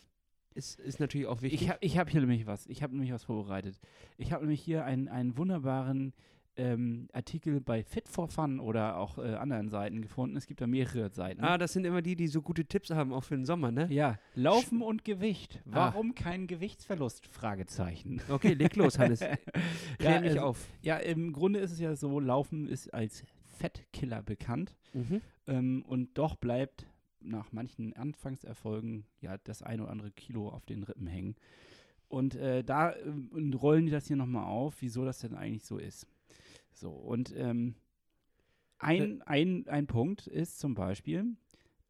ist, 0.55 0.81
ist 0.81 1.01
natürlich 1.01 1.27
auch 1.27 1.43
wichtig. 1.43 1.61
Ich 1.63 1.69
habe 1.69 1.79
ich 1.83 1.99
hab 1.99 2.09
hier 2.09 2.21
nämlich 2.23 2.47
was. 2.47 2.67
Ich 2.69 2.83
habe 2.83 2.95
nämlich 2.95 3.13
was 3.13 3.25
vorbereitet. 3.25 3.79
Ich 4.17 4.33
habe 4.33 4.45
nämlich 4.45 4.63
hier 4.63 4.87
einen, 4.87 5.07
einen 5.09 5.37
wunderbaren 5.37 6.15
ähm, 6.57 7.09
Artikel 7.13 7.61
bei 7.61 7.83
Fit 7.85 8.09
for 8.09 8.29
Fun 8.29 8.61
oder 8.61 8.97
auch 8.99 9.19
äh, 9.19 9.35
anderen 9.35 9.69
Seiten 9.69 10.01
gefunden. 10.03 10.37
Es 10.37 10.47
gibt 10.47 10.61
da 10.61 10.67
mehrere 10.67 11.11
Seiten. 11.11 11.43
ah, 11.45 11.59
das 11.59 11.73
sind 11.73 11.85
immer 11.85 12.03
die, 12.03 12.17
die 12.17 12.29
so 12.29 12.43
gute 12.43 12.65
Tipps 12.65 12.91
haben, 12.91 13.13
auch 13.13 13.25
für 13.25 13.37
den 13.37 13.45
Sommer, 13.45 13.71
ne? 13.71 13.87
ja, 13.91 14.19
Laufen 14.35 14.83
und 14.83 15.05
Gewicht. 15.05 15.61
Ah. 15.67 15.93
Warum 15.93 16.15
kein 16.15 16.47
Gewichtsverlust? 16.47 17.27
Fragezeichen. 17.27 18.21
Okay, 18.29 18.55
leg 18.55 18.75
los, 18.77 18.99
Hannes. 18.99 19.21
Klär 19.99 20.15
Ja, 20.15 20.21
mich 20.21 20.31
also- 20.33 20.43
auf. 20.43 20.69
Ja, 20.83 20.97
im 20.97 21.33
Grunde 21.33 21.61
ist 21.61 21.73
es 21.73 21.81
ja 21.81 21.95
so, 21.97 22.21
Laufen 22.21 22.67
ist 22.69 22.93
als 22.95 23.25
Fettkiller 23.59 24.23
bekannt 24.23 24.75
Mhm. 24.95 25.21
ähm, 25.47 25.85
und 25.87 26.17
doch 26.19 26.37
bleibt 26.37 26.87
nach 27.21 27.53
manchen 27.53 27.93
Anfangserfolgen 27.95 29.05
ja 29.21 29.37
das 29.39 29.63
ein 29.63 29.81
oder 29.81 29.91
andere 29.91 30.11
Kilo 30.11 30.49
auf 30.49 30.65
den 30.67 30.83
Rippen 30.85 31.07
hängen. 31.07 31.37
Und 32.09 32.35
äh, 32.37 32.63
da 32.63 32.95
ähm, 32.95 33.53
rollen 33.55 33.87
die 33.87 33.93
das 33.93 34.07
hier 34.07 34.17
nochmal 34.17 34.45
auf, 34.45 34.77
wieso 34.81 35.05
das 35.05 35.19
denn 35.19 35.35
eigentlich 35.35 35.65
so 35.65 35.77
ist. 35.79 36.07
So, 36.77 36.91
und 36.91 37.35
ähm, 37.37 37.75
ein, 38.79 39.23
ein, 39.23 39.67
ein 39.69 39.87
Punkt 39.87 40.27
ist 40.27 40.59
zum 40.59 40.75
Beispiel, 40.75 41.37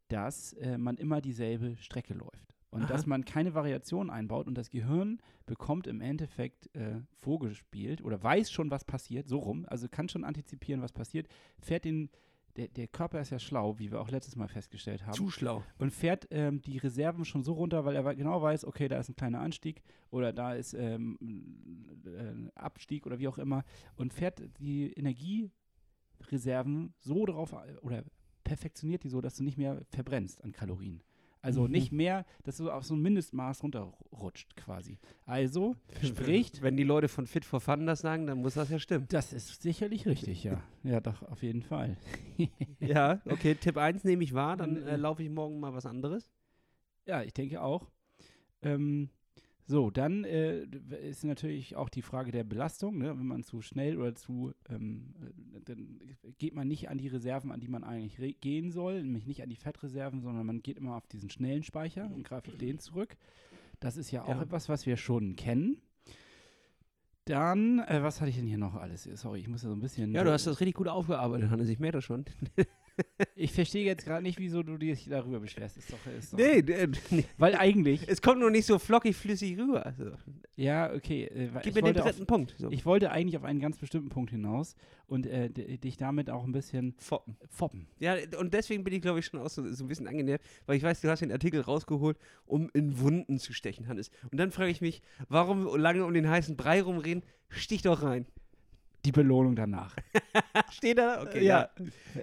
dass 0.09 0.53
äh, 0.55 0.79
man 0.79 0.97
immer 0.97 1.21
dieselbe 1.21 1.77
Strecke 1.77 2.15
läuft. 2.15 2.55
Und 2.71 2.83
Aha. 2.83 2.89
dass 2.89 3.07
man 3.07 3.25
keine 3.25 3.55
Variation 3.55 4.11
einbaut 4.11 4.47
und 4.47 4.57
das 4.57 4.71
Gehirn 4.71 5.21
bekommt 5.47 5.87
im 5.87 6.01
Endeffekt 6.01 6.75
äh, 6.75 7.01
vorgespielt 7.15 8.03
oder 8.03 8.23
weiß 8.23 8.51
schon, 8.51 8.71
was 8.71 8.85
passiert, 8.85 9.29
so 9.29 9.39
rum, 9.39 9.65
also 9.69 9.89
kann 9.89 10.09
schon 10.09 10.25
antizipieren, 10.25 10.83
was 10.83 10.93
passiert, 10.93 11.29
fährt 11.59 11.85
den, 11.85 12.11
der, 12.57 12.69
der 12.69 12.89
Körper 12.89 13.21
ist 13.21 13.31
ja 13.31 13.39
schlau, 13.39 13.79
wie 13.79 13.93
wir 13.93 14.01
auch 14.01 14.11
letztes 14.11 14.37
Mal 14.37 14.49
festgestellt 14.49 15.07
haben 15.07 15.15
Zu 15.15 15.31
schlau. 15.31 15.63
und 15.79 15.93
fährt 15.93 16.27
ähm, 16.31 16.63
die 16.63 16.79
Reserven 16.79 17.25
schon 17.25 17.43
so 17.43 17.53
runter, 17.53 17.85
weil 17.85 17.97
er 17.97 18.15
genau 18.15 18.41
weiß, 18.41 18.65
okay, 18.65 18.89
da 18.89 18.99
ist 18.99 19.09
ein 19.09 19.17
kleiner 19.17 19.41
Anstieg 19.41 19.83
oder 20.11 20.33
da 20.33 20.55
ist 20.55 20.75
ähm, 20.75 21.19
ein 21.21 22.51
Abstieg 22.55 23.07
oder 23.07 23.19
wie 23.19 23.29
auch 23.29 23.39
immer 23.39 23.65
und 23.97 24.13
fährt 24.13 24.43
die 24.59 24.93
Energiereserven 24.93 26.95
so 26.99 27.27
drauf 27.27 27.53
äh, 27.53 27.77
oder 27.83 28.05
perfektioniert 28.45 29.05
die 29.05 29.09
so, 29.09 29.21
dass 29.21 29.37
du 29.37 29.43
nicht 29.43 29.59
mehr 29.59 29.83
verbrennst 29.91 30.43
an 30.43 30.53
Kalorien. 30.53 31.03
Also 31.47 31.63
Mhm. 31.67 31.71
nicht 31.71 31.93
mehr, 31.93 32.27
dass 32.43 32.57
du 32.57 32.73
auf 32.73 32.83
so 32.85 32.97
ein 32.97 33.03
Mindestmaß 33.03 33.63
runterrutscht 33.63 34.57
quasi. 34.57 34.99
Also 35.27 35.77
spricht, 36.03 36.61
Wenn 36.63 36.77
die 36.77 36.83
Leute 36.83 37.07
von 37.07 37.29
Fit 37.29 37.45
for 37.45 37.61
Fun 37.61 37.87
das 37.87 38.01
sagen, 38.01 38.27
dann 38.27 38.39
muss 38.39 38.55
das 38.55 38.69
ja 38.69 38.81
stimmen. 38.81 39.07
das 39.11 39.33
ist 39.33 39.63
sicherlich 39.63 40.07
richtig, 40.07 40.43
ja. 40.43 40.61
Ja, 40.83 40.99
doch, 41.01 41.23
auf 41.23 41.45
jeden 41.45 41.63
Fall. 41.63 41.97
ja, 42.81 43.21
okay, 43.27 43.55
Tipp 43.55 43.77
1 43.77 44.03
nehme 44.03 44.25
ich 44.25 44.35
wahr, 44.35 44.57
dann 44.57 44.77
äh, 44.83 44.97
laufe 44.97 45.23
ich 45.23 45.31
morgen 45.31 45.61
mal 45.61 45.73
was 45.73 45.87
anderes. 45.87 46.29
Ja, 47.07 47.23
ich 47.23 47.33
denke 47.33 47.63
auch. 47.63 47.87
Ähm, 48.63 49.11
so, 49.69 49.91
dann 49.91 50.23
äh, 50.23 50.65
ist 51.03 51.25
natürlich 51.25 51.75
auch 51.75 51.89
die 51.89 52.03
Frage 52.03 52.31
der 52.31 52.45
Belastung. 52.45 52.99
Ne? 52.99 53.19
Wenn 53.19 53.27
man 53.27 53.43
zu 53.43 53.63
schnell 53.63 53.99
oder 53.99 54.15
zu, 54.15 54.53
ähm, 54.69 55.13
äh, 55.55 55.61
dann 55.65 56.01
geht 56.39 56.55
man 56.55 56.69
nicht 56.69 56.89
an 56.89 56.99
die 56.99 57.09
Reserven, 57.09 57.51
an 57.51 57.59
die 57.59 57.67
man 57.67 57.83
eigentlich 57.83 58.41
gehen 58.41 58.71
soll, 58.71 59.03
nämlich 59.03 59.27
nicht 59.27 59.43
an 59.43 59.49
die 59.49 59.57
Fettreserven, 59.57 60.21
sondern 60.21 60.47
man 60.47 60.63
geht 60.63 60.79
immer 60.79 60.95
auf 60.95 61.09
diesen 61.09 61.31
schnellen 61.31 61.65
Speicher 61.65 62.09
und 62.15 62.23
greift 62.23 62.49
auf 62.49 62.57
den 62.57 62.79
zurück. 62.79 63.17
Das 63.81 63.97
ist 63.97 64.13
ja 64.13 64.23
auch 64.23 64.37
ja. 64.37 64.43
etwas, 64.43 64.69
was 64.69 64.87
wir 64.87 64.97
schon 64.97 65.35
kennen. 65.35 65.79
Dann, 67.25 67.81
äh, 67.81 68.05
was 68.05 68.21
hatte 68.21 68.31
ich 68.31 68.37
denn 68.37 68.47
hier 68.47 68.59
noch 68.59 68.77
alles? 68.77 69.03
Sorry, 69.03 69.41
ich 69.41 69.49
muss 69.49 69.65
ja 69.65 69.69
so 69.69 69.75
ein 69.75 69.81
bisschen. 69.81 70.13
Ja, 70.13 70.23
du 70.23 70.31
hast 70.31 70.47
das 70.47 70.61
richtig 70.61 70.77
gut 70.77 70.87
aufgearbeitet, 70.87 71.51
Hannes. 71.51 71.69
Ich 71.69 71.81
merke 71.81 71.99
das 71.99 72.05
schon. 72.05 72.25
Ich 73.35 73.53
verstehe 73.53 73.85
jetzt 73.85 74.05
gerade 74.05 74.23
nicht, 74.23 74.39
wieso 74.39 74.63
du 74.63 74.77
dich 74.77 75.09
darüber 75.09 75.41
beschwerst. 75.41 75.77
Ist 75.77 75.93
doch, 75.93 75.99
ist 76.19 76.33
doch 76.33 76.39
nee, 76.39 76.63
nee, 77.11 77.25
weil 77.39 77.55
eigentlich. 77.55 78.09
Es 78.09 78.23
kommt 78.23 78.41
nur 78.41 78.51
nicht 78.51 78.67
so 78.67 78.79
flockig 78.79 79.17
flüssig 79.17 79.59
rüber. 79.59 79.85
Also. 79.85 80.13
Ja, 80.57 80.93
okay. 80.93 81.25
Äh, 81.25 81.51
Gib 81.63 81.75
mir 81.75 81.83
den 81.83 81.95
dritten 81.95 82.23
auf, 82.23 82.27
Punkt. 82.27 82.55
So. 82.59 82.71
Ich 82.71 82.87
wollte 82.87 83.11
eigentlich 83.11 83.37
auf 83.37 83.45
einen 83.45 83.61
ganz 83.61 83.77
bestimmten 83.77 84.09
Punkt 84.09 84.31
hinaus 84.31 84.75
und 85.07 85.27
äh, 85.27 85.51
dich 85.51 85.97
damit 85.97 86.31
auch 86.31 86.45
ein 86.45 86.53
bisschen 86.53 86.95
foppen. 86.99 87.37
foppen. 87.49 87.87
Ja, 87.99 88.17
und 88.39 88.55
deswegen 88.55 88.83
bin 88.85 88.95
ich, 88.95 89.03
glaube 89.03 89.19
ich, 89.19 89.27
schon 89.27 89.41
auch 89.41 89.51
so, 89.51 89.71
so 89.71 89.85
ein 89.85 89.89
bisschen 89.89 90.09
angenervt, 90.09 90.45
weil 90.67 90.77
ich 90.77 90.83
weiß, 90.83 91.01
du 91.01 91.09
hast 91.09 91.21
den 91.21 91.33
Artikel 91.33 91.61
rausgeholt, 91.61 92.19
um 92.47 92.71
in 92.73 92.99
Wunden 92.99 93.39
zu 93.39 93.53
stechen, 93.53 93.89
Hannes. 93.89 94.11
Und 94.31 94.39
dann 94.39 94.51
frage 94.51 94.71
ich 94.71 94.81
mich, 94.81 95.03
warum 95.29 95.77
lange 95.77 96.05
um 96.05 96.15
den 96.15 96.29
heißen 96.29 96.57
Brei 96.57 96.83
rumreden? 96.83 97.23
Stich 97.49 97.83
doch 97.83 98.03
rein. 98.03 98.27
Die 99.07 99.13
Belohnung 99.13 99.55
danach. 99.55 99.95
Steht 100.73 100.99
da? 100.99 101.23
Okay. 101.23 101.45
Ja. 101.45 101.71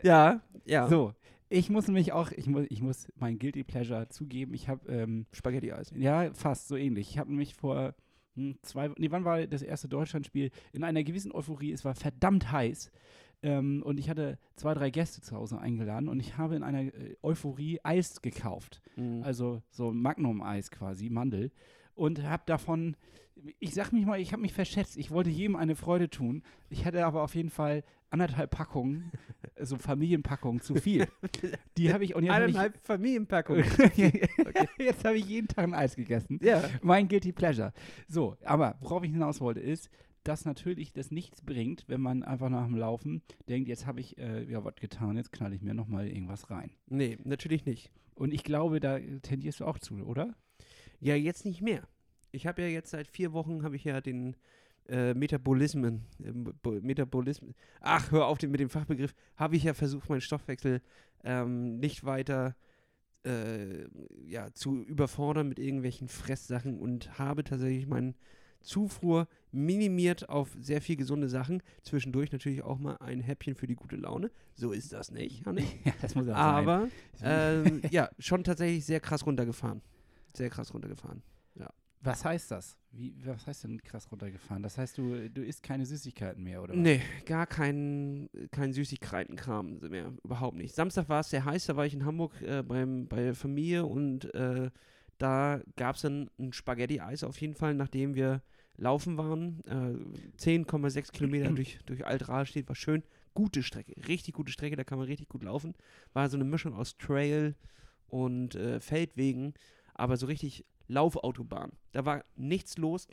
Ja, 0.03 0.41
ja. 0.65 0.87
So. 0.89 1.13
Ich 1.47 1.69
muss 1.69 1.87
nämlich 1.87 2.11
auch, 2.11 2.31
ich 2.31 2.47
muss, 2.47 2.65
ich 2.69 2.81
muss 2.81 3.07
mein 3.15 3.39
Guilty 3.39 3.63
Pleasure 3.63 4.09
zugeben. 4.09 4.53
Ich 4.53 4.67
habe 4.67 4.91
ähm, 4.91 5.27
Spaghetti-Eis. 5.31 5.93
Ja, 5.95 6.33
fast 6.33 6.67
so 6.67 6.75
ähnlich. 6.75 7.11
Ich 7.11 7.17
habe 7.19 7.29
nämlich 7.29 7.55
vor 7.55 7.95
hm, 8.35 8.57
zwei, 8.63 8.89
nee, 8.97 9.11
wann 9.11 9.23
war 9.23 9.47
das 9.47 9.61
erste 9.61 9.87
Deutschlandspiel? 9.87 10.51
In 10.73 10.83
einer 10.83 11.03
gewissen 11.03 11.31
Euphorie. 11.31 11.71
Es 11.71 11.85
war 11.85 11.95
verdammt 11.95 12.51
heiß. 12.51 12.91
Ähm, 13.43 13.81
und 13.85 13.97
ich 13.97 14.09
hatte 14.09 14.39
zwei, 14.55 14.73
drei 14.73 14.89
Gäste 14.89 15.21
zu 15.21 15.37
Hause 15.37 15.57
eingeladen 15.57 16.09
und 16.09 16.19
ich 16.19 16.37
habe 16.37 16.55
in 16.55 16.63
einer 16.63 16.81
äh, 16.81 17.15
Euphorie 17.21 17.79
Eis 17.83 18.21
gekauft. 18.21 18.81
Mhm. 18.97 19.23
Also 19.23 19.61
so 19.69 19.93
Magnum-Eis 19.93 20.69
quasi, 20.69 21.09
Mandel. 21.09 21.49
Und 21.95 22.23
habe 22.23 22.43
davon 22.45 22.95
ich 23.59 23.73
sag 23.73 23.91
mich 23.91 24.05
mal, 24.05 24.19
ich 24.19 24.31
habe 24.31 24.41
mich 24.41 24.53
verschätzt. 24.53 24.97
Ich 24.97 25.11
wollte 25.11 25.29
jedem 25.29 25.55
eine 25.55 25.75
Freude 25.75 26.09
tun. 26.09 26.43
Ich 26.69 26.85
hatte 26.85 27.05
aber 27.05 27.23
auf 27.23 27.35
jeden 27.35 27.49
Fall 27.49 27.83
anderthalb 28.09 28.51
Packungen, 28.51 29.11
so 29.59 29.77
Familienpackungen 29.77 30.61
zu 30.61 30.75
viel. 30.75 31.07
Die 31.77 31.91
habe 31.91 32.03
ich 32.03 32.15
und 32.15 32.23
jetzt 32.23 32.33
anderthalb 32.33 32.77
Familienpackungen. 32.85 33.65
okay. 33.79 34.21
Jetzt 34.77 35.03
habe 35.03 35.17
ich 35.17 35.25
jeden 35.25 35.47
Tag 35.47 35.63
ein 35.63 35.73
Eis 35.73 35.95
gegessen. 35.95 36.39
Ja. 36.43 36.63
Mein 36.81 37.07
guilty 37.07 37.31
pleasure. 37.31 37.73
So, 38.07 38.37
aber 38.43 38.77
worauf 38.81 39.03
ich 39.03 39.11
hinaus 39.11 39.41
wollte 39.41 39.61
ist, 39.61 39.89
dass 40.23 40.45
natürlich 40.45 40.93
das 40.93 41.11
nichts 41.11 41.41
bringt, 41.41 41.85
wenn 41.87 42.01
man 42.01 42.23
einfach 42.23 42.49
nach 42.49 42.65
dem 42.65 42.77
Laufen 42.77 43.23
denkt, 43.49 43.67
jetzt 43.67 43.87
habe 43.87 43.99
ich 43.99 44.17
äh, 44.17 44.43
ja 44.43 44.63
was 44.63 44.75
getan, 44.75 45.17
jetzt 45.17 45.31
knall 45.31 45.53
ich 45.53 45.61
mir 45.61 45.73
nochmal 45.73 46.07
irgendwas 46.07 46.49
rein. 46.49 46.71
Nee, 46.87 47.17
natürlich 47.23 47.65
nicht. 47.65 47.91
Und 48.15 48.31
ich 48.31 48.43
glaube, 48.43 48.79
da 48.79 48.99
tendierst 49.21 49.59
du 49.59 49.65
auch 49.65 49.79
zu, 49.79 49.95
oder? 49.95 50.35
Ja, 51.03 51.15
jetzt 51.15 51.45
nicht 51.45 51.61
mehr 51.61 51.87
ich 52.33 52.47
habe 52.47 52.61
ja 52.63 52.67
jetzt 52.67 52.89
seit 52.89 53.07
vier 53.07 53.31
Wochen 53.31 53.63
habe 53.63 53.77
ich 53.77 53.85
ja 53.85 54.01
den 54.01 54.35
äh, 54.89 55.13
Metabolismen, 55.13 56.03
äh, 56.21 56.31
Metabolismen, 56.81 57.53
ach, 57.79 58.11
hör 58.11 58.25
auf 58.25 58.39
den, 58.39 58.51
mit 58.51 58.59
dem 58.59 58.69
Fachbegriff, 58.69 59.13
habe 59.37 59.55
ich 59.55 59.63
ja 59.63 59.73
versucht, 59.73 60.09
meinen 60.09 60.21
Stoffwechsel 60.21 60.81
ähm, 61.23 61.79
nicht 61.79 62.03
weiter 62.03 62.55
äh, 63.23 63.85
ja, 64.25 64.51
zu 64.53 64.83
überfordern 64.83 65.47
mit 65.47 65.59
irgendwelchen 65.59 66.09
Fresssachen 66.09 66.77
und 66.77 67.17
habe 67.17 67.45
tatsächlich 67.45 67.87
meinen 67.87 68.15
Zufuhr 68.59 69.27
minimiert 69.51 70.27
auf 70.27 70.55
sehr 70.59 70.81
viel 70.81 70.95
gesunde 70.95 71.29
Sachen. 71.29 71.61
Zwischendurch 71.83 72.31
natürlich 72.31 72.63
auch 72.63 72.79
mal 72.79 72.95
ein 72.95 73.21
Häppchen 73.21 73.55
für 73.55 73.67
die 73.67 73.75
gute 73.75 73.97
Laune. 73.97 74.31
So 74.55 74.71
ist 74.71 74.91
das 74.91 75.11
nicht, 75.11 75.45
Hanni. 75.45 75.65
ja, 75.85 75.93
das 76.01 76.15
muss 76.15 76.27
auch 76.27 76.35
Aber, 76.35 76.89
ähm, 77.23 77.81
ja, 77.91 78.09
schon 78.19 78.43
tatsächlich 78.43 78.85
sehr 78.85 78.99
krass 78.99 79.25
runtergefahren. 79.25 79.81
Sehr 80.33 80.49
krass 80.49 80.73
runtergefahren. 80.73 81.23
Was 82.03 82.25
heißt 82.25 82.51
das? 82.51 82.77
Wie, 82.91 83.15
was 83.25 83.47
heißt 83.47 83.63
denn 83.63 83.81
krass 83.81 84.11
runtergefahren? 84.11 84.61
Das 84.61 84.77
heißt, 84.77 84.97
du, 84.97 85.29
du 85.29 85.41
isst 85.41 85.63
keine 85.63 85.85
Süßigkeiten 85.85 86.43
mehr, 86.43 86.61
oder 86.61 86.73
was? 86.73 86.79
Nee, 86.79 87.01
gar 87.25 87.47
kein, 87.47 88.29
kein 88.51 88.73
Süßigkeitenkram 88.73 89.79
mehr. 89.89 90.11
Überhaupt 90.23 90.57
nicht. 90.57 90.75
Samstag 90.75 91.07
war 91.07 91.21
es 91.21 91.29
sehr 91.29 91.45
heiß, 91.45 91.65
da 91.65 91.77
war 91.77 91.85
ich 91.85 91.93
in 91.93 92.05
Hamburg 92.05 92.41
äh, 92.41 92.61
beim, 92.61 93.07
bei 93.07 93.23
der 93.23 93.35
Familie 93.35 93.85
und 93.85 94.33
äh, 94.35 94.69
da 95.17 95.61
gab 95.77 95.95
es 95.95 96.01
dann 96.01 96.29
ein 96.37 96.51
Spaghetti-Eis 96.51 97.23
auf 97.23 97.39
jeden 97.39 97.55
Fall, 97.55 97.73
nachdem 97.73 98.15
wir 98.15 98.41
laufen 98.75 99.17
waren. 99.17 99.61
Äh, 99.65 100.39
10,6 100.39 101.13
Kilometer 101.13 101.51
durch, 101.55 101.79
durch 101.85 102.05
Altral 102.05 102.45
steht, 102.45 102.67
war 102.67 102.75
schön. 102.75 103.03
Gute 103.33 103.63
Strecke, 103.63 103.93
richtig 104.07 104.35
gute 104.35 104.51
Strecke, 104.51 104.75
da 104.75 104.83
kann 104.83 104.99
man 104.99 105.07
richtig 105.07 105.29
gut 105.29 105.43
laufen. 105.43 105.73
War 106.11 106.29
so 106.29 106.35
eine 106.35 106.43
Mischung 106.43 106.73
aus 106.73 106.97
Trail 106.97 107.55
und 108.07 108.55
äh, 108.55 108.79
Feldwegen, 108.79 109.53
aber 109.93 110.17
so 110.17 110.25
richtig 110.25 110.65
Laufautobahn. 110.87 111.71
Da 111.91 112.05
war 112.05 112.23
nichts 112.35 112.77
los. 112.77 113.07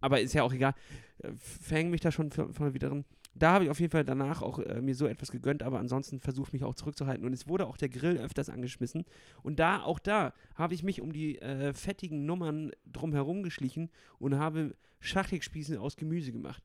Aber 0.00 0.20
ist 0.20 0.34
ja 0.34 0.42
auch 0.42 0.52
egal. 0.52 0.74
Äh, 1.18 1.32
Verhänge 1.34 1.90
mich 1.90 2.00
da 2.00 2.10
schon 2.10 2.30
von 2.30 2.74
wieder 2.74 2.88
drin. 2.88 3.04
Da 3.36 3.52
habe 3.52 3.64
ich 3.64 3.70
auf 3.70 3.80
jeden 3.80 3.90
Fall 3.90 4.04
danach 4.04 4.42
auch 4.42 4.60
äh, 4.60 4.80
mir 4.80 4.94
so 4.94 5.06
etwas 5.06 5.32
gegönnt, 5.32 5.62
aber 5.62 5.80
ansonsten 5.80 6.20
versucht 6.20 6.52
mich 6.52 6.62
auch 6.62 6.74
zurückzuhalten. 6.74 7.26
Und 7.26 7.32
es 7.32 7.48
wurde 7.48 7.66
auch 7.66 7.76
der 7.76 7.88
Grill 7.88 8.18
öfters 8.18 8.48
angeschmissen. 8.48 9.04
Und 9.42 9.58
da, 9.58 9.82
auch 9.82 9.98
da, 9.98 10.32
habe 10.54 10.74
ich 10.74 10.82
mich 10.82 11.00
um 11.00 11.12
die 11.12 11.40
äh, 11.40 11.74
fettigen 11.74 12.26
Nummern 12.26 12.70
drumherum 12.86 13.42
geschlichen 13.42 13.90
und 14.18 14.38
habe 14.38 14.76
Schachtelspießen 15.00 15.78
aus 15.78 15.96
Gemüse 15.96 16.32
gemacht. 16.32 16.62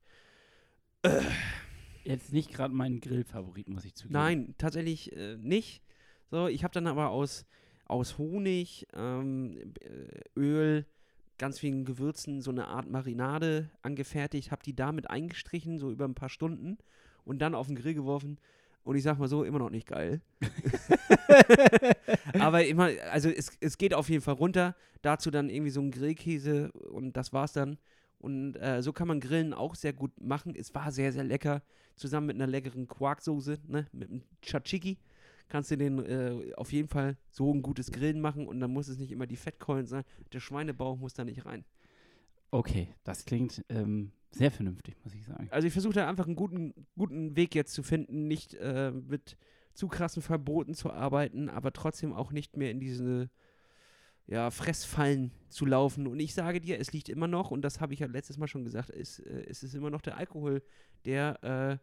Äh. 1.02 1.22
Jetzt 2.04 2.32
nicht 2.32 2.52
gerade 2.52 2.74
mein 2.74 3.02
Grillfavorit, 3.02 3.68
muss 3.68 3.86
ich 3.86 3.94
zugeben. 3.94 4.14
Nein, 4.14 4.56
tatsächlich 4.58 5.16
äh, 5.16 5.38
nicht. 5.38 5.84
So, 6.32 6.48
ich 6.48 6.64
habe 6.64 6.74
dann 6.74 6.88
aber 6.88 7.10
aus 7.10 7.46
aus 7.90 8.18
Honig, 8.18 8.88
ähm, 8.94 9.58
äh, 9.82 10.40
Öl, 10.40 10.86
ganz 11.38 11.60
vielen 11.60 11.86
Gewürzen 11.86 12.42
so 12.42 12.52
eine 12.52 12.68
Art 12.68 12.90
Marinade 12.90 13.70
angefertigt, 13.82 14.52
habe 14.52 14.64
die 14.64 14.76
damit 14.76 15.10
eingestrichen, 15.10 15.80
so 15.80 15.92
über 15.92 16.06
ein 16.06 16.16
paar 16.16 16.30
Stunden 16.30 16.78
und 17.26 17.40
dann 17.40 17.56
auf 17.56 17.68
den 17.68 17.76
Grill 17.76 17.96
geworfen. 17.96 18.40
Und 18.84 18.96
ich 18.96 19.04
sag 19.04 19.18
mal 19.20 19.28
so, 19.28 19.44
immer 19.44 19.60
noch 19.60 19.70
nicht 19.70 19.88
geil. 19.88 20.22
Aber 22.40 22.66
immer, 22.66 22.90
also 23.12 23.30
es, 23.30 23.52
es 23.60 23.78
geht 23.78 23.94
auf 23.94 24.10
jeden 24.10 24.22
Fall 24.22 24.36
runter. 24.36 24.76
Dazu 25.02 25.32
dann 25.32 25.50
irgendwie 25.50 25.72
so 25.72 25.82
ein 25.82 25.92
Grillkäse 25.92 26.72
und 26.72 27.18
das 27.18 27.34
war's 27.34 27.54
dann. 27.54 27.78
Und 28.20 28.56
äh, 28.56 28.84
so 28.84 28.92
kann 28.94 29.08
man 29.08 29.20
Grillen 29.20 29.54
auch 29.54 29.76
sehr 29.76 29.94
gut 29.94 30.12
machen. 30.22 30.54
Es 30.56 30.74
war 30.76 30.92
sehr, 30.92 31.12
sehr 31.12 31.24
lecker. 31.24 31.62
Zusammen 31.96 32.28
mit 32.28 32.36
einer 32.36 32.48
leckeren 32.48 32.88
Quarksoße, 32.88 33.60
ne? 33.68 33.88
Mit 33.92 34.10
einem 34.10 34.24
Tzatziki 34.42 34.98
kannst 35.50 35.72
du 35.72 35.78
den 35.78 36.00
äh, 36.00 36.54
auf 36.56 36.72
jeden 36.72 36.88
Fall 36.88 37.18
so 37.30 37.54
ein 37.54 37.62
gutes 37.62 37.92
Grillen 37.92 38.22
machen 38.22 38.48
und 38.48 38.60
dann 38.60 38.72
muss 38.72 38.88
es 38.88 38.98
nicht 38.98 39.12
immer 39.12 39.28
die 39.28 39.36
Fettkeulen 39.36 39.86
sein. 39.86 40.04
Der 40.32 40.40
Schweinebauch 40.40 40.98
muss 40.98 41.14
da 41.14 41.26
nicht 41.26 41.46
rein. 41.46 41.66
Okay, 42.52 42.88
das 43.04 43.26
klingt 43.26 43.64
ähm, 43.70 44.12
sehr 44.32 44.52
vernünftig, 44.52 44.96
muss 45.04 45.14
ich 45.14 45.26
sagen. 45.26 45.48
Also 45.52 45.68
ich 45.68 45.74
versuche 45.74 45.94
da 45.94 46.08
einfach 46.10 46.26
einen 46.26 46.36
guten, 46.36 46.74
guten 46.98 47.36
Weg 47.36 47.56
jetzt 47.56 47.74
zu 47.74 47.84
finden, 47.84 48.28
nicht 48.28 48.54
äh, 48.56 48.92
mit 48.92 49.38
zu 49.74 49.88
krassen 49.88 50.22
Verboten 50.22 50.74
zu 50.74 50.92
arbeiten, 50.92 51.50
aber 51.50 51.72
trotzdem 51.74 52.14
auch 52.14 52.32
nicht 52.32 52.58
mehr 52.58 52.72
in 52.72 52.80
diese 52.80 53.30
ja, 54.28 54.52
Fressfallen 54.52 55.32
zu 55.50 55.66
laufen. 55.66 56.06
Und 56.06 56.20
ich 56.20 56.34
sage 56.34 56.62
dir, 56.62 56.80
es 56.80 56.92
liegt 56.92 57.10
immer 57.10 57.28
noch, 57.28 57.50
und 57.50 57.64
das 57.64 57.82
habe 57.82 57.94
ich 57.94 58.00
ja 58.00 58.08
letztes 58.08 58.38
Mal 58.38 58.48
schon 58.48 58.64
gesagt, 58.64 58.90
ist, 58.90 59.20
äh, 59.20 59.46
es 59.48 59.64
ist 59.64 59.74
immer 59.74 59.90
noch 59.90 60.02
der 60.02 60.18
Alkohol, 60.18 60.62
der 61.06 61.44
äh, 61.44 61.78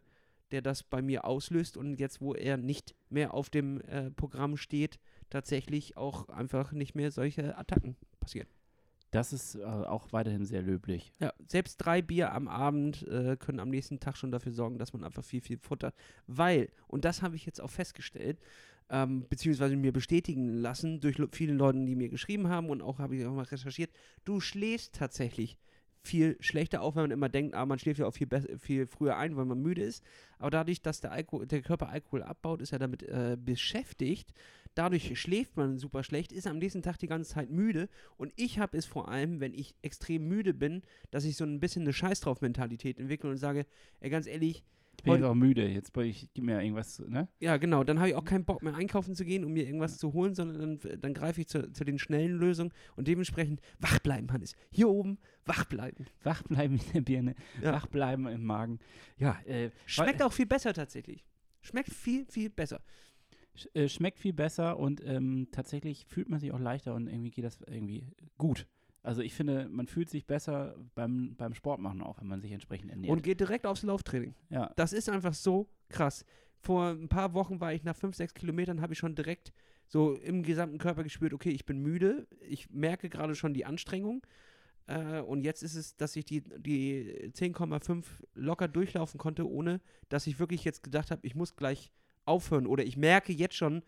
der 0.51 0.61
das 0.61 0.83
bei 0.83 1.01
mir 1.01 1.25
auslöst 1.25 1.77
und 1.77 1.99
jetzt, 1.99 2.21
wo 2.21 2.33
er 2.33 2.57
nicht 2.57 2.95
mehr 3.09 3.33
auf 3.33 3.49
dem 3.49 3.81
äh, 3.81 4.11
Programm 4.11 4.57
steht, 4.57 4.99
tatsächlich 5.29 5.97
auch 5.97 6.29
einfach 6.29 6.71
nicht 6.71 6.95
mehr 6.95 7.11
solche 7.11 7.57
Attacken 7.57 7.95
passieren. 8.19 8.47
Das 9.11 9.31
ist 9.31 9.55
äh, 9.55 9.63
auch 9.63 10.11
weiterhin 10.11 10.45
sehr 10.45 10.61
löblich. 10.61 11.13
Ja, 11.19 11.33
selbst 11.47 11.77
drei 11.77 12.01
Bier 12.01 12.33
am 12.33 12.47
Abend 12.47 13.07
äh, 13.07 13.37
können 13.37 13.59
am 13.59 13.69
nächsten 13.69 13.99
Tag 13.99 14.17
schon 14.17 14.31
dafür 14.31 14.51
sorgen, 14.51 14.77
dass 14.77 14.93
man 14.93 15.03
einfach 15.03 15.23
viel, 15.23 15.41
viel 15.41 15.57
futtert. 15.57 15.95
Weil, 16.27 16.69
und 16.87 17.05
das 17.05 17.21
habe 17.21 17.35
ich 17.35 17.45
jetzt 17.45 17.61
auch 17.61 17.69
festgestellt, 17.69 18.39
ähm, 18.89 19.25
beziehungsweise 19.29 19.75
mir 19.75 19.93
bestätigen 19.93 20.49
lassen 20.49 20.99
durch 20.99 21.17
viele 21.31 21.53
Leute, 21.53 21.83
die 21.85 21.95
mir 21.95 22.09
geschrieben 22.09 22.49
haben 22.49 22.69
und 22.69 22.81
auch 22.81 22.99
habe 22.99 23.15
ich 23.15 23.25
auch 23.25 23.33
mal 23.33 23.43
recherchiert, 23.43 23.91
du 24.25 24.39
schläfst 24.39 24.95
tatsächlich 24.95 25.57
viel 26.07 26.37
schlechter 26.39 26.81
auf, 26.81 26.95
wenn 26.95 27.03
man 27.03 27.11
immer 27.11 27.29
denkt, 27.29 27.53
ah, 27.53 27.65
man 27.65 27.79
schläft 27.79 27.99
ja 27.99 28.07
auch 28.07 28.13
viel, 28.13 28.27
viel 28.57 28.87
früher 28.87 29.17
ein, 29.17 29.35
weil 29.35 29.45
man 29.45 29.61
müde 29.61 29.83
ist. 29.83 30.03
Aber 30.39 30.49
dadurch, 30.49 30.81
dass 30.81 31.01
der, 31.01 31.11
Alkohol, 31.11 31.45
der 31.45 31.61
Körper 31.61 31.89
Alkohol 31.89 32.23
abbaut, 32.23 32.61
ist 32.61 32.71
er 32.71 32.79
damit 32.79 33.03
äh, 33.03 33.37
beschäftigt. 33.39 34.33
Dadurch 34.73 35.19
schläft 35.19 35.57
man 35.57 35.77
super 35.77 36.03
schlecht, 36.03 36.31
ist 36.31 36.45
am 36.47 36.59
nächsten 36.59 36.83
Tag 36.83 36.97
die 36.97 37.07
ganze 37.07 37.31
Zeit 37.33 37.49
müde. 37.49 37.89
Und 38.15 38.31
ich 38.35 38.59
habe 38.59 38.77
es 38.77 38.85
vor 38.85 39.09
allem, 39.09 39.39
wenn 39.39 39.53
ich 39.53 39.75
extrem 39.81 40.27
müde 40.27 40.53
bin, 40.53 40.83
dass 41.09 41.25
ich 41.25 41.35
so 41.35 41.43
ein 41.45 41.59
bisschen 41.59 41.81
eine 41.83 41.93
Scheiß 41.93 42.19
drauf 42.21 42.41
Mentalität 42.41 42.99
entwickle 42.99 43.29
und 43.29 43.37
sage, 43.37 43.65
ey, 43.99 44.09
ganz 44.09 44.27
ehrlich, 44.27 44.63
Ich 44.76 44.76
bin 45.03 45.13
Und- 45.13 45.19
jetzt 45.19 45.27
auch 45.27 45.35
müde. 45.35 45.67
Jetzt 45.67 45.93
brauche 45.93 46.05
ich, 46.05 46.29
gib 46.33 46.43
mir 46.43 46.61
irgendwas, 46.61 46.99
ne? 47.07 47.27
Ja, 47.39 47.57
genau. 47.57 47.83
Dann 47.83 47.99
habe 47.99 48.09
ich 48.09 48.15
auch 48.15 48.25
keinen 48.25 48.45
Bock 48.45 48.61
mehr 48.63 48.75
einkaufen 48.75 49.15
zu 49.15 49.25
gehen, 49.25 49.45
um 49.45 49.53
mir 49.53 49.65
irgendwas 49.65 49.97
zu 49.97 50.13
holen, 50.13 50.33
sondern 50.35 50.79
dann, 50.79 51.01
dann 51.01 51.13
greife 51.13 51.41
ich 51.41 51.47
zu, 51.47 51.71
zu 51.71 51.83
den 51.83 51.99
schnellen 51.99 52.37
Lösungen 52.37 52.73
und 52.95 53.07
dementsprechend 53.07 53.61
wach 53.79 53.99
bleiben, 53.99 54.31
Hannes. 54.31 54.55
Hier 54.71 54.89
oben 54.89 55.17
wach 55.45 55.65
bleiben. 55.65 56.05
Wach 56.23 56.43
bleiben 56.43 56.75
in 56.75 56.93
der 56.93 57.01
Birne, 57.01 57.35
Ja. 57.61 57.73
wach 57.73 57.87
bleiben 57.87 58.27
im 58.27 58.43
Magen. 58.43 58.79
Ja, 59.17 59.39
äh, 59.45 59.71
Schmeckt 59.85 60.21
auch 60.21 60.33
viel 60.33 60.45
besser 60.47 60.73
tatsächlich. 60.73 61.25
Schmeckt 61.61 61.89
viel, 61.93 62.25
viel 62.25 62.49
besser. 62.49 62.81
Sch 63.55 63.67
äh, 63.73 63.89
schmeckt 63.89 64.19
viel 64.19 64.33
besser 64.33 64.77
und 64.77 65.01
ähm, 65.03 65.47
tatsächlich 65.51 66.05
fühlt 66.05 66.29
man 66.29 66.39
sich 66.39 66.51
auch 66.51 66.59
leichter 66.59 66.93
und 66.93 67.07
irgendwie 67.07 67.31
geht 67.31 67.43
das 67.45 67.59
irgendwie 67.67 68.07
gut. 68.37 68.67
Also 69.07 69.21
ich 69.21 69.33
finde, 69.33 69.69
man 69.69 69.87
fühlt 69.87 70.09
sich 70.09 70.27
besser 70.27 70.75
beim, 70.93 71.33
beim 71.37 71.53
Sport 71.53 71.79
machen 71.79 72.01
auch, 72.01 72.19
wenn 72.19 72.27
man 72.27 72.41
sich 72.41 72.51
entsprechend 72.51 72.91
ernährt. 72.91 73.09
Und 73.09 73.23
geht 73.23 73.39
direkt 73.39 73.65
aufs 73.65 73.83
Lauftraining. 73.83 74.35
ja, 74.49 74.69
Das 74.75 74.91
ist 74.91 75.07
einfach 75.07 75.33
so 75.33 75.69
krass. 75.87 76.25
Vor 76.59 76.89
ein 76.89 77.07
paar 77.07 77.33
Wochen 77.33 77.61
war 77.61 77.71
ich 77.71 77.85
nach 77.85 77.95
fünf, 77.95 78.17
sechs 78.17 78.33
Kilometern, 78.33 78.81
habe 78.81 78.91
ich 78.91 78.99
schon 78.99 79.15
direkt 79.15 79.53
so 79.87 80.15
im 80.15 80.43
gesamten 80.43 80.77
Körper 80.77 81.03
gespürt, 81.03 81.33
okay, 81.33 81.51
ich 81.51 81.65
bin 81.65 81.79
müde, 81.79 82.27
ich 82.41 82.69
merke 82.69 83.07
gerade 83.07 83.33
schon 83.33 83.53
die 83.53 83.63
Anstrengung. 83.63 84.27
Äh, 84.87 85.21
und 85.21 85.41
jetzt 85.41 85.63
ist 85.63 85.75
es, 85.75 85.95
dass 85.95 86.17
ich 86.17 86.25
die, 86.25 86.41
die 86.41 87.31
10,5 87.31 88.03
locker 88.33 88.67
durchlaufen 88.67 89.17
konnte, 89.17 89.47
ohne 89.49 89.79
dass 90.09 90.27
ich 90.27 90.37
wirklich 90.37 90.65
jetzt 90.65 90.83
gedacht 90.83 91.11
habe, 91.11 91.25
ich 91.25 91.33
muss 91.33 91.55
gleich 91.55 91.93
aufhören. 92.25 92.67
Oder 92.67 92.83
ich 92.83 92.97
merke 92.97 93.31
jetzt 93.31 93.55
schon, 93.55 93.83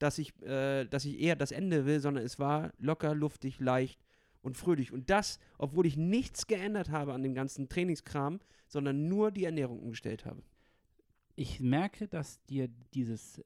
dass 0.00 0.18
ich, 0.18 0.34
äh, 0.42 0.84
dass 0.86 1.04
ich 1.04 1.20
eher 1.20 1.36
das 1.36 1.52
Ende 1.52 1.86
will, 1.86 2.00
sondern 2.00 2.24
es 2.24 2.40
war 2.40 2.72
locker, 2.78 3.14
luftig, 3.14 3.60
leicht 3.60 4.00
und 4.44 4.56
fröhlich. 4.56 4.92
Und 4.92 5.08
das, 5.10 5.38
obwohl 5.58 5.86
ich 5.86 5.96
nichts 5.96 6.46
geändert 6.46 6.90
habe 6.90 7.14
an 7.14 7.22
dem 7.22 7.34
ganzen 7.34 7.68
Trainingskram, 7.68 8.40
sondern 8.68 9.08
nur 9.08 9.30
die 9.32 9.44
Ernährung 9.44 9.80
umgestellt 9.80 10.24
habe. 10.26 10.42
ich 11.36 11.58
merke, 11.60 12.06
dass 12.06 12.40
dir 12.44 12.68
dieses, 12.92 13.40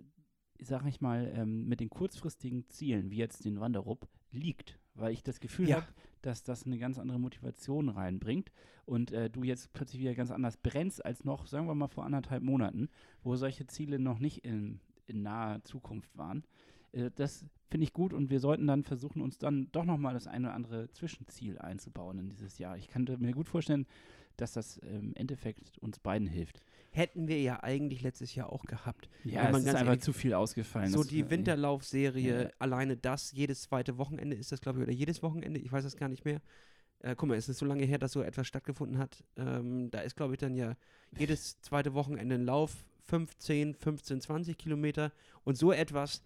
sag 0.60 0.84
ich 0.86 1.00
mal, 1.00 1.32
ähm, 1.34 1.66
mit 1.68 1.80
den 1.80 1.88
kurzfristigen 1.88 2.68
Zielen, 2.68 3.10
wie 3.10 3.16
jetzt 3.16 3.44
den 3.46 3.60
Wanderup, 3.60 4.06
liegt. 4.30 4.78
Weil 4.94 5.12
ich 5.12 5.22
das 5.22 5.40
Gefühl 5.40 5.68
Ja. 5.68 5.76
habe, 5.76 5.86
dass 6.20 6.42
das 6.42 6.66
eine 6.66 6.76
ganz 6.78 6.98
andere 6.98 7.18
Motivation 7.20 7.88
reinbringt 7.88 8.50
und 8.84 9.12
äh, 9.12 9.30
du 9.30 9.44
jetzt 9.44 9.72
plötzlich 9.72 10.00
wieder 10.02 10.14
ganz 10.14 10.30
anders 10.32 10.56
brennst 10.58 11.02
als 11.04 11.24
noch, 11.24 11.46
sagen 11.46 11.66
wir 11.66 11.74
mal, 11.74 11.86
vor 11.88 12.04
anderthalb 12.04 12.42
Monaten, 12.42 12.88
wo 13.22 13.36
solche 13.36 13.66
Ziele 13.68 13.98
noch 14.00 14.18
nicht 14.18 14.44
in, 14.44 14.80
in 15.06 15.22
naher 15.22 15.62
Zukunft 15.64 16.14
waren. 16.18 16.44
Äh, 16.92 17.10
das 17.14 17.44
finde 17.70 17.84
ich 17.84 17.92
gut 17.92 18.12
und 18.12 18.30
wir 18.30 18.40
sollten 18.40 18.66
dann 18.66 18.82
versuchen, 18.84 19.20
uns 19.20 19.38
dann 19.38 19.70
doch 19.72 19.84
nochmal 19.84 20.14
das 20.14 20.26
eine 20.26 20.48
oder 20.48 20.54
andere 20.54 20.90
Zwischenziel 20.90 21.58
einzubauen 21.58 22.18
in 22.18 22.28
dieses 22.30 22.58
Jahr. 22.58 22.76
Ich 22.78 22.88
kann 22.88 23.06
mir 23.18 23.32
gut 23.32 23.48
vorstellen, 23.48 23.86
dass 24.36 24.52
das 24.52 24.78
im 24.78 25.14
Endeffekt 25.16 25.76
uns 25.78 25.98
beiden 25.98 26.28
hilft. 26.28 26.62
Hätten 26.90 27.28
wir 27.28 27.40
ja 27.42 27.62
eigentlich 27.62 28.02
letztes 28.02 28.34
Jahr 28.34 28.50
auch 28.52 28.64
gehabt. 28.64 29.10
Ja, 29.24 29.40
Wenn 29.42 29.46
es 29.46 29.52
man 29.52 29.60
ist 29.60 29.66
ganz 29.66 29.78
einfach 29.80 29.98
zu 29.98 30.12
viel 30.12 30.32
ausgefallen. 30.32 30.90
So 30.90 31.02
die 31.04 31.20
äh, 31.20 31.30
Winterlaufserie, 31.30 32.42
Ja. 32.44 32.50
alleine 32.58 32.96
das, 32.96 33.32
jedes 33.32 33.62
zweite 33.62 33.98
Wochenende 33.98 34.36
ist 34.36 34.52
das, 34.52 34.60
glaube 34.60 34.78
ich, 34.78 34.84
oder 34.84 34.92
jedes 34.92 35.22
Wochenende, 35.22 35.60
ich 35.60 35.70
weiß 35.70 35.84
das 35.84 35.96
gar 35.96 36.08
nicht 36.08 36.24
mehr. 36.24 36.40
Äh, 37.00 37.14
guck 37.16 37.28
mal, 37.28 37.36
es 37.36 37.48
ist 37.48 37.58
so 37.58 37.66
lange 37.66 37.84
her, 37.84 37.98
dass 37.98 38.12
so 38.12 38.22
etwas 38.22 38.46
stattgefunden 38.46 38.98
hat. 38.98 39.22
Ähm, 39.36 39.90
da 39.90 40.00
ist, 40.00 40.16
glaube 40.16 40.34
ich, 40.34 40.38
dann 40.38 40.54
ja 40.54 40.76
jedes 41.18 41.60
zweite 41.60 41.94
Wochenende 41.94 42.36
ein 42.36 42.44
Lauf, 42.44 42.84
15, 43.04 43.74
15, 43.74 44.20
20 44.20 44.56
Kilometer 44.58 45.12
und 45.44 45.56
so 45.56 45.72
etwas 45.72 46.22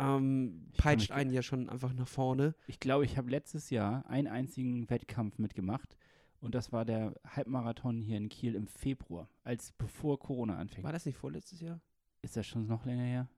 ähm, 0.00 0.66
Ich 0.72 0.78
peitscht 0.78 1.10
einen 1.12 1.30
ja 1.32 1.42
schon 1.42 1.68
einfach 1.68 1.92
nach 1.92 2.08
vorne. 2.08 2.54
Ich 2.66 2.80
glaube, 2.80 3.04
ich 3.04 3.16
habe 3.16 3.30
letztes 3.30 3.70
Jahr 3.70 4.06
einen 4.08 4.26
einzigen 4.28 4.88
Wettkampf 4.90 5.38
mitgemacht 5.38 5.96
und 6.40 6.54
das 6.54 6.72
war 6.72 6.84
der 6.84 7.14
Halbmarathon 7.26 8.00
hier 8.00 8.16
in 8.16 8.28
Kiel 8.28 8.54
im 8.54 8.66
Februar, 8.66 9.28
als 9.44 9.72
bevor 9.72 10.18
Corona 10.18 10.56
anfing. 10.56 10.82
War 10.84 10.92
das 10.92 11.06
nicht 11.06 11.18
vorletztes 11.18 11.60
Jahr? 11.60 11.80
Ist 12.22 12.36
das 12.36 12.46
schon 12.46 12.66
noch 12.66 12.84
länger 12.84 13.04
her? 13.04 13.28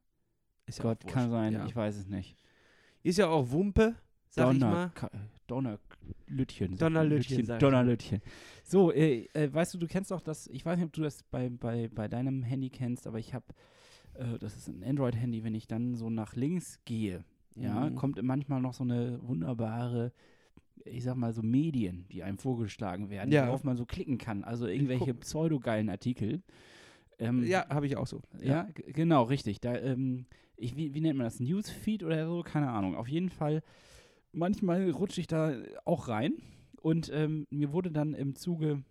Ist 0.67 0.81
Gott, 0.81 1.03
wurscht, 1.05 1.15
kann 1.15 1.31
sein, 1.31 1.53
ja. 1.53 1.67
ich 1.67 1.75
weiß 1.75 1.97
es 1.97 2.07
nicht. 2.07 2.37
Ist 3.03 3.19
ja 3.19 3.27
auch 3.29 3.51
Wumpe, 3.51 3.97
sag 4.29 4.53
ich 4.53 4.61
Donner, 4.61 4.71
mal. 4.71 4.91
Ka- 4.91 5.11
Donnerlütchen. 5.49 6.77
Donnerlütchen, 6.79 7.41
ich. 7.41 7.59
Donnerlütchen. 7.59 8.23
So, 8.65 8.93
äh, 8.93 9.27
äh, 9.35 9.53
weißt 9.53 9.75
du, 9.75 9.79
du 9.79 9.87
kennst 9.87 10.13
auch 10.13 10.21
das, 10.21 10.47
ich 10.47 10.65
weiß 10.65 10.77
nicht, 10.79 10.87
ob 10.87 10.93
du 10.93 11.03
das 11.03 11.23
bei, 11.25 11.51
bei, 11.51 11.89
bei 11.89 12.09
deinem 12.09 12.43
Handy 12.43 12.71
kennst, 12.71 13.07
aber 13.07 13.19
ich 13.19 13.35
habe, 13.35 13.45
äh, 14.15 14.39
das 14.39 14.57
ist 14.57 14.69
ein 14.69 14.83
Android-Handy, 14.85 15.45
wenn 15.45 15.55
ich 15.55 15.67
dann 15.67 15.95
so 15.97 16.11
nach 16.11 16.35
links 16.37 16.81
gehe, 16.85 17.25
ja, 17.57 17.91
Mhm. 17.91 17.95
kommt 17.97 18.23
manchmal 18.23 18.61
noch 18.61 18.75
so 18.75 18.85
eine 18.85 19.19
wunderbare, 19.23 20.13
ich 20.85 21.05
sag 21.05 21.17
mal 21.17 21.33
so 21.33 21.43
Medien, 21.43 22.07
die 22.11 22.23
einem 22.23 22.39
vorgeschlagen 22.39 23.11
werden, 23.11 23.31
Ja. 23.31 23.47
worauf 23.47 23.63
man 23.65 23.77
so 23.77 23.85
klicken 23.87 24.19
kann. 24.19 24.43
Also 24.45 24.67
irgendwelche 24.67 25.15
pseudogeilen 25.15 25.89
Artikel. 25.91 26.43
Ähm, 27.19 27.45
Ja, 27.45 27.69
habe 27.69 27.87
ich 27.87 27.97
auch 27.97 28.07
so. 28.07 28.23
ja, 28.41 28.65
g- 28.75 28.91
genau, 28.93 29.25
richtig. 29.25 29.61
Da, 29.61 29.77
ähm, 29.77 30.27
ich, 30.57 30.77
wie, 30.77 30.95
wie 30.95 31.01
nennt 31.01 31.19
man 31.19 31.27
das? 31.27 31.41
Newsfeed 31.41 32.03
oder 32.03 32.27
so? 32.27 32.43
Keine 32.43 32.71
Ahnung. 32.71 32.97
Auf 32.97 33.07
jeden 33.07 33.29
Fall, 33.29 33.63
manchmal 34.33 34.91
rutsche 34.91 35.21
ich 35.21 35.27
da 35.27 35.55
auch 35.85 36.09
rein. 36.09 36.33
Und 36.81 37.11
ähm, 37.13 37.47
mir 37.51 37.73
wurde 37.73 37.93
dann 37.93 38.15
im 38.15 38.35
Zuge 38.35 38.83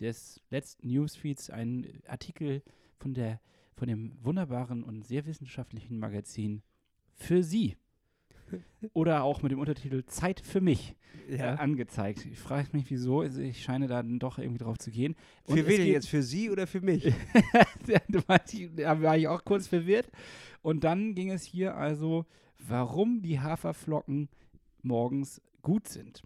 des 0.00 0.40
letzten 0.50 0.88
Newsfeeds 0.88 1.50
ein 1.50 1.86
Artikel 2.06 2.62
von, 2.98 3.14
der, 3.14 3.40
von 3.78 3.88
dem 3.88 4.12
wunderbaren 4.22 4.82
und 4.82 5.04
sehr 5.06 5.24
wissenschaftlichen 5.26 5.98
Magazin 5.98 6.62
für 7.14 7.42
Sie. 7.42 7.76
Oder 8.94 9.22
auch 9.24 9.42
mit 9.42 9.52
dem 9.52 9.58
Untertitel 9.58 10.04
Zeit 10.06 10.40
für 10.40 10.60
mich 10.62 10.96
äh, 11.28 11.42
angezeigt. 11.42 12.24
Ich 12.24 12.38
frage 12.38 12.68
mich, 12.72 12.90
wieso. 12.90 13.20
Also 13.20 13.42
ich 13.42 13.62
scheine 13.62 13.86
da 13.88 14.02
dann 14.02 14.18
doch 14.18 14.38
irgendwie 14.38 14.58
drauf 14.64 14.78
zu 14.78 14.90
gehen. 14.90 15.16
Und 15.44 15.58
Für 15.58 15.66
wen 15.66 15.86
jetzt? 15.86 16.08
Für 16.08 16.22
Sie 16.22 16.48
oder 16.50 16.66
für 16.66 16.80
mich? 16.80 17.04
Ja, 17.86 18.00
du 18.08 18.20
weißt, 18.26 18.54
ich- 18.54 18.74
da 18.74 19.00
war 19.02 19.16
ich 19.16 19.28
auch 19.28 19.44
kurz 19.44 19.66
verwirrt. 19.66 20.10
Und 20.62 20.84
dann 20.84 21.14
ging 21.14 21.30
es 21.30 21.42
hier 21.44 21.76
also, 21.76 22.24
warum 22.58 23.20
die 23.22 23.38
Haferflocken 23.40 24.28
morgens 24.82 25.40
gut 25.62 25.86
sind. 25.88 26.22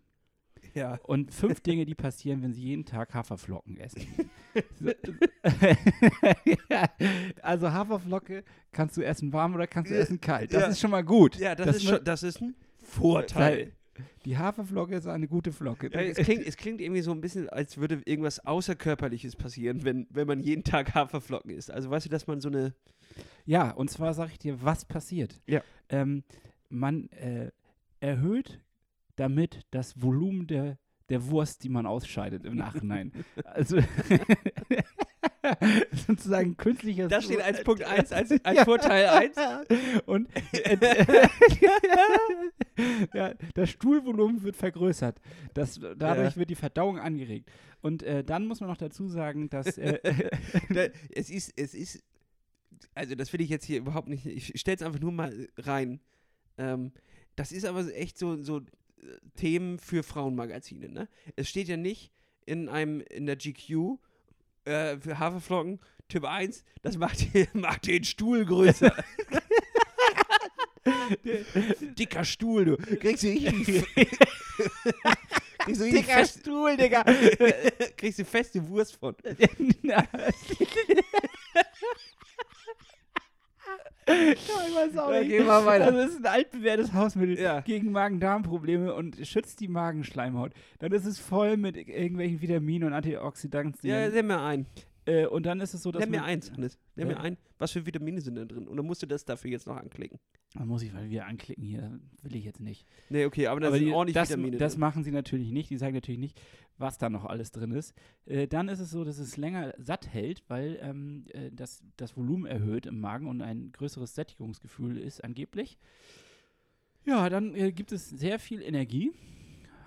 Ja. 0.75 0.99
Und 1.05 1.33
fünf 1.33 1.61
Dinge, 1.61 1.85
die 1.87 1.95
passieren, 1.95 2.43
wenn 2.43 2.53
sie 2.53 2.63
jeden 2.63 2.85
Tag 2.85 3.15
Haferflocken 3.15 3.77
essen. 3.79 4.03
Ja, 6.69 6.89
also 7.43 7.71
Haferflocke 7.73 8.45
kannst 8.73 8.97
du 8.97 9.03
essen 9.03 9.33
warm 9.33 9.55
oder 9.55 9.67
kannst 9.67 9.91
du 9.91 9.97
essen 9.97 10.21
kalt. 10.21 10.53
Das 10.53 10.63
Ja. 10.63 10.69
ist 10.69 10.81
schon 10.81 10.91
mal 10.91 11.05
gut. 11.05 11.37
Ja, 11.37 11.55
das, 11.55 11.77
ist 11.77 11.85
mu- 11.85 11.91
schon, 11.91 12.05
das 12.05 12.23
ist 12.23 12.41
ein 12.41 12.55
Vorteil. 12.83 13.73
Die 14.25 14.39
Haferflocke 14.39 14.95
ist 14.95 15.07
eine 15.07 15.29
gute 15.29 15.53
Flocke. 15.53 15.91
Ja, 15.93 16.01
es, 16.01 16.17
klingt, 16.17 16.47
es 16.47 16.57
klingt 16.57 16.81
irgendwie 16.81 17.03
so 17.03 17.11
ein 17.13 17.21
bisschen, 17.21 17.49
als 17.49 17.77
würde 17.79 18.01
irgendwas 18.05 18.45
Außerkörperliches 18.45 19.37
passieren, 19.37 19.85
wenn, 19.85 20.07
wenn 20.11 20.27
man 20.27 20.41
jeden 20.41 20.65
Tag 20.65 20.95
Haferflocken 20.95 21.51
isst. 21.51 21.71
Also 21.71 21.91
weißt 21.91 22.07
du, 22.07 22.11
dass 22.11 22.27
man 22.27 22.41
so 22.41 22.49
eine. 22.49 22.75
Ja, 23.45 23.71
und 23.73 23.91
zwar 23.91 24.15
sage 24.15 24.31
ich 24.33 24.39
dir, 24.39 24.63
was 24.63 24.85
passiert. 24.85 25.41
Ja. 25.47 25.63
Ähm, 25.89 26.23
man 26.71 27.09
äh, 27.11 27.51
erhöht 28.01 28.61
damit 29.23 29.61
das 29.71 30.03
Volumen 30.03 30.49
der, 30.49 30.79
der 31.09 31.31
Wurst, 31.31 31.63
die 31.63 31.69
man 31.69 31.87
ausscheidet 31.87 32.45
im 32.45 32.57
Nachhinein. 32.57 33.13
also 33.45 33.79
sozusagen 36.09 36.57
künstliches. 36.57 37.09
Das 37.09 37.25
steht 37.25 37.41
als 37.41 37.63
Punkt 37.63 37.85
1, 37.85 38.11
als, 38.11 38.33
als. 38.45 38.63
Vorteil 38.65 39.07
1. 39.07 39.37
Und 40.07 40.29
äh, 40.53 40.77
ja, 43.15 43.35
das 43.55 43.71
Stuhlvolumen 43.71 44.43
wird 44.43 44.57
vergrößert. 44.57 45.21
Das, 45.55 45.79
dadurch 45.97 46.33
Ja. 46.33 46.37
wird 46.37 46.51
die 46.51 46.57
Verdauung 46.57 46.99
angeregt. 46.99 47.49
Und 47.81 48.03
äh, 48.03 48.25
dann 48.25 48.47
muss 48.47 48.59
man 48.61 48.71
noch 48.71 48.77
dazu 48.77 49.07
sagen, 49.07 49.49
dass 49.51 49.79
äh, 49.79 50.01
Da, 50.71 50.87
es 51.15 51.31
ist, 51.31 51.53
es 51.57 51.75
ist, 51.75 52.03
also 52.95 53.15
das 53.15 53.33
will 53.33 53.41
ich 53.41 53.51
jetzt 53.51 53.67
hier 53.67 53.79
überhaupt 53.79 54.09
nicht, 54.09 54.27
ich 54.27 54.59
stelle 54.59 54.77
es 54.77 54.83
einfach 54.83 55.01
nur 55.01 55.13
mal 55.13 55.49
rein. 55.59 56.01
Ähm, 56.59 56.91
das 57.37 57.53
ist 57.53 57.65
aber 57.65 57.87
echt 57.95 58.19
so, 58.19 58.43
so 58.43 58.61
Themen 59.37 59.79
für 59.79 60.03
Frauenmagazine, 60.03 60.89
ne? 60.89 61.09
Es 61.37 61.49
steht 61.49 61.69
ja 61.69 61.77
nicht 61.77 62.11
in 62.47 62.69
einem, 62.69 63.01
in 63.01 63.27
der 63.27 63.37
GQ, 63.37 63.99
äh, 64.65 64.99
für 64.99 65.19
Haferflocken, 65.19 65.81
Typ 66.09 66.25
1, 66.25 66.65
das 66.83 66.97
macht, 66.97 67.27
macht 67.55 67.87
den 67.87 68.05
Stuhl 68.05 68.45
größer. 68.45 68.95
Dicker 71.99 72.25
Stuhl, 72.25 72.65
du. 72.65 72.77
Kriegst 72.77 73.23
du 73.23 73.29
richtig. 73.29 73.85
kriegst 75.59 75.81
du 75.81 75.91
Dicker 75.91 76.13
fest, 76.15 76.41
Stuhl, 76.41 76.77
Digga. 76.77 77.05
kriegst 77.97 78.19
du 78.19 78.25
feste 78.25 78.67
Wurst 78.69 78.97
von. 78.97 79.15
Ich 84.33 84.49
weiß 84.49 84.97
auch 84.99 85.11
nicht. 85.11 85.29
gehen 85.31 85.47
wir 85.47 85.67
weiter. 85.67 85.87
Also 85.87 85.99
es 85.99 86.11
ist 86.11 86.19
ein 86.25 86.33
altbewährtes 86.33 86.93
Hausmittel 86.93 87.39
Ja. 87.39 87.61
gegen 87.61 87.93
Magen-Darm-Probleme 87.93 88.95
und 88.95 89.17
schützt 89.27 89.61
die 89.61 89.69
Magenschleimhaut. 89.69 90.53
Dann 90.79 90.93
ist 90.93 91.07
es 91.07 91.19
voll 91.19 91.57
mit 91.57 91.77
irgendwelchen 91.77 92.41
Vitaminen 92.41 92.89
und 92.89 92.95
Antioxidantien. 92.95 93.95
Ja, 93.95 94.11
sehen 94.11 94.27
wir 94.27 94.41
ein. 94.41 94.67
Äh, 95.05 95.27
und 95.27 95.47
dann 95.47 95.61
ist 95.61 95.75
es 95.75 95.83
so, 95.83 95.91
dass 95.91 96.01
Nenn 96.01 96.11
mir 96.11 96.23
eins, 96.25 96.53
Hannes. 96.53 96.79
Nenn 96.95 97.09
Ja. 97.09 97.15
mir 97.17 97.21
ein. 97.21 97.37
Was 97.59 97.73
für 97.73 97.85
Vitamine 97.87 98.21
sind 98.21 98.37
da 98.37 98.45
drin? 98.45 98.69
Und 98.69 98.77
dann 98.77 98.87
musst 98.87 99.03
du 99.03 99.07
das 99.07 99.25
dafür 99.25 99.51
jetzt 99.51 99.67
noch 99.67 99.77
anklicken. 99.77 100.19
Man 100.55 100.69
muss 100.69 100.83
ich 100.83 100.93
mal 100.93 101.09
wieder 101.11 101.27
anklicken 101.27 101.65
hier, 101.65 101.99
will 102.23 102.37
ich 102.37 102.45
jetzt 102.45 102.61
nicht. 102.61 102.87
Nee, 103.09 103.25
okay, 103.25 103.47
aber 103.49 103.61
da 103.61 103.69
Aber 103.69 103.79
sind 103.79 103.87
die, 103.87 103.93
ordentlich 103.93 104.15
das, 104.15 104.31
Vitamine 104.31 104.57
das 104.59 104.73
drin. 104.75 104.81
machen 104.81 105.03
sie 105.05 105.11
natürlich 105.11 105.51
nicht. 105.51 105.71
Die 105.71 105.77
sagen 105.77 105.95
natürlich 105.95 106.21
nicht, 106.21 106.41
was 106.79 106.99
da 106.99 107.09
noch 107.11 107.25
alles 107.25 107.51
drin 107.51 107.73
ist. 107.73 107.95
Äh, 108.27 108.47
dann 108.49 108.69
ist 108.69 108.79
es 108.81 108.91
so, 108.91 109.03
dass 109.05 109.19
es 109.19 109.37
länger 109.37 109.75
satt 109.79 110.07
hält, 110.13 110.43
weil 110.49 110.79
ähm, 110.83 111.25
äh, 111.33 111.51
das, 111.53 111.83
das 111.97 112.17
Volumen 112.17 112.47
erhöht 112.47 112.87
im 112.87 113.01
Magen 113.01 113.27
und 113.27 113.43
ein 113.43 113.73
größeres 113.73 114.15
Sättigungsgefühl 114.15 114.99
ist 114.99 115.25
angeblich. 115.25 115.79
Ja, 117.05 117.29
dann 117.29 117.55
äh, 117.55 117.73
gibt 117.73 117.91
es 117.93 118.09
sehr 118.09 118.39
viel 118.39 118.63
Energie. 118.63 119.13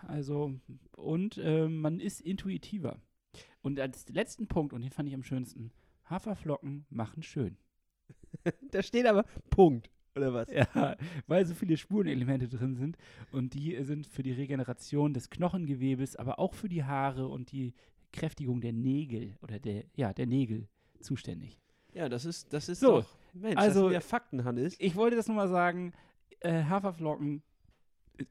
Also, 0.07 0.53
und 0.95 1.37
äh, 1.37 1.67
man 1.67 1.99
ist 1.99 2.21
intuitiver. 2.21 2.99
Und 3.65 3.79
als 3.79 4.07
letzten 4.09 4.45
Punkt, 4.45 4.73
und 4.73 4.81
den 4.81 4.91
fand 4.91 5.09
ich 5.09 5.15
am 5.15 5.23
schönsten, 5.23 5.71
Haferflocken 6.07 6.85
machen 6.91 7.23
schön. 7.23 7.57
da 8.71 8.83
steht 8.83 9.07
aber 9.07 9.25
Punkt. 9.49 9.89
Oder 10.15 10.35
was? 10.35 10.51
Ja, 10.51 10.95
weil 11.25 11.47
so 11.47 11.55
viele 11.55 11.75
Spurenelemente 11.75 12.47
drin 12.47 12.75
sind 12.75 12.95
und 13.31 13.55
die 13.55 13.75
sind 13.83 14.05
für 14.05 14.21
die 14.21 14.33
Regeneration 14.33 15.15
des 15.15 15.31
Knochengewebes, 15.31 16.15
aber 16.15 16.37
auch 16.37 16.53
für 16.53 16.69
die 16.69 16.83
Haare 16.83 17.27
und 17.27 17.51
die 17.51 17.73
Kräftigung 18.13 18.61
der 18.61 18.71
Nägel 18.71 19.35
oder 19.41 19.57
der, 19.59 19.85
ja, 19.95 20.13
der 20.13 20.27
Nägel 20.27 20.67
zuständig. 20.99 21.59
Ja, 21.95 22.07
das 22.07 22.23
ist, 22.25 22.53
das 22.53 22.69
ist 22.69 22.81
So, 22.81 22.99
doch. 23.01 23.17
Mensch, 23.33 23.57
also- 23.57 23.79
das 23.81 23.87
sind 23.87 23.93
ja 23.93 23.99
Fakten, 24.01 24.43
Hannes. 24.43 24.75
Ich 24.77 24.95
wollte 24.95 25.15
das 25.15 25.27
nur 25.27 25.37
mal 25.37 25.49
sagen, 25.49 25.91
äh, 26.41 26.65
Haferflocken, 26.65 27.41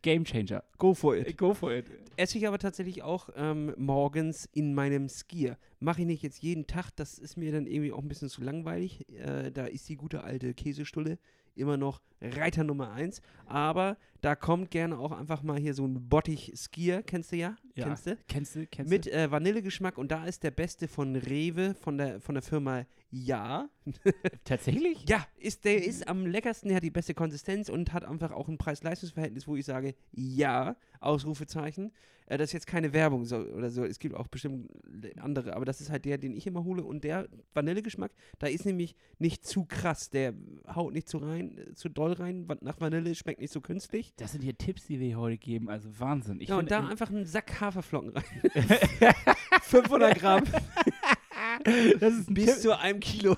Game 0.03 0.24
Changer. 0.24 0.62
Go 0.78 0.95
for 0.95 1.16
it. 1.16 1.37
Go 1.37 1.55
for 1.55 1.72
it. 1.72 1.87
Esse 2.16 2.39
ich 2.39 2.47
aber 2.47 2.59
tatsächlich 2.59 3.03
auch 3.03 3.28
ähm, 3.37 3.74
morgens 3.76 4.49
in 4.53 4.74
meinem 4.74 5.09
Skier. 5.09 5.59
Mache 5.80 6.03
ich 6.03 6.07
nicht 6.07 6.22
jetzt 6.22 6.43
jeden 6.43 6.66
Tag, 6.66 6.91
das 6.97 7.18
ist 7.18 7.37
mir 7.37 7.53
dann 7.53 7.66
irgendwie 7.66 7.93
auch 7.93 7.99
ein 7.99 8.09
bisschen 8.09 8.28
zu 8.28 8.43
langweilig. 8.43 9.09
Äh, 9.18 9.51
da 9.51 9.66
ist 9.66 9.89
die 9.89 9.97
gute 9.97 10.22
alte 10.22 10.55
Käsestulle 10.55 11.18
immer 11.57 11.76
noch 11.76 12.01
Reiter 12.20 12.64
Nummer 12.64 12.93
1. 12.93 13.20
Aber 13.47 13.97
da 14.25 14.35
kommt 14.35 14.70
gerne 14.70 14.99
auch 14.99 15.12
einfach 15.12 15.43
mal 15.43 15.59
hier 15.59 15.75
so 15.75 15.85
ein 15.85 16.09
Bottich 16.09 16.53
Skier, 16.57 17.03
kennst 17.03 17.33
du 17.33 17.37
ja? 17.37 17.57
Ja. 17.75 17.85
Kennst 17.87 18.07
du? 18.07 18.16
Kennst 18.27 18.55
du, 18.55 18.66
kennst 18.66 18.91
Mit 18.91 19.05
du? 19.07 19.12
äh, 19.12 19.31
Vanillegeschmack 19.31 19.99
und 19.99 20.11
da 20.11 20.25
ist 20.25 20.43
der 20.45 20.51
beste 20.51 20.89
von 20.89 21.14
Rewe, 21.14 21.75
von 21.75 21.99
der, 21.99 22.20
von 22.20 22.35
der 22.35 22.43
Firma 22.43 22.87
Ja. 23.11 23.68
Tatsächlich? 24.45 25.05
Ja, 25.09 25.27
ist, 25.37 25.66
der 25.66 25.85
ist 25.85 26.09
am 26.09 26.25
leckersten, 26.25 26.68
der 26.68 26.77
hat 26.77 26.85
die 26.85 26.91
beste 26.91 27.12
Konsistenz 27.12 27.68
und 27.68 27.93
hat 27.93 28.05
einfach 28.05 28.31
auch 28.31 28.49
ein 28.49 28.57
Preis-Leistungs-Verhältnis, 28.57 29.47
wo 29.47 29.57
ich 29.57 29.66
sage, 29.66 29.95
ja, 30.12 30.77
Ausrufezeichen. 31.01 31.93
Äh, 32.27 32.39
das 32.39 32.51
ist 32.51 32.53
jetzt 32.53 32.66
keine 32.66 32.93
Werbung 32.93 33.25
so, 33.25 33.37
oder 33.37 33.70
so, 33.70 33.85
es 33.85 33.99
gibt 33.99 34.14
auch 34.14 34.29
bestimmt 34.29 34.70
andere, 35.18 35.55
aber 35.55 35.64
das 35.64 35.81
ist 35.81 35.91
halt 35.91 36.05
der, 36.05 36.18
den 36.18 36.35
ich 36.35 36.47
immer 36.47 36.64
hole 36.64 36.83
und 36.83 37.05
der 37.05 37.29
Vanillegeschmack, 37.53 38.12
da 38.39 38.47
ist 38.47 38.64
nämlich 38.64 38.97
nicht 39.18 39.45
zu 39.47 39.64
krass, 39.64 40.11
der 40.11 40.35
haut 40.75 40.95
nicht 40.95 41.09
zu 41.09 41.18
rein, 41.18 41.59
äh, 41.59 41.75
zu 41.75 41.89
doll 41.89 42.12
rein, 42.12 42.47
nach 42.61 42.81
Vanille 42.81 43.14
schmeckt 43.14 43.41
nicht 43.41 43.53
so 43.53 43.61
künstlich. 43.61 44.13
Das 44.16 44.32
sind 44.32 44.42
hier 44.42 44.56
Tipps, 44.56 44.86
die 44.86 45.00
wir 45.00 45.08
hier 45.08 45.18
heute 45.18 45.38
geben, 45.38 45.68
also 45.68 45.88
Wahnsinn. 45.98 46.40
Ich 46.40 46.48
ja, 46.48 46.54
und 46.54 46.68
find, 46.68 46.70
da 46.70 46.88
einfach 46.88 47.10
einen 47.10 47.26
Sack 47.26 47.60
Haferflocken 47.60 48.10
rein. 48.10 48.24
500 49.62 50.18
Gramm 50.18 50.44
das 51.98 52.14
ist 52.14 52.30
ein 52.30 52.34
bis 52.34 52.62
zu 52.62 52.78
einem 52.78 53.00
Kilo. 53.00 53.36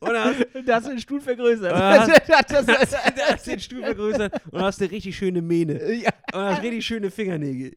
Oder? 0.00 0.34
Tipp. 0.34 0.66
Das 0.66 0.84
ist 0.84 0.90
den 0.90 0.98
Stuhl 1.00 1.20
vergrößert. 1.20 1.72
Ah. 1.72 2.06
das, 2.26 2.66
das, 2.66 2.66
Da 2.66 3.32
hast 3.32 3.46
du 3.46 3.50
den 3.50 3.60
Stuhl 3.60 3.82
vergrößert 3.82 4.40
und 4.50 4.60
hast 4.60 4.80
eine 4.80 4.90
richtig 4.90 5.16
schöne 5.16 5.42
Mähne. 5.42 5.92
ja. 5.94 6.10
Und 6.32 6.40
hast 6.40 6.62
richtig 6.62 6.86
schöne 6.86 7.10
Fingernägel. 7.10 7.74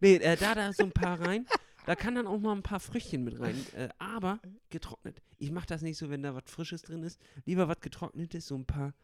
Nee, 0.00 0.16
äh, 0.16 0.36
da 0.36 0.54
da 0.54 0.72
so 0.72 0.84
ein 0.84 0.92
paar 0.92 1.20
rein. 1.20 1.46
Da 1.84 1.96
kann 1.96 2.14
dann 2.14 2.26
auch 2.26 2.38
mal 2.38 2.52
ein 2.52 2.62
paar 2.62 2.80
Früchtchen 2.80 3.24
mit 3.24 3.40
rein. 3.40 3.56
Äh, 3.76 3.88
aber 3.98 4.38
getrocknet. 4.70 5.20
Ich 5.38 5.50
mache 5.50 5.66
das 5.66 5.82
nicht 5.82 5.98
so, 5.98 6.10
wenn 6.10 6.22
da 6.22 6.34
was 6.34 6.44
Frisches 6.46 6.82
drin 6.82 7.02
ist. 7.02 7.20
Lieber 7.44 7.68
was 7.68 7.80
getrocknetes, 7.80 8.46
so 8.46 8.54
ein 8.54 8.64
paar 8.64 8.94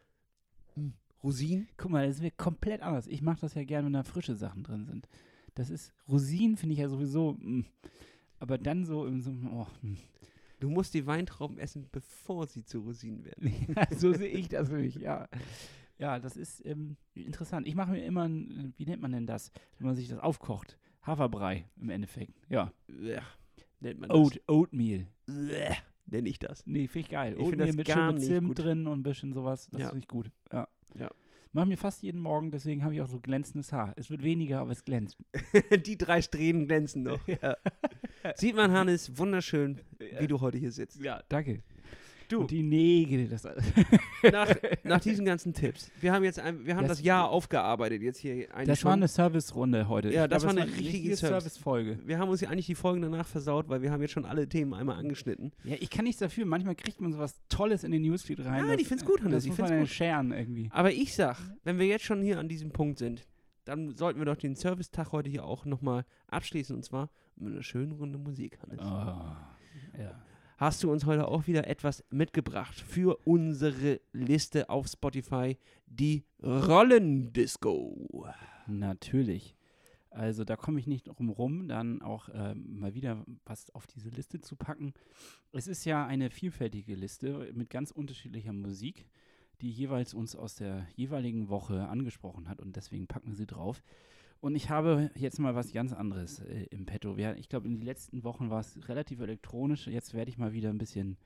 hm, 0.75 0.93
Rosinen. 1.23 1.67
Guck 1.77 1.91
mal, 1.91 2.07
das 2.07 2.17
ist 2.17 2.21
mir 2.21 2.31
komplett 2.31 2.81
anders. 2.81 3.07
Ich 3.07 3.21
mache 3.21 3.41
das 3.41 3.53
ja 3.53 3.63
gerne, 3.63 3.85
wenn 3.85 3.93
da 3.93 4.03
frische 4.03 4.35
Sachen 4.35 4.63
drin 4.63 4.85
sind. 4.85 5.07
Das 5.55 5.69
ist, 5.69 5.93
Rosinen 6.07 6.57
finde 6.57 6.73
ich 6.73 6.79
ja 6.79 6.87
sowieso, 6.87 7.33
mm. 7.33 7.65
aber 8.39 8.57
dann 8.57 8.85
so 8.85 9.05
im 9.05 9.21
so, 9.21 9.31
oh, 9.31 9.67
mm. 9.81 9.97
Du 10.59 10.69
musst 10.69 10.93
die 10.93 11.07
Weintrauben 11.07 11.57
essen, 11.57 11.87
bevor 11.91 12.45
sie 12.45 12.63
zu 12.63 12.79
Rosinen 12.79 13.23
werden. 13.23 13.53
so 13.97 14.13
sehe 14.13 14.27
ich 14.27 14.49
das 14.49 14.69
nämlich, 14.69 14.95
ja. 14.95 15.27
Ja, 15.97 16.19
das 16.19 16.37
ist 16.37 16.65
ähm, 16.65 16.97
interessant. 17.13 17.67
Ich 17.67 17.75
mache 17.75 17.91
mir 17.91 18.03
immer, 18.03 18.27
ein, 18.27 18.73
wie 18.77 18.85
nennt 18.85 19.01
man 19.01 19.11
denn 19.11 19.25
das, 19.25 19.51
wenn 19.77 19.87
man 19.87 19.95
sich 19.95 20.07
das 20.09 20.19
aufkocht? 20.19 20.77
Haferbrei 21.01 21.65
im 21.79 21.89
Endeffekt, 21.89 22.33
ja. 22.49 22.71
Ja, 22.87 23.21
nennt 23.79 23.99
man 23.99 24.09
das. 24.09 24.17
Oat, 24.17 24.41
Oatmeal. 24.47 25.07
Bleh, 25.25 25.75
Nenne 26.05 26.29
ich 26.29 26.39
das. 26.39 26.65
Nee, 26.65 26.87
finde 26.87 27.05
ich 27.05 27.11
geil. 27.11 27.33
Ich 27.33 27.39
Oatmeal 27.39 27.67
das 27.67 27.75
mit 27.75 27.87
gar 27.87 27.95
schön 27.95 28.05
mit 28.07 28.15
nicht 28.15 28.27
Zimt 28.27 28.59
drin 28.59 28.87
und 28.87 28.99
ein 28.99 29.03
bisschen 29.03 29.33
sowas, 29.33 29.69
das 29.71 29.81
Ja. 29.81 29.89
finde 29.89 30.03
ich 30.03 30.07
gut, 30.07 30.31
ja. 30.51 30.67
Ja. 30.95 31.09
Mach 31.51 31.65
mir 31.65 31.77
fast 31.77 32.03
jeden 32.03 32.21
Morgen, 32.21 32.51
deswegen 32.51 32.83
habe 32.83 32.93
ich 32.93 33.01
auch 33.01 33.07
so 33.07 33.19
glänzendes 33.19 33.73
Haar. 33.73 33.93
Es 33.95 34.11
wird 34.11 34.21
weniger, 34.21 34.59
aber 34.59 34.71
es 34.71 34.85
glänzt. 34.85 35.17
die 35.85 35.97
drei 35.97 36.21
Strähnen 36.21 36.67
glänzen 36.67 37.03
noch. 37.03 37.19
Ja. 37.41 37.57
Sieht 38.35 38.55
man, 38.55 38.71
Hannes, 38.71 39.17
wunderschön, 39.17 39.79
wie 40.19 40.27
du 40.27 40.41
heute 40.41 40.57
hier 40.57 40.73
sitzt. 40.73 41.01
Ja, 41.01 41.23
danke. 41.29 41.63
Du. 42.29 42.41
Und 42.41 42.51
die 42.51 42.63
Nägel, 42.63 43.27
das 43.27 43.43
nach, 44.31 44.55
nach 44.83 44.99
diesen 45.01 45.25
ganzen 45.25 45.53
Tipps. 45.53 45.91
Wir 45.99 46.13
haben 46.13 46.23
jetzt 46.23 46.39
ein, 46.39 46.65
wir 46.65 46.75
haben 46.75 46.87
das, 46.87 46.99
Das- 46.99 47.05
Jahr 47.05 47.27
aufgearbeitet 47.29 48.01
jetzt 48.03 48.19
hier 48.19 48.47
Das 48.65 48.79
schon. 48.79 48.87
war 48.89 48.93
eine 48.93 49.07
Service-Runde 49.07 49.87
heute. 49.89 50.13
Ja, 50.13 50.27
das 50.27 50.43
glaub, 50.43 50.55
war 50.55 50.63
es 50.63 50.69
eine 50.69 50.77
richtige 50.79 51.17
Service. 51.17 51.43
Service-Folge. 51.43 51.99
wir 52.05 52.19
haben 52.19 52.29
uns 52.29 52.39
ja 52.41 52.49
eigentlich 52.49 52.67
die 52.67 52.75
Folgen 52.75 53.01
danach 53.01 53.27
versaut, 53.27 53.67
weil 53.67 53.81
wir 53.81 53.91
haben 53.91 54.01
jetzt 54.01 54.11
schon 54.11 54.25
alle 54.25 54.47
Themen 54.47 54.73
einmal 54.75 54.97
angeschnitten. 54.97 55.51
Ja, 55.63 55.75
ich 55.79 55.89
kann 55.89 56.05
nichts 56.05 56.19
dafür. 56.19 56.45
Manchmal 56.45 56.75
kriegt 56.75 57.01
man 57.01 57.11
sowas 57.11 57.35
Tolles 57.49 57.83
in 57.83 57.91
den 57.91 58.03
Newsfeed 58.03 58.39
rein. 58.45 58.63
Ja, 58.65 58.71
das- 58.73 58.81
ich 58.81 58.87
find's 58.87 59.03
gut, 59.05 59.21
Hannes, 59.21 59.33
Das 59.33 59.43
ich 59.45 59.49
muss 59.49 59.57
man 59.57 59.69
dann 59.69 59.79
gut. 59.81 59.89
scheren 59.89 60.31
irgendwie. 60.31 60.69
Aber 60.71 60.91
ich 60.91 61.15
sag, 61.15 61.37
wenn 61.63 61.79
wir 61.79 61.87
jetzt 61.87 62.05
schon 62.05 62.21
hier 62.21 62.37
an 62.39 62.47
diesem 62.47 62.71
Punkt 62.71 62.99
sind, 62.99 63.25
dann 63.65 63.95
sollten 63.95 64.19
wir 64.19 64.25
doch 64.25 64.35
den 64.37 64.55
Servicetag 64.55 65.11
heute 65.11 65.29
hier 65.29 65.45
auch 65.45 65.65
nochmal 65.65 66.05
abschließen 66.27 66.75
und 66.75 66.83
zwar 66.83 67.09
mit 67.35 67.53
einer 67.53 67.63
schönen 67.63 67.91
Runde 67.93 68.17
Musik, 68.19 68.59
Hannes. 68.61 68.79
Oh, 68.81 69.99
ja. 69.99 70.11
Hast 70.59 70.83
du 70.83 70.91
uns 70.91 71.05
heute 71.05 71.25
auch 71.29 71.47
wieder 71.47 71.67
etwas 71.67 72.03
mitgebracht 72.09 72.77
für 72.77 73.17
unsere 73.25 74.01
Liste 74.11 74.69
auf 74.69 74.87
Spotify, 74.87 75.57
die 75.85 76.25
Rollendisco. 76.43 78.27
Natürlich. 78.67 79.55
Also 80.09 80.43
da 80.43 80.57
komme 80.57 80.81
ich 80.81 80.85
nicht 80.85 81.07
drum 81.07 81.29
rum, 81.29 81.69
dann 81.69 82.01
auch 82.01 82.27
ähm, 82.33 82.77
mal 82.77 82.93
wieder 82.93 83.23
was 83.45 83.73
auf 83.73 83.87
diese 83.87 84.09
Liste 84.09 84.41
zu 84.41 84.57
packen. 84.57 84.93
Es 85.53 85.67
ist 85.67 85.85
ja 85.85 86.05
eine 86.05 86.29
vielfältige 86.29 86.93
Liste 86.93 87.53
mit 87.53 87.69
ganz 87.69 87.91
unterschiedlicher 87.91 88.51
Musik, 88.51 89.07
die 89.61 89.71
jeweils 89.71 90.13
uns 90.13 90.35
aus 90.35 90.55
der 90.55 90.85
jeweiligen 90.93 91.47
Woche 91.47 91.87
angesprochen 91.87 92.49
hat 92.49 92.61
und 92.61 92.75
deswegen 92.75 93.07
packen 93.07 93.29
wir 93.29 93.35
sie 93.37 93.47
drauf. 93.47 93.81
Und 94.41 94.55
ich 94.55 94.69
habe 94.69 95.11
jetzt 95.15 95.39
mal 95.39 95.55
was 95.55 95.73
ganz 95.73 95.91
anderes 95.91 96.39
äh, 96.39 96.67
im 96.71 96.85
Petto. 96.85 97.17
Wir, 97.17 97.35
ich 97.37 97.49
glaube, 97.49 97.67
in 97.67 97.75
den 97.75 97.85
letzten 97.85 98.23
Wochen 98.23 98.49
war 98.49 98.61
es 98.61 98.87
relativ 98.87 99.19
elektronisch. 99.19 99.87
Jetzt 99.87 100.13
werde 100.13 100.29
ich 100.29 100.37
mal 100.37 100.53
wieder 100.53 100.69
ein 100.69 100.77
bisschen 100.77 101.17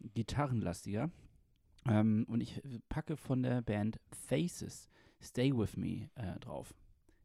gitarrenlastiger. 0.00 1.10
Ähm, 1.86 2.26
und 2.28 2.40
ich 2.40 2.60
packe 2.88 3.16
von 3.16 3.42
der 3.42 3.62
Band 3.62 3.98
Faces 4.28 4.88
Stay 5.20 5.56
With 5.56 5.76
Me 5.76 6.10
äh, 6.14 6.38
drauf. 6.40 6.74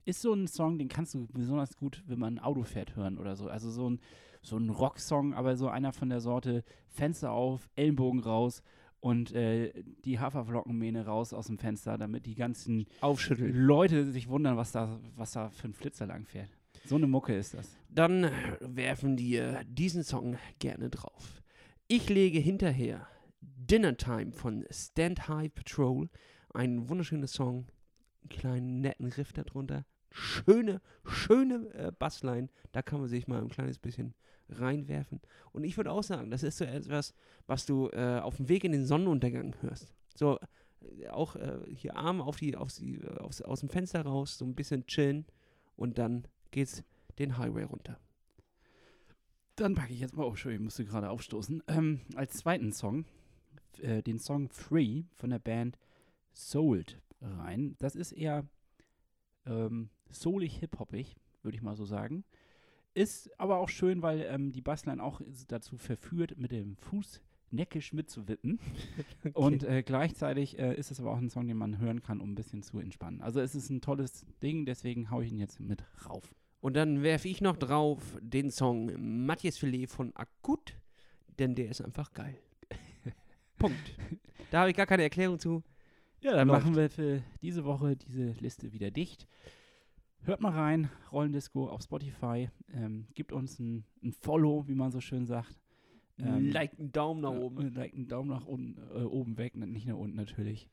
Ist 0.06 0.22
so 0.22 0.34
ein 0.34 0.48
Song, 0.48 0.78
den 0.80 0.88
kannst 0.88 1.14
du 1.14 1.28
besonders 1.28 1.76
gut, 1.76 2.04
wenn 2.08 2.20
man 2.20 2.36
ein 2.36 2.44
Auto 2.44 2.64
fährt, 2.64 2.96
hören 2.96 3.18
oder 3.18 3.36
so. 3.36 3.50
Also 3.50 3.70
so 3.70 3.90
ein, 3.90 4.00
so 4.42 4.56
ein 4.56 4.70
Rocksong, 4.70 5.34
aber 5.34 5.58
so 5.58 5.68
einer 5.68 5.92
von 5.92 6.08
der 6.08 6.22
Sorte 6.22 6.64
Fenster 6.88 7.32
auf, 7.32 7.70
Ellenbogen 7.76 8.22
raus 8.22 8.64
und 9.00 9.32
äh, 9.34 9.72
die 10.06 10.20
Haferflockenmähne 10.20 11.06
raus 11.06 11.34
aus 11.34 11.48
dem 11.48 11.58
Fenster, 11.58 11.98
damit 11.98 12.26
die 12.26 12.36
ganzen 12.36 12.86
Aufschütteln. 13.02 13.54
Leute 13.56 14.12
sich 14.12 14.28
wundern, 14.28 14.58
was 14.58 14.72
da, 14.72 15.00
was 15.16 15.32
da 15.32 15.50
für 15.50 15.68
ein 15.68 15.74
Flitzer 15.74 16.06
lang 16.06 16.26
fährt. 16.26 16.50
So 16.86 16.96
eine 16.96 17.08
Mucke 17.08 17.36
ist 17.36 17.54
das. 17.54 17.76
Dann 17.90 18.32
werfen 18.60 19.18
wir 19.18 19.64
diesen 19.66 20.04
Song 20.04 20.38
gerne 20.60 20.90
drauf. 20.90 21.42
Ich 21.88 22.10
lege 22.10 22.40
hinterher 22.40 23.08
Dinner 23.42 23.98
Time 23.98 24.32
von 24.32 24.66
Stand 24.72 25.28
High 25.28 25.54
Patrol. 25.54 26.10
Ein 26.54 26.90
wunderschöner 26.90 27.28
Song, 27.28 27.68
einen 28.22 28.30
kleinen 28.30 28.82
netten 28.82 29.08
Riff 29.08 29.34
darunter. 29.34 29.86
Schöne, 30.10 30.82
schöne 31.06 31.70
äh, 31.74 31.92
Bassline. 31.98 32.50
Da 32.72 32.82
kann 32.82 33.02
man 33.02 33.10
sich 33.10 33.28
mal 33.28 33.42
ein 33.42 33.50
kleines 33.50 33.78
bisschen 33.78 34.16
reinwerfen. 34.50 35.22
Und 35.52 35.64
ich 35.64 35.78
würde 35.78 35.92
auch 35.92 36.04
sagen, 36.04 36.30
das 36.30 36.44
ist 36.44 36.58
so 36.58 36.66
etwas, 36.66 37.14
was 37.46 37.66
du 37.66 37.90
äh, 37.90 38.20
auf 38.20 38.38
dem 38.38 38.50
Weg 38.50 38.64
in 38.64 38.72
den 38.72 38.86
Sonnenuntergang 38.86 39.56
hörst. 39.62 39.94
So 40.16 40.40
äh, 41.00 41.08
auch 41.10 41.36
äh, 41.36 41.60
hier 41.74 41.96
Arme 41.96 42.24
auf 42.24 42.38
die, 42.38 42.56
auf 42.56 42.74
die, 42.74 42.96
äh, 42.96 43.18
aufs, 43.20 43.42
aus 43.42 43.62
dem 43.62 43.70
Fenster 43.70 44.02
raus, 44.02 44.38
so 44.38 44.46
ein 44.46 44.56
bisschen 44.56 44.86
chillen 44.86 45.26
und 45.76 45.98
dann 45.98 46.28
geht's 46.52 46.84
den 47.20 47.38
Highway 47.38 47.64
runter. 47.64 48.00
Dann 49.56 49.74
packe 49.74 49.94
ich 49.94 50.00
jetzt 50.00 50.16
mal, 50.16 50.24
oh, 50.24 50.30
Entschuldigung, 50.30 50.64
ich 50.64 50.66
musste 50.66 50.86
gerade 50.86 51.10
aufstoßen, 51.10 51.64
ähm, 51.68 52.02
als 52.16 52.34
zweiten 52.38 52.72
Song 52.72 53.06
äh, 53.82 54.04
den 54.04 54.20
Song 54.20 54.50
Free 54.50 55.04
von 55.16 55.32
der 55.32 55.40
Band 55.40 55.78
Souled 56.34 57.02
rein. 57.22 57.76
Das 57.80 57.96
ist 57.96 58.12
eher 58.12 58.48
ähm, 59.46 59.90
soulig 60.12 60.58
hip-hoppig, 60.58 61.16
würde 61.42 61.56
ich 61.56 61.64
mal 61.64 61.76
so 61.76 61.86
sagen. 61.86 62.24
Ist 62.98 63.30
aber 63.40 63.60
auch 63.60 63.70
schön, 63.70 64.02
weil 64.02 64.22
ähm, 64.30 64.52
die 64.52 64.62
Bassline 64.62 65.02
auch 65.04 65.22
dazu 65.48 65.78
verführt, 65.78 66.38
mit 66.38 66.52
dem 66.52 66.76
Fuß 66.78 67.22
neckisch 67.52 67.94
mitzuwippen. 67.94 68.60
okay. 69.20 69.32
Und 69.34 69.64
äh, 69.64 69.84
gleichzeitig 69.84 70.60
äh, 70.60 70.76
ist 70.76 70.92
es 70.92 71.00
aber 71.00 71.12
auch 71.12 71.18
ein 71.18 71.30
Song, 71.30 71.48
den 71.48 71.58
man 71.58 71.78
hören 71.78 72.02
kann, 72.02 72.20
um 72.20 72.32
ein 72.32 72.36
bisschen 72.36 72.64
zu 72.64 72.80
entspannen. 72.80 73.22
Also 73.22 73.40
es 73.40 73.56
ist 73.56 73.70
ein 73.70 73.82
tolles 73.82 74.26
Ding, 74.42 74.66
deswegen 74.66 75.12
haue 75.12 75.24
ich 75.24 75.32
ihn 75.32 75.40
jetzt 75.40 75.60
mit 75.60 75.84
rauf. 76.10 76.34
Und 76.60 76.76
dann 76.76 77.04
werfe 77.04 77.30
ich 77.30 77.40
noch 77.40 77.56
drauf 77.56 78.18
den 78.20 78.50
Song 78.50 78.92
Matthias 79.26 79.58
Filet 79.58 79.88
von 79.88 80.14
Akut, 80.16 80.76
denn 81.38 81.56
der 81.56 81.70
ist 81.70 81.82
einfach 81.82 82.14
geil. 82.14 82.38
Punkt. 83.60 83.96
Da 84.50 84.62
habe 84.62 84.72
ich 84.72 84.76
gar 84.76 84.88
keine 84.88 85.04
Erklärung 85.04 85.40
zu. 85.40 85.64
Ja, 86.22 86.34
dann 86.34 86.48
Läuft. 86.48 86.64
machen 86.64 86.76
wir 86.76 86.90
für 86.90 87.22
diese 87.42 87.64
Woche 87.64 87.96
diese 87.96 88.32
Liste 88.40 88.74
wieder 88.74 88.90
dicht. 88.90 89.28
Hört 90.24 90.42
mal 90.42 90.52
rein, 90.52 90.90
Rollendisco 91.12 91.70
auf 91.70 91.82
Spotify. 91.82 92.50
Ähm, 92.74 93.08
gibt 93.14 93.32
uns 93.32 93.60
ein, 93.60 93.86
ein, 94.04 94.12
Follow, 94.12 94.68
wie 94.68 94.76
man 94.76 94.92
so 94.92 95.00
schön 95.00 95.26
sagt. 95.26 95.60
Ähm, 96.20 96.52
like 96.52 96.78
einen 96.78 96.92
Daumen 96.92 97.22
nach 97.22 97.32
oben. 97.32 97.68
Äh, 97.68 97.80
like 97.80 97.94
einen 97.94 98.08
Daumen 98.08 98.30
nach 98.30 98.46
unten, 98.46 98.78
äh, 98.96 99.04
oben 99.04 99.38
weg, 99.38 99.56
nicht 99.56 99.88
nach 99.88 99.96
unten 99.96 100.18
natürlich. 100.18 100.68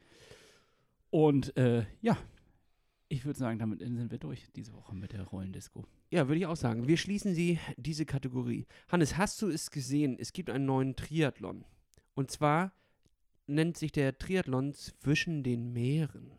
Und 1.11 1.57
äh, 1.57 1.85
ja, 2.01 2.17
ich 3.09 3.25
würde 3.25 3.39
sagen, 3.39 3.59
damit 3.59 3.81
sind 3.81 4.11
wir 4.11 4.19
durch 4.19 4.51
diese 4.57 4.73
Woche 4.73 4.95
mit 4.95 5.13
der 5.13 5.23
Rollendisco. 5.23 5.85
Ja, 6.11 6.27
würde 6.29 6.41
ich 6.41 6.47
auch 6.47 6.57
sagen. 6.57 6.89
Wir 6.89 6.97
schließen 6.97 7.35
sie, 7.35 7.59
diese 7.77 8.07
Kategorie. 8.07 8.67
Hannes, 8.89 9.17
hast 9.17 9.41
du 9.43 9.49
es 9.49 9.71
gesehen? 9.71 10.17
Es 10.19 10.33
gibt 10.33 10.51
einen 10.51 10.67
neuen 10.67 10.97
Triathlon. 10.97 11.65
Und 12.15 12.31
zwar 12.31 12.73
nennt 13.47 13.77
sich 13.77 13.93
der 13.93 14.17
Triathlon 14.19 14.75
zwischen 14.75 15.43
den 15.43 15.73
Meeren. 15.73 16.33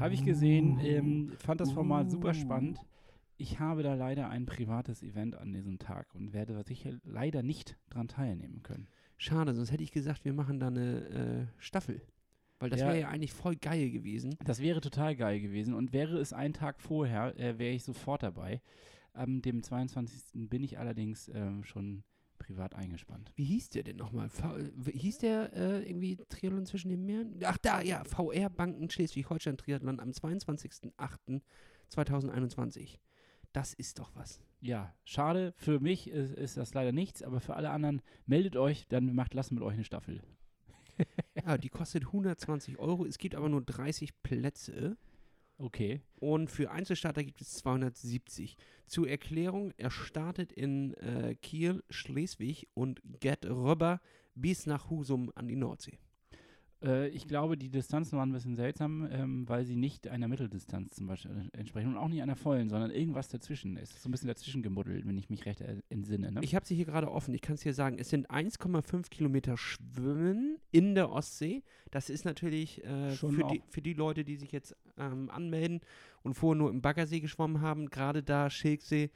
Habe 0.00 0.14
ich 0.14 0.24
gesehen, 0.24 0.80
ähm, 0.80 1.32
fand 1.36 1.60
das 1.60 1.72
Format 1.72 2.10
super 2.10 2.32
spannend. 2.32 2.80
Ich 3.36 3.60
habe 3.60 3.82
da 3.82 3.92
leider 3.92 4.30
ein 4.30 4.46
privates 4.46 5.02
Event 5.02 5.36
an 5.36 5.52
diesem 5.52 5.78
Tag 5.78 6.14
und 6.14 6.32
werde 6.32 6.62
sicher 6.66 6.92
leider 7.04 7.42
nicht 7.42 7.76
dran 7.90 8.08
teilnehmen 8.08 8.62
können. 8.62 8.88
Schade, 9.18 9.54
sonst 9.54 9.72
hätte 9.72 9.82
ich 9.82 9.92
gesagt, 9.92 10.24
wir 10.24 10.32
machen 10.32 10.58
da 10.58 10.68
eine 10.68 11.04
äh, 11.10 11.46
Staffel. 11.58 12.00
Weil 12.60 12.70
das 12.70 12.80
ja, 12.80 12.86
wäre 12.86 13.00
ja 13.00 13.08
eigentlich 13.08 13.34
voll 13.34 13.56
geil 13.56 13.90
gewesen. 13.90 14.36
Das 14.42 14.60
wäre 14.60 14.80
total 14.80 15.16
geil 15.16 15.38
gewesen. 15.38 15.74
Und 15.74 15.92
wäre 15.92 16.16
es 16.16 16.32
einen 16.32 16.54
Tag 16.54 16.80
vorher, 16.80 17.38
äh, 17.38 17.58
wäre 17.58 17.74
ich 17.74 17.84
sofort 17.84 18.22
dabei. 18.22 18.62
Am 19.12 19.42
dem 19.42 19.62
22. 19.62 20.48
bin 20.48 20.62
ich 20.62 20.78
allerdings 20.78 21.28
äh, 21.28 21.62
schon 21.62 22.04
privat 22.40 22.74
eingespannt. 22.74 23.30
Wie 23.36 23.44
hieß 23.44 23.70
der 23.70 23.84
denn 23.84 23.96
nochmal? 23.96 24.28
Hieß 24.92 25.18
der 25.18 25.52
äh, 25.52 25.88
irgendwie 25.88 26.16
Triathlon 26.28 26.66
zwischen 26.66 26.88
den 26.88 27.06
Meeren? 27.06 27.38
Ach 27.44 27.58
da, 27.58 27.80
ja, 27.82 28.02
VR 28.04 28.50
Banken 28.50 28.90
Schleswig-Holstein 28.90 29.56
Triathlon 29.56 30.00
am 30.00 30.10
22.08.2021. 30.10 32.98
Das 33.52 33.74
ist 33.74 34.00
doch 34.00 34.10
was. 34.14 34.40
Ja, 34.60 34.94
schade. 35.04 35.52
Für 35.56 35.80
mich 35.80 36.08
ist, 36.08 36.34
ist, 36.34 36.56
das 36.56 36.74
leider 36.74 36.92
nichts, 36.92 37.22
aber 37.22 37.40
für 37.40 37.54
alle 37.54 37.70
anderen 37.70 38.02
meldet 38.26 38.56
euch, 38.56 38.88
dann 38.88 39.14
macht 39.14 39.34
lassen 39.34 39.54
mit 39.54 39.62
euch 39.62 39.74
eine 39.74 39.84
Staffel. 39.84 40.20
ja, 41.44 41.58
die 41.58 41.68
kostet 41.68 42.06
120 42.06 42.78
Euro. 42.78 43.04
Es 43.06 43.18
gibt 43.18 43.34
aber 43.34 43.48
nur 43.48 43.62
30 43.62 44.22
Plätze. 44.22 44.96
Okay. 45.60 46.00
Und 46.16 46.50
für 46.50 46.70
Einzelstarter 46.70 47.22
gibt 47.22 47.42
es 47.42 47.52
270. 47.54 48.56
Zur 48.86 49.08
Erklärung, 49.08 49.72
er 49.76 49.90
startet 49.90 50.52
in 50.52 50.94
äh, 50.94 51.34
Kiel, 51.34 51.84
Schleswig 51.90 52.68
und 52.72 53.02
geht 53.20 53.44
rüber 53.44 54.00
bis 54.34 54.64
nach 54.66 54.88
Husum 54.88 55.30
an 55.34 55.48
die 55.48 55.56
Nordsee. 55.56 55.98
Äh, 56.82 57.08
ich 57.08 57.26
glaube, 57.26 57.56
die 57.56 57.68
Distanzen 57.68 58.18
waren 58.18 58.30
ein 58.30 58.32
bisschen 58.32 58.56
seltsam, 58.56 59.06
ähm, 59.10 59.48
weil 59.48 59.64
sie 59.64 59.76
nicht 59.76 60.08
einer 60.08 60.28
Mitteldistanz 60.28 60.94
zum 60.94 61.06
Beispiel 61.06 61.50
entsprechen 61.52 61.88
und 61.90 61.96
auch 61.98 62.08
nicht 62.08 62.22
einer 62.22 62.36
vollen, 62.36 62.68
sondern 62.68 62.90
irgendwas 62.90 63.28
dazwischen 63.28 63.76
ist. 63.76 64.02
So 64.02 64.08
ein 64.08 64.12
bisschen 64.12 64.28
dazwischen 64.28 64.62
gemuddelt, 64.62 65.06
wenn 65.06 65.18
ich 65.18 65.28
mich 65.28 65.44
recht 65.46 65.62
entsinne. 65.88 66.32
Ne? 66.32 66.40
Ich 66.42 66.54
habe 66.54 66.66
sie 66.66 66.74
hier 66.74 66.86
gerade 66.86 67.10
offen. 67.10 67.34
Ich 67.34 67.42
kann 67.42 67.54
es 67.54 67.60
dir 67.60 67.74
sagen, 67.74 67.98
es 67.98 68.08
sind 68.08 68.30
1,5 68.30 69.10
Kilometer 69.10 69.56
Schwimmen 69.56 70.58
in 70.70 70.94
der 70.94 71.10
Ostsee. 71.10 71.62
Das 71.90 72.08
ist 72.08 72.24
natürlich 72.24 72.84
äh, 72.84 73.10
für, 73.10 73.44
die, 73.50 73.62
für, 73.68 73.82
die, 73.82 73.94
Leute, 73.94 74.24
die 74.24 74.36
sich 74.36 74.52
jetzt 74.52 74.76
ähm, 75.00 75.30
anmelden 75.30 75.80
und 76.22 76.34
vorher 76.34 76.58
nur 76.58 76.70
im 76.70 76.82
Baggersee 76.82 77.20
geschwommen 77.20 77.60
haben, 77.60 77.88
gerade 77.88 78.22
da 78.22 78.50
Schilksee 78.50 79.10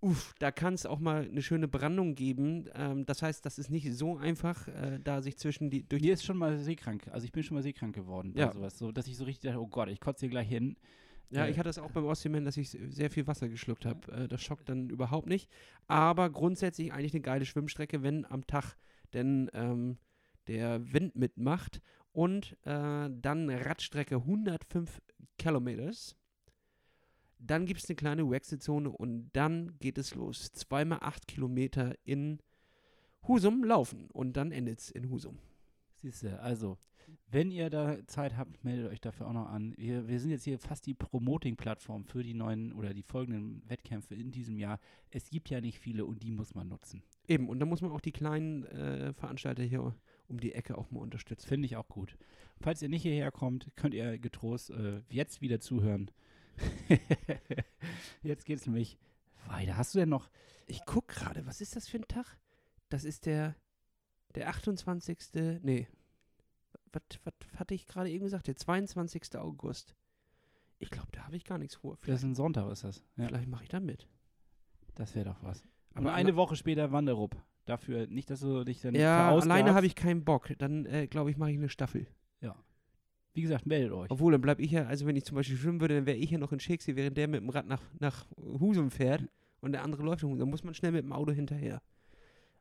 uff, 0.00 0.34
da 0.38 0.50
kann 0.50 0.74
es 0.74 0.86
auch 0.86 0.98
mal 0.98 1.28
eine 1.28 1.42
schöne 1.42 1.68
Brandung 1.68 2.14
geben. 2.14 2.68
Ähm, 2.74 3.06
das 3.06 3.22
heißt, 3.22 3.44
das 3.44 3.58
ist 3.58 3.70
nicht 3.70 3.92
so 3.92 4.16
einfach, 4.16 4.66
äh, 4.68 4.98
da 5.02 5.22
sich 5.22 5.36
zwischen 5.36 5.70
die. 5.70 5.86
Durch 5.88 6.02
Mir 6.02 6.14
ist 6.14 6.24
schon 6.24 6.38
mal 6.38 6.58
seekrank. 6.58 7.08
Also 7.12 7.24
ich 7.24 7.32
bin 7.32 7.42
schon 7.42 7.56
mal 7.56 7.62
seekrank 7.62 7.94
geworden. 7.94 8.32
Ja. 8.34 8.52
Sowas, 8.52 8.78
so, 8.78 8.92
dass 8.92 9.06
ich 9.06 9.16
so 9.16 9.24
richtig 9.24 9.50
dachte, 9.50 9.60
oh 9.60 9.68
Gott, 9.68 9.88
ich 9.88 10.00
kotze 10.00 10.20
hier 10.20 10.30
gleich 10.30 10.48
hin. 10.48 10.76
Ja, 11.30 11.44
äh, 11.44 11.50
ich 11.50 11.58
hatte 11.58 11.68
es 11.68 11.78
auch 11.78 11.90
beim 11.90 12.04
Ostseeman, 12.04 12.44
dass 12.44 12.56
ich 12.56 12.70
sehr 12.70 13.10
viel 13.10 13.26
Wasser 13.26 13.48
geschluckt 13.48 13.84
habe. 13.84 14.10
Äh, 14.12 14.28
das 14.28 14.42
schockt 14.42 14.68
dann 14.68 14.90
überhaupt 14.90 15.28
nicht. 15.28 15.50
Aber 15.86 16.30
grundsätzlich 16.30 16.92
eigentlich 16.92 17.14
eine 17.14 17.22
geile 17.22 17.44
Schwimmstrecke, 17.44 18.02
wenn 18.02 18.24
am 18.24 18.46
Tag 18.46 18.76
denn 19.12 19.50
ähm, 19.52 19.98
der 20.46 20.92
Wind 20.92 21.14
mitmacht. 21.16 21.80
Und 22.12 22.56
äh, 22.64 23.08
dann 23.10 23.50
Radstrecke 23.50 24.16
105 24.16 25.00
Kilometers. 25.38 26.16
Dann 27.38 27.64
gibt 27.66 27.80
es 27.80 27.88
eine 27.88 27.96
kleine 27.96 28.28
Wechselzone 28.28 28.90
und 28.90 29.30
dann 29.32 29.78
geht 29.78 29.96
es 29.96 30.14
los. 30.14 30.52
Zweimal 30.52 30.98
acht 31.00 31.26
Kilometer 31.26 31.94
in 32.04 32.40
Husum 33.26 33.64
laufen 33.64 34.08
und 34.12 34.36
dann 34.36 34.52
endet 34.52 34.80
es 34.80 34.90
in 34.90 35.10
Husum. 35.10 35.38
Siehst 35.96 36.22
du, 36.22 36.40
also, 36.40 36.78
wenn 37.30 37.50
ihr 37.50 37.70
da 37.70 38.06
Zeit 38.06 38.36
habt, 38.36 38.64
meldet 38.64 38.90
euch 38.90 39.00
dafür 39.00 39.28
auch 39.28 39.32
noch 39.32 39.48
an. 39.48 39.74
Wir, 39.76 40.08
wir 40.08 40.20
sind 40.20 40.30
jetzt 40.30 40.44
hier 40.44 40.58
fast 40.58 40.86
die 40.86 40.94
Promoting-Plattform 40.94 42.04
für 42.04 42.22
die 42.22 42.34
neuen 42.34 42.72
oder 42.72 42.94
die 42.94 43.02
folgenden 43.02 43.62
Wettkämpfe 43.68 44.14
in 44.14 44.30
diesem 44.30 44.58
Jahr. 44.58 44.80
Es 45.10 45.30
gibt 45.30 45.50
ja 45.50 45.60
nicht 45.60 45.78
viele 45.78 46.04
und 46.04 46.22
die 46.22 46.30
muss 46.30 46.54
man 46.54 46.68
nutzen. 46.68 47.02
Eben, 47.28 47.48
und 47.48 47.58
da 47.58 47.66
muss 47.66 47.82
man 47.82 47.92
auch 47.92 48.00
die 48.00 48.12
kleinen 48.12 48.64
äh, 48.64 49.12
Veranstalter 49.12 49.62
hier 49.62 49.94
um 50.30 50.40
die 50.40 50.54
Ecke 50.54 50.78
auch 50.78 50.90
mal 50.90 51.00
unterstützen. 51.00 51.48
Finde 51.48 51.66
ich 51.66 51.76
auch 51.76 51.88
gut. 51.88 52.16
Falls 52.60 52.82
ihr 52.82 52.88
nicht 52.88 53.02
hierher 53.02 53.30
kommt, 53.30 53.70
könnt 53.76 53.94
ihr 53.94 54.18
getrost 54.18 54.70
äh, 54.70 55.02
jetzt 55.10 55.40
wieder 55.40 55.60
zuhören. 55.60 56.10
Jetzt 58.22 58.44
geht 58.44 58.58
es 58.58 58.66
nämlich 58.66 58.98
weiter. 59.46 59.76
Hast 59.76 59.94
du 59.94 59.98
denn 59.98 60.08
noch. 60.08 60.30
Ich 60.66 60.84
guck 60.84 61.08
gerade, 61.08 61.46
was 61.46 61.60
ist 61.60 61.74
das 61.76 61.88
für 61.88 61.98
ein 61.98 62.08
Tag? 62.08 62.38
Das 62.88 63.04
ist 63.04 63.26
der, 63.26 63.56
der 64.34 64.48
28. 64.48 65.18
Nee. 65.62 65.88
Was, 66.92 67.02
was 67.24 67.34
hatte 67.56 67.74
ich 67.74 67.86
gerade 67.86 68.10
eben 68.10 68.24
gesagt? 68.24 68.46
Der 68.46 68.56
22. 68.56 69.36
August. 69.36 69.94
Ich 70.78 70.90
glaube, 70.90 71.08
da 71.12 71.24
habe 71.24 71.36
ich 71.36 71.44
gar 71.44 71.58
nichts 71.58 71.76
vor. 71.76 71.96
Vielleicht, 71.96 72.08
das 72.08 72.20
ist 72.22 72.28
ein 72.28 72.34
Sonntag, 72.34 72.70
ist 72.70 72.84
das. 72.84 73.02
Ja. 73.16 73.26
Vielleicht 73.28 73.48
mache 73.48 73.64
ich 73.64 73.68
da 73.68 73.80
mit. 73.80 74.08
Das 74.94 75.14
wäre 75.14 75.26
doch 75.26 75.42
was. 75.42 75.64
Aber 75.94 76.14
eine 76.14 76.36
Woche 76.36 76.56
später 76.56 76.92
Wanderup. 76.92 77.36
Dafür 77.70 78.08
nicht, 78.08 78.28
dass 78.30 78.40
du 78.40 78.64
dich 78.64 78.80
dann 78.80 78.96
Ja, 78.96 79.30
alleine 79.30 79.74
habe 79.74 79.86
ich 79.86 79.94
keinen 79.94 80.24
Bock. 80.24 80.50
Dann, 80.58 80.86
äh, 80.86 81.06
glaube 81.06 81.30
ich, 81.30 81.36
mache 81.36 81.52
ich 81.52 81.56
eine 81.56 81.68
Staffel. 81.68 82.08
Ja. 82.40 82.56
Wie 83.32 83.42
gesagt, 83.42 83.64
meldet 83.64 83.92
euch. 83.92 84.10
Obwohl, 84.10 84.32
dann 84.32 84.40
bleibe 84.40 84.60
ich 84.60 84.72
ja, 84.72 84.86
also 84.86 85.06
wenn 85.06 85.14
ich 85.14 85.24
zum 85.24 85.36
Beispiel 85.36 85.56
schwimmen 85.56 85.80
würde, 85.80 85.94
dann 85.94 86.04
wäre 86.04 86.16
ich 86.16 86.32
ja 86.32 86.38
noch 86.38 86.50
in 86.50 86.58
Shakespeare, 86.58 86.96
während 86.96 87.16
der 87.16 87.28
mit 87.28 87.40
dem 87.40 87.48
Rad 87.48 87.66
nach, 87.66 87.80
nach 88.00 88.26
Husum 88.36 88.90
fährt 88.90 89.28
und 89.60 89.70
der 89.70 89.84
andere 89.84 90.02
läuft. 90.02 90.24
Dann 90.24 90.50
muss 90.50 90.64
man 90.64 90.74
schnell 90.74 90.90
mit 90.90 91.04
dem 91.04 91.12
Auto 91.12 91.30
hinterher. 91.30 91.80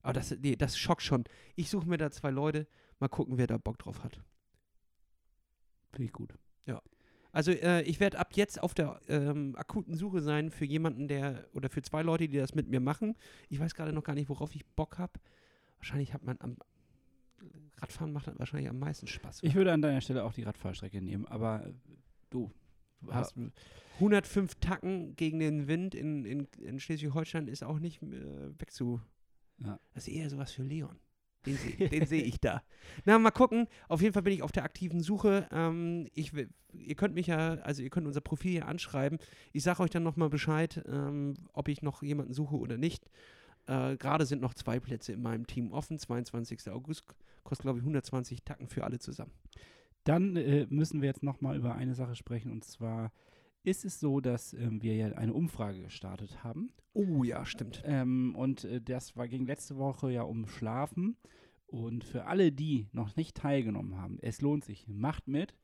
Aber 0.04 0.14
das, 0.14 0.30
nee, 0.30 0.56
das 0.56 0.78
schockt 0.78 1.02
schon. 1.02 1.24
Ich 1.56 1.72
suche 1.72 1.90
mir 1.90 1.98
da 1.98 2.12
zwei 2.12 2.30
Leute, 2.30 2.68
mal 3.00 3.08
gucken, 3.08 3.40
wer 3.40 3.48
da 3.48 3.58
Bock 3.58 3.80
drauf 3.80 4.04
hat. 4.04 4.22
Finde 5.90 6.06
ich 6.06 6.14
gut. 6.14 6.36
Ja. 6.68 6.84
Also 7.32 7.52
äh, 7.52 7.82
ich 7.84 8.00
werde 8.00 8.18
ab 8.18 8.32
jetzt 8.34 8.62
auf 8.62 8.74
der 8.74 9.00
ähm, 9.08 9.56
akuten 9.56 9.96
Suche 9.96 10.22
sein 10.22 10.50
für 10.50 10.66
jemanden, 10.66 11.08
der, 11.08 11.46
oder 11.54 11.70
für 11.70 11.82
zwei 11.82 12.02
Leute, 12.02 12.28
die 12.28 12.38
das 12.38 12.56
mit 12.56 12.68
mir 12.68 12.80
machen. 12.80 13.16
Ich 13.50 13.60
weiß 13.60 13.76
gerade 13.76 13.94
noch 13.94 14.04
gar 14.04 14.16
nicht, 14.16 14.30
worauf 14.30 14.56
ich 14.56 14.66
Bock 14.66 14.98
habe. 14.98 15.14
Wahrscheinlich 15.78 16.14
hat 16.14 16.24
man 16.24 16.38
am 16.42 16.58
Radfahren 17.78 18.12
macht 18.12 18.28
wahrscheinlich 18.38 18.70
am 18.70 18.80
meisten 18.80 19.08
Spaß. 19.08 19.40
Ich 19.44 19.56
würde 19.56 19.72
an 19.72 19.82
deiner 19.82 20.02
Stelle 20.02 20.24
auch 20.24 20.34
die 20.34 20.44
Radfahrstrecke 20.44 21.02
nehmen, 21.02 21.26
aber 21.26 21.66
äh, 21.66 21.74
du, 22.30 22.52
hast. 23.10 23.36
105 23.96 24.56
Tacken 24.56 25.16
gegen 25.16 25.40
den 25.40 25.68
Wind 25.68 25.96
in, 25.96 26.26
in, 26.26 26.48
in 26.62 26.80
Schleswig-Holstein 26.80 27.48
ist 27.48 27.64
auch 27.64 27.80
nicht 27.80 28.02
äh, 28.02 28.60
wegzu. 28.60 29.02
Ja. 29.64 29.80
Das 29.94 30.08
ist 30.08 30.14
eher 30.14 30.30
sowas 30.30 30.52
für 30.52 30.64
Leon. 30.64 30.98
Den 31.46 31.58
sehe 31.58 32.06
seh 32.06 32.22
ich 32.22 32.40
da. 32.40 32.62
Na, 33.06 33.18
mal 33.18 33.32
gucken. 33.32 33.68
Auf 33.88 34.02
jeden 34.02 34.14
Fall 34.14 34.24
bin 34.24 34.34
ich 34.34 34.44
auf 34.44 34.52
der 34.52 34.64
aktiven 34.64 35.02
Suche. 35.02 35.48
Ähm, 35.52 36.08
ich, 36.14 36.34
ihr 36.74 36.96
könnt 36.96 37.16
mich 37.16 37.28
ja, 37.28 37.56
also 37.62 37.82
ihr 37.82 37.90
könnt 37.90 38.08
unser 38.08 38.22
Profil 38.22 38.52
hier 38.52 38.68
anschreiben. 38.68 39.20
Ich 39.54 39.64
sage 39.64 39.82
euch 39.82 39.90
dann 39.90 40.04
nochmal 40.04 40.30
Bescheid, 40.30 40.84
ähm, 40.88 41.36
ob 41.54 41.68
ich 41.70 41.82
noch 41.82 42.04
jemanden 42.04 42.34
suche 42.34 42.58
oder 42.58 42.78
nicht. 42.78 43.10
Äh, 43.68 43.98
Gerade 43.98 44.26
sind 44.26 44.42
noch 44.42 44.54
zwei 44.54 44.80
Plätze 44.80 45.14
in 45.14 45.22
meinem 45.22 45.48
Team 45.48 45.72
offen. 45.72 45.98
22. 45.98 46.70
August 46.72 47.06
kostet, 47.44 47.64
glaube 47.64 47.80
ich, 47.80 47.84
120 47.84 48.44
Tacken 48.44 48.68
für 48.68 48.84
alle 48.84 49.00
zusammen. 49.00 49.32
Dann 50.04 50.36
äh, 50.36 50.66
müssen 50.70 51.02
wir 51.02 51.08
jetzt 51.08 51.24
nochmal 51.24 51.56
über 51.56 51.76
eine 51.76 51.94
Sache 51.96 52.16
sprechen 52.16 52.52
und 52.52 52.64
zwar 52.64 53.12
ist 53.64 53.86
es 53.86 54.00
so, 54.00 54.20
dass 54.20 54.54
ähm, 54.54 54.82
wir 54.82 54.96
ja 54.96 55.08
eine 55.14 55.34
Umfrage 55.34 55.82
gestartet 55.82 56.44
haben. 56.44 56.72
Oh 56.94 57.24
ja, 57.24 57.46
stimmt. 57.46 57.82
Ähm, 57.86 58.36
und 58.36 58.64
äh, 58.64 58.82
das 58.82 59.16
war 59.16 59.28
ging 59.28 59.46
letzte 59.46 59.78
Woche 59.78 60.12
ja 60.12 60.24
um 60.24 60.48
Schlafen. 60.48 61.18
Und 61.68 62.04
für 62.04 62.26
alle, 62.26 62.52
die 62.52 62.88
noch 62.94 63.16
nicht 63.16 63.38
teilgenommen 63.38 63.96
haben, 63.98 64.18
es 64.22 64.42
lohnt 64.42 64.66
sich, 64.66 64.88
macht 64.88 65.28
mit. 65.28 65.56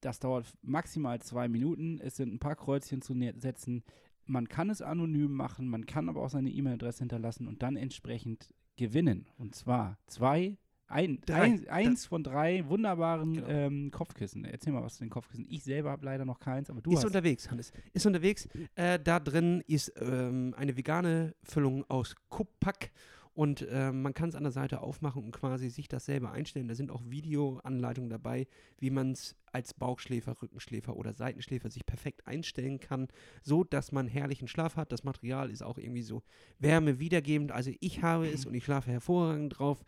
Das 0.00 0.20
dauert 0.20 0.56
maximal 0.62 1.20
zwei 1.20 1.48
Minuten. 1.48 1.98
Es 1.98 2.16
sind 2.16 2.32
ein 2.32 2.38
paar 2.38 2.56
Kreuzchen 2.56 3.02
zu 3.02 3.14
setzen 3.36 3.82
man 4.30 4.48
kann 4.48 4.70
es 4.70 4.80
anonym 4.80 5.32
machen, 5.32 5.68
man 5.68 5.86
kann 5.86 6.08
aber 6.08 6.22
auch 6.22 6.30
seine 6.30 6.50
E-Mail-Adresse 6.50 7.00
hinterlassen 7.00 7.48
und 7.48 7.62
dann 7.62 7.76
entsprechend 7.76 8.54
gewinnen. 8.76 9.26
Und 9.36 9.54
zwar 9.54 9.98
zwei, 10.06 10.56
ein, 10.90 11.20
Drei. 11.24 11.40
ein, 11.42 11.68
eins 11.68 12.06
von 12.06 12.22
drei 12.22 12.66
wunderbaren 12.68 13.34
Genau. 13.34 13.48
ähm, 13.48 13.90
Kopfkissen. 13.90 14.44
Erzähl 14.44 14.72
mal 14.72 14.82
was 14.82 14.96
zu 14.96 15.04
den 15.04 15.10
Kopfkissen. 15.10 15.46
Ich 15.48 15.64
selber 15.64 15.90
habe 15.90 16.04
leider 16.04 16.24
noch 16.24 16.40
keins, 16.40 16.68
aber 16.70 16.80
du 16.82 16.90
ist 16.90 16.98
hast. 16.98 17.04
unterwegs, 17.06 17.50
Hannes. 17.50 17.72
Ist 17.92 18.06
unterwegs. 18.06 18.48
Äh, 18.74 18.98
da 18.98 19.20
drin 19.20 19.62
ist 19.66 19.92
ähm, 20.00 20.54
eine 20.56 20.76
vegane 20.76 21.34
Füllung 21.42 21.84
aus 21.88 22.14
Kuppack. 22.28 22.90
Und 23.32 23.66
ähm, 23.70 24.02
man 24.02 24.12
kann 24.12 24.28
es 24.28 24.34
an 24.34 24.42
der 24.42 24.50
Seite 24.52 24.80
aufmachen 24.82 25.22
und 25.22 25.30
quasi 25.30 25.70
sich 25.70 25.86
das 25.86 26.04
selber 26.04 26.32
einstellen. 26.32 26.66
Da 26.66 26.74
sind 26.74 26.90
auch 26.90 27.00
Videoanleitungen 27.08 28.10
dabei, 28.10 28.48
wie 28.78 28.90
man 28.90 29.12
es 29.12 29.36
als 29.52 29.72
Bauchschläfer, 29.72 30.36
Rückenschläfer 30.42 30.96
oder 30.96 31.14
Seitenschläfer 31.14 31.70
sich 31.70 31.86
perfekt 31.86 32.26
einstellen 32.26 32.80
kann, 32.80 33.06
so 33.40 33.62
dass 33.62 33.92
man 33.92 34.08
herrlichen 34.08 34.48
Schlaf 34.48 34.76
hat. 34.76 34.90
Das 34.92 35.04
Material 35.04 35.48
ist 35.50 35.62
auch 35.62 35.78
irgendwie 35.78 36.02
so 36.02 36.22
Wärme 36.58 36.98
wiedergebend. 36.98 37.52
Also 37.52 37.70
ich 37.80 38.02
habe 38.02 38.28
es 38.28 38.46
und 38.46 38.54
ich 38.54 38.64
schlafe 38.64 38.90
hervorragend 38.90 39.58
drauf. 39.58 39.84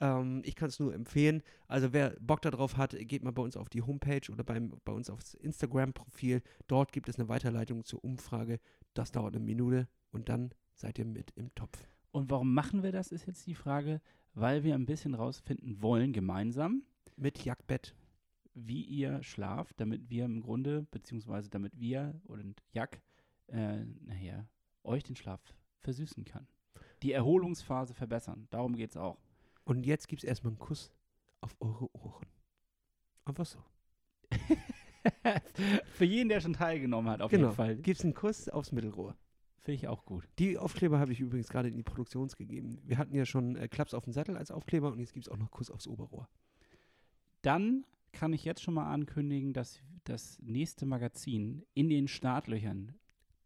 Ähm, 0.00 0.42
ich 0.44 0.54
kann 0.54 0.68
es 0.68 0.78
nur 0.78 0.94
empfehlen. 0.94 1.42
Also 1.66 1.92
wer 1.92 2.16
Bock 2.20 2.42
darauf 2.42 2.76
hat, 2.76 2.96
geht 2.98 3.22
mal 3.22 3.32
bei 3.32 3.42
uns 3.42 3.56
auf 3.56 3.68
die 3.68 3.82
Homepage 3.82 4.30
oder 4.30 4.44
beim, 4.44 4.72
bei 4.84 4.92
uns 4.92 5.10
aufs 5.10 5.34
Instagram-Profil. 5.34 6.42
Dort 6.66 6.92
gibt 6.92 7.08
es 7.08 7.18
eine 7.18 7.28
Weiterleitung 7.28 7.84
zur 7.84 8.04
Umfrage. 8.04 8.60
Das 8.94 9.12
dauert 9.12 9.34
eine 9.34 9.44
Minute 9.44 9.88
und 10.10 10.28
dann 10.28 10.50
seid 10.74 10.98
ihr 10.98 11.04
mit 11.04 11.32
im 11.32 11.54
Topf. 11.54 11.88
Und 12.10 12.30
warum 12.30 12.54
machen 12.54 12.82
wir 12.82 12.92
das, 12.92 13.12
ist 13.12 13.26
jetzt 13.26 13.46
die 13.46 13.54
Frage, 13.54 14.00
weil 14.34 14.64
wir 14.64 14.74
ein 14.74 14.86
bisschen 14.86 15.14
rausfinden 15.14 15.82
wollen, 15.82 16.12
gemeinsam, 16.12 16.82
Mit 17.16 17.44
Jagdbett. 17.44 17.94
wie 18.54 18.82
ihr 18.82 19.22
schlaft, 19.22 19.80
damit 19.80 20.10
wir 20.10 20.24
im 20.24 20.40
Grunde, 20.40 20.86
beziehungsweise 20.90 21.48
damit 21.48 21.78
wir 21.78 22.20
und 22.24 22.62
Jack, 22.72 23.00
äh, 23.48 23.84
nachher, 24.00 24.48
euch 24.82 25.04
den 25.04 25.16
Schlaf 25.16 25.40
versüßen 25.80 26.24
kann. 26.24 26.46
Die 27.02 27.12
Erholungsphase 27.12 27.94
verbessern. 27.94 28.48
Darum 28.50 28.74
geht 28.74 28.90
es 28.90 28.96
auch. 28.96 29.18
Und 29.68 29.84
jetzt 29.84 30.08
gibt 30.08 30.22
es 30.22 30.28
erstmal 30.28 30.52
einen 30.52 30.58
Kuss 30.58 30.90
auf 31.42 31.54
eure 31.60 31.94
Ohren. 31.94 32.26
Einfach 33.26 33.44
so. 33.44 33.62
Für 35.92 36.06
jeden, 36.06 36.30
der 36.30 36.40
schon 36.40 36.54
teilgenommen 36.54 37.10
hat, 37.10 37.20
auf 37.20 37.30
genau. 37.30 37.48
jeden 37.48 37.56
Fall. 37.56 37.76
Gibt 37.76 37.98
es 37.98 38.04
einen 38.04 38.14
Kuss 38.14 38.48
aufs 38.48 38.72
Mittelrohr. 38.72 39.14
Finde 39.58 39.74
ich 39.74 39.86
auch 39.86 40.06
gut. 40.06 40.26
Die 40.38 40.56
Aufkleber 40.56 40.98
habe 40.98 41.12
ich 41.12 41.20
übrigens 41.20 41.50
gerade 41.50 41.68
in 41.68 41.76
die 41.76 41.82
Produktions 41.82 42.36
gegeben. 42.36 42.80
Wir 42.82 42.96
hatten 42.96 43.14
ja 43.14 43.26
schon 43.26 43.56
äh, 43.56 43.68
Klaps 43.68 43.92
auf 43.92 44.04
den 44.04 44.14
Sattel 44.14 44.38
als 44.38 44.50
Aufkleber 44.50 44.90
und 44.90 45.00
jetzt 45.00 45.12
gibt 45.12 45.26
es 45.26 45.30
auch 45.30 45.36
noch 45.36 45.50
Kuss 45.50 45.70
aufs 45.70 45.86
Oberrohr. 45.86 46.30
Dann 47.42 47.84
kann 48.12 48.32
ich 48.32 48.46
jetzt 48.46 48.62
schon 48.62 48.72
mal 48.72 48.90
ankündigen, 48.90 49.52
dass 49.52 49.80
das 50.04 50.38
nächste 50.40 50.86
Magazin 50.86 51.66
in 51.74 51.90
den 51.90 52.08
Startlöchern 52.08 52.94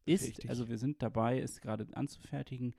ist. 0.04 0.28
Richtig. 0.28 0.48
Also 0.48 0.68
wir 0.68 0.78
sind 0.78 1.02
dabei, 1.02 1.40
es 1.40 1.60
gerade 1.60 1.84
anzufertigen. 1.96 2.76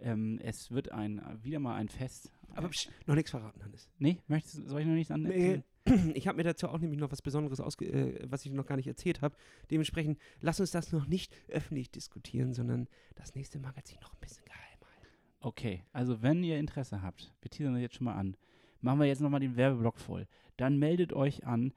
Ähm, 0.00 0.38
es 0.42 0.70
wird 0.70 0.92
ein 0.92 1.22
wieder 1.42 1.60
mal 1.60 1.76
ein 1.76 1.88
Fest. 1.88 2.32
Aber 2.54 2.68
psch, 2.68 2.88
noch 3.06 3.14
nichts 3.14 3.30
verraten, 3.30 3.62
Hannes. 3.64 3.88
nee, 3.98 4.18
möchtest, 4.28 4.68
soll 4.68 4.80
ich 4.80 4.86
noch 4.86 4.94
nichts 4.94 5.10
an? 5.10 5.22
Nee, 5.22 5.62
ich 6.14 6.28
habe 6.28 6.36
mir 6.36 6.44
dazu 6.44 6.68
auch 6.68 6.78
nämlich 6.78 7.00
noch 7.00 7.10
was 7.10 7.22
Besonderes 7.22 7.60
ausge 7.60 7.86
äh, 7.86 8.26
was 8.28 8.44
ich 8.46 8.52
noch 8.52 8.66
gar 8.66 8.76
nicht 8.76 8.86
erzählt 8.86 9.22
habe. 9.22 9.36
Dementsprechend, 9.70 10.18
lass 10.40 10.60
uns 10.60 10.70
das 10.70 10.92
noch 10.92 11.06
nicht 11.06 11.34
öffentlich 11.48 11.90
diskutieren, 11.90 12.52
sondern 12.54 12.88
das 13.16 13.34
nächste 13.34 13.58
Magazin 13.58 13.98
noch 14.00 14.12
ein 14.12 14.20
bisschen 14.20 14.44
geheim 14.44 14.60
halten. 14.60 15.08
Okay, 15.40 15.84
also 15.92 16.22
wenn 16.22 16.42
ihr 16.42 16.58
Interesse 16.58 17.02
habt, 17.02 17.32
wir 17.40 17.50
teasern 17.50 17.74
das 17.74 17.82
jetzt 17.82 17.96
schon 17.96 18.04
mal 18.04 18.14
an, 18.14 18.36
machen 18.80 19.00
wir 19.00 19.06
jetzt 19.06 19.20
nochmal 19.20 19.40
den 19.40 19.56
Werbeblock 19.56 19.98
voll. 19.98 20.26
Dann 20.56 20.78
meldet 20.78 21.12
euch 21.12 21.46
an 21.46 21.72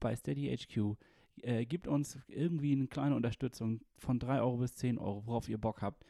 bei 0.00 0.16
Steady 0.16 0.54
HQ. 0.56 0.96
Äh, 1.42 1.66
gibt 1.66 1.86
uns 1.86 2.18
irgendwie 2.28 2.72
eine 2.72 2.86
kleine 2.88 3.14
Unterstützung 3.14 3.80
von 3.96 4.18
3 4.18 4.40
Euro 4.40 4.56
bis 4.56 4.74
10 4.74 4.98
Euro, 4.98 5.26
worauf 5.26 5.48
ihr 5.48 5.58
Bock 5.58 5.82
habt. 5.82 6.04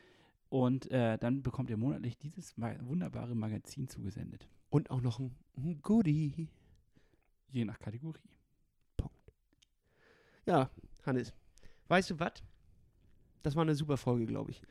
Und 0.49 0.91
äh, 0.91 1.19
dann 1.19 1.43
bekommt 1.43 1.71
ihr 1.71 1.77
monatlich 1.77 2.17
dieses 2.19 2.57
ma 2.57 2.75
wunderbare 2.81 3.35
Magazin 3.35 3.89
zugesendet. 3.89 4.49
Und 4.71 4.91
auch 4.91 5.01
noch 5.01 5.19
ein, 5.19 5.35
ein 5.57 5.81
Goodie. 5.83 6.49
Je 7.51 7.65
nach 7.65 7.79
Kategorie. 7.79 8.21
Ja, 10.47 10.71
Hannes, 11.05 11.35
weißt 11.89 12.11
du 12.11 12.21
was? 12.21 12.35
Das 13.43 13.57
war 13.57 13.63
eine 13.63 13.75
super 13.75 13.97
Folge, 13.97 14.27
glaube 14.27 14.53
ich. 14.53 14.63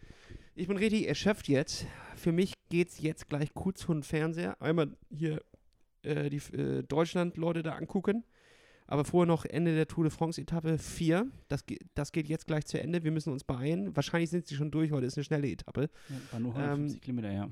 Ich 0.55 0.69
bin 0.69 0.77
richtig 0.77 1.07
erschöpft 1.07 1.49
jetzt. 1.49 1.85
Für 2.15 2.31
mich 2.31 2.53
geht's 2.69 3.01
jetzt 3.01 3.27
gleich 3.27 3.53
kurz 3.53 3.83
vor 3.83 3.95
den 3.95 4.03
Fernseher. 4.03 4.61
Einmal 4.61 4.95
hier 5.09 5.41
äh, 6.01 6.29
die 6.29 6.37
äh, 6.55 6.83
Deutschland-Leute 6.83 7.61
da 7.61 7.73
angucken. 7.73 8.23
Aber 8.87 9.03
vorher 9.03 9.25
noch 9.25 9.45
Ende 9.45 9.73
der 9.73 9.87
Tour 9.87 10.03
de 10.03 10.11
France-Etappe 10.11 10.77
4. 10.77 11.25
Das, 11.47 11.65
ge 11.65 11.79
das 11.95 12.11
geht 12.11 12.27
jetzt 12.27 12.45
gleich 12.45 12.65
zu 12.65 12.79
Ende. 12.79 13.03
Wir 13.03 13.11
müssen 13.11 13.33
uns 13.33 13.43
beeilen. 13.43 13.95
Wahrscheinlich 13.95 14.29
sind 14.29 14.45
sie 14.45 14.55
schon 14.55 14.69
durch. 14.69 14.91
Heute 14.91 15.07
ist 15.07 15.17
eine 15.17 15.23
schnelle 15.23 15.49
Etappe. 15.49 15.89
Ja, 16.09 16.15
war 16.31 16.39
nur 16.39 16.55
150 16.55 16.95
Ähm, 16.97 17.01
Kilometer, 17.01 17.31
ja. 17.31 17.49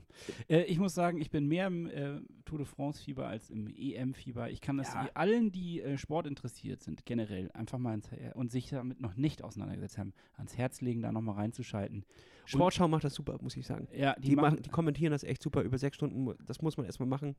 Äh, 0.48 0.64
ich 0.66 0.78
muss 0.78 0.94
sagen, 0.94 1.20
ich 1.20 1.32
bin 1.32 1.48
mehr 1.48 1.68
im 1.68 1.88
äh, 1.88 2.20
Tour 2.46 2.60
de 2.60 2.68
France-Fieber 2.68 3.28
als 3.28 3.50
im 3.50 3.68
EM-Fieber. 3.68 4.52
Ich 4.52 4.62
kann 4.62 4.78
das 4.78 4.94
Ja. 4.94 5.10
allen, 5.16 5.52
die 5.52 5.82
äh, 5.82 5.98
Sport 5.98 6.28
interessiert 6.28 6.82
sind, 6.82 7.04
generell 7.06 7.50
einfach 7.54 7.80
mal 7.80 7.96
ins, 7.96 8.10
und 8.36 8.52
sich 8.52 8.70
damit 8.70 9.02
noch 9.02 9.16
nicht 9.16 9.44
auseinandergesetzt 9.44 9.98
haben, 9.98 10.14
ans 10.38 10.56
Herz 10.58 10.82
legen, 10.82 11.02
da 11.02 11.12
nochmal 11.12 11.36
reinzuschalten. 11.36 12.06
Sportschau 12.46 12.88
macht 12.88 13.06
das 13.06 13.14
super, 13.16 13.40
muss 13.42 13.56
ich 13.58 13.66
sagen. 13.66 13.88
Ja, 13.96 14.16
Die, 14.20 14.36
machen, 14.36 14.62
die 14.62 14.70
kommentieren 14.70 15.12
das 15.12 15.24
echt 15.24 15.42
super 15.42 15.62
über 15.62 15.78
sechs 15.78 15.96
Stunden. 15.96 16.34
Das 16.46 16.62
muss 16.62 16.76
man 16.78 16.86
erstmal 16.86 17.08
machen. 17.08 17.36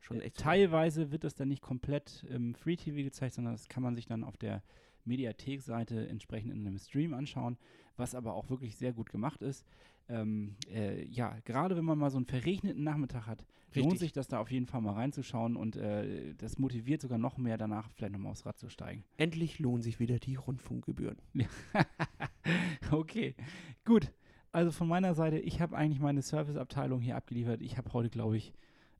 Schon 0.00 0.20
Äh, 0.20 0.24
echt. 0.24 0.38
Teilweise 0.38 1.12
wird 1.12 1.24
das 1.24 1.34
dann 1.34 1.48
nicht 1.48 1.62
komplett 1.62 2.24
im 2.28 2.54
Free 2.54 2.76
TV 2.76 2.96
gezeigt, 2.96 3.34
sondern 3.34 3.54
das 3.54 3.68
kann 3.68 3.82
man 3.82 3.94
sich 3.94 4.06
dann 4.06 4.24
auf 4.24 4.36
der 4.36 4.62
Mediathek-Seite 5.04 6.08
entsprechend 6.08 6.52
in 6.52 6.66
einem 6.66 6.78
Stream 6.78 7.14
anschauen, 7.14 7.56
was 7.96 8.14
aber 8.14 8.34
auch 8.34 8.50
wirklich 8.50 8.76
sehr 8.76 8.92
gut 8.92 9.10
gemacht 9.10 9.42
ist. 9.42 9.66
Ähm, 10.08 10.56
äh, 10.72 11.04
ja, 11.04 11.38
gerade 11.44 11.76
wenn 11.76 11.84
man 11.84 11.98
mal 11.98 12.10
so 12.10 12.16
einen 12.16 12.26
verregneten 12.26 12.82
Nachmittag 12.82 13.26
hat, 13.26 13.46
lohnt 13.74 13.92
Richtig. 13.92 14.00
sich 14.00 14.12
das 14.12 14.26
da 14.26 14.40
auf 14.40 14.50
jeden 14.50 14.66
Fall 14.66 14.80
mal 14.80 14.94
reinzuschauen 14.94 15.56
und 15.56 15.76
äh, 15.76 16.34
das 16.34 16.58
motiviert 16.58 17.00
sogar 17.00 17.18
noch 17.18 17.38
mehr 17.38 17.56
danach 17.56 17.88
vielleicht 17.90 18.12
nochmal 18.12 18.32
aufs 18.32 18.44
Rad 18.44 18.58
zu 18.58 18.68
steigen. 18.68 19.04
Endlich 19.16 19.60
lohnen 19.60 19.82
sich 19.82 20.00
wieder 20.00 20.18
die 20.18 20.34
Rundfunkgebühren. 20.34 21.18
okay, 22.90 23.36
gut. 23.84 24.10
Also 24.52 24.72
von 24.72 24.88
meiner 24.88 25.14
Seite, 25.14 25.38
ich 25.38 25.60
habe 25.60 25.76
eigentlich 25.76 26.00
meine 26.00 26.22
Serviceabteilung 26.22 27.00
hier 27.00 27.14
abgeliefert. 27.14 27.62
Ich 27.62 27.78
habe 27.78 27.92
heute, 27.92 28.10
glaube 28.10 28.36
ich, 28.36 28.52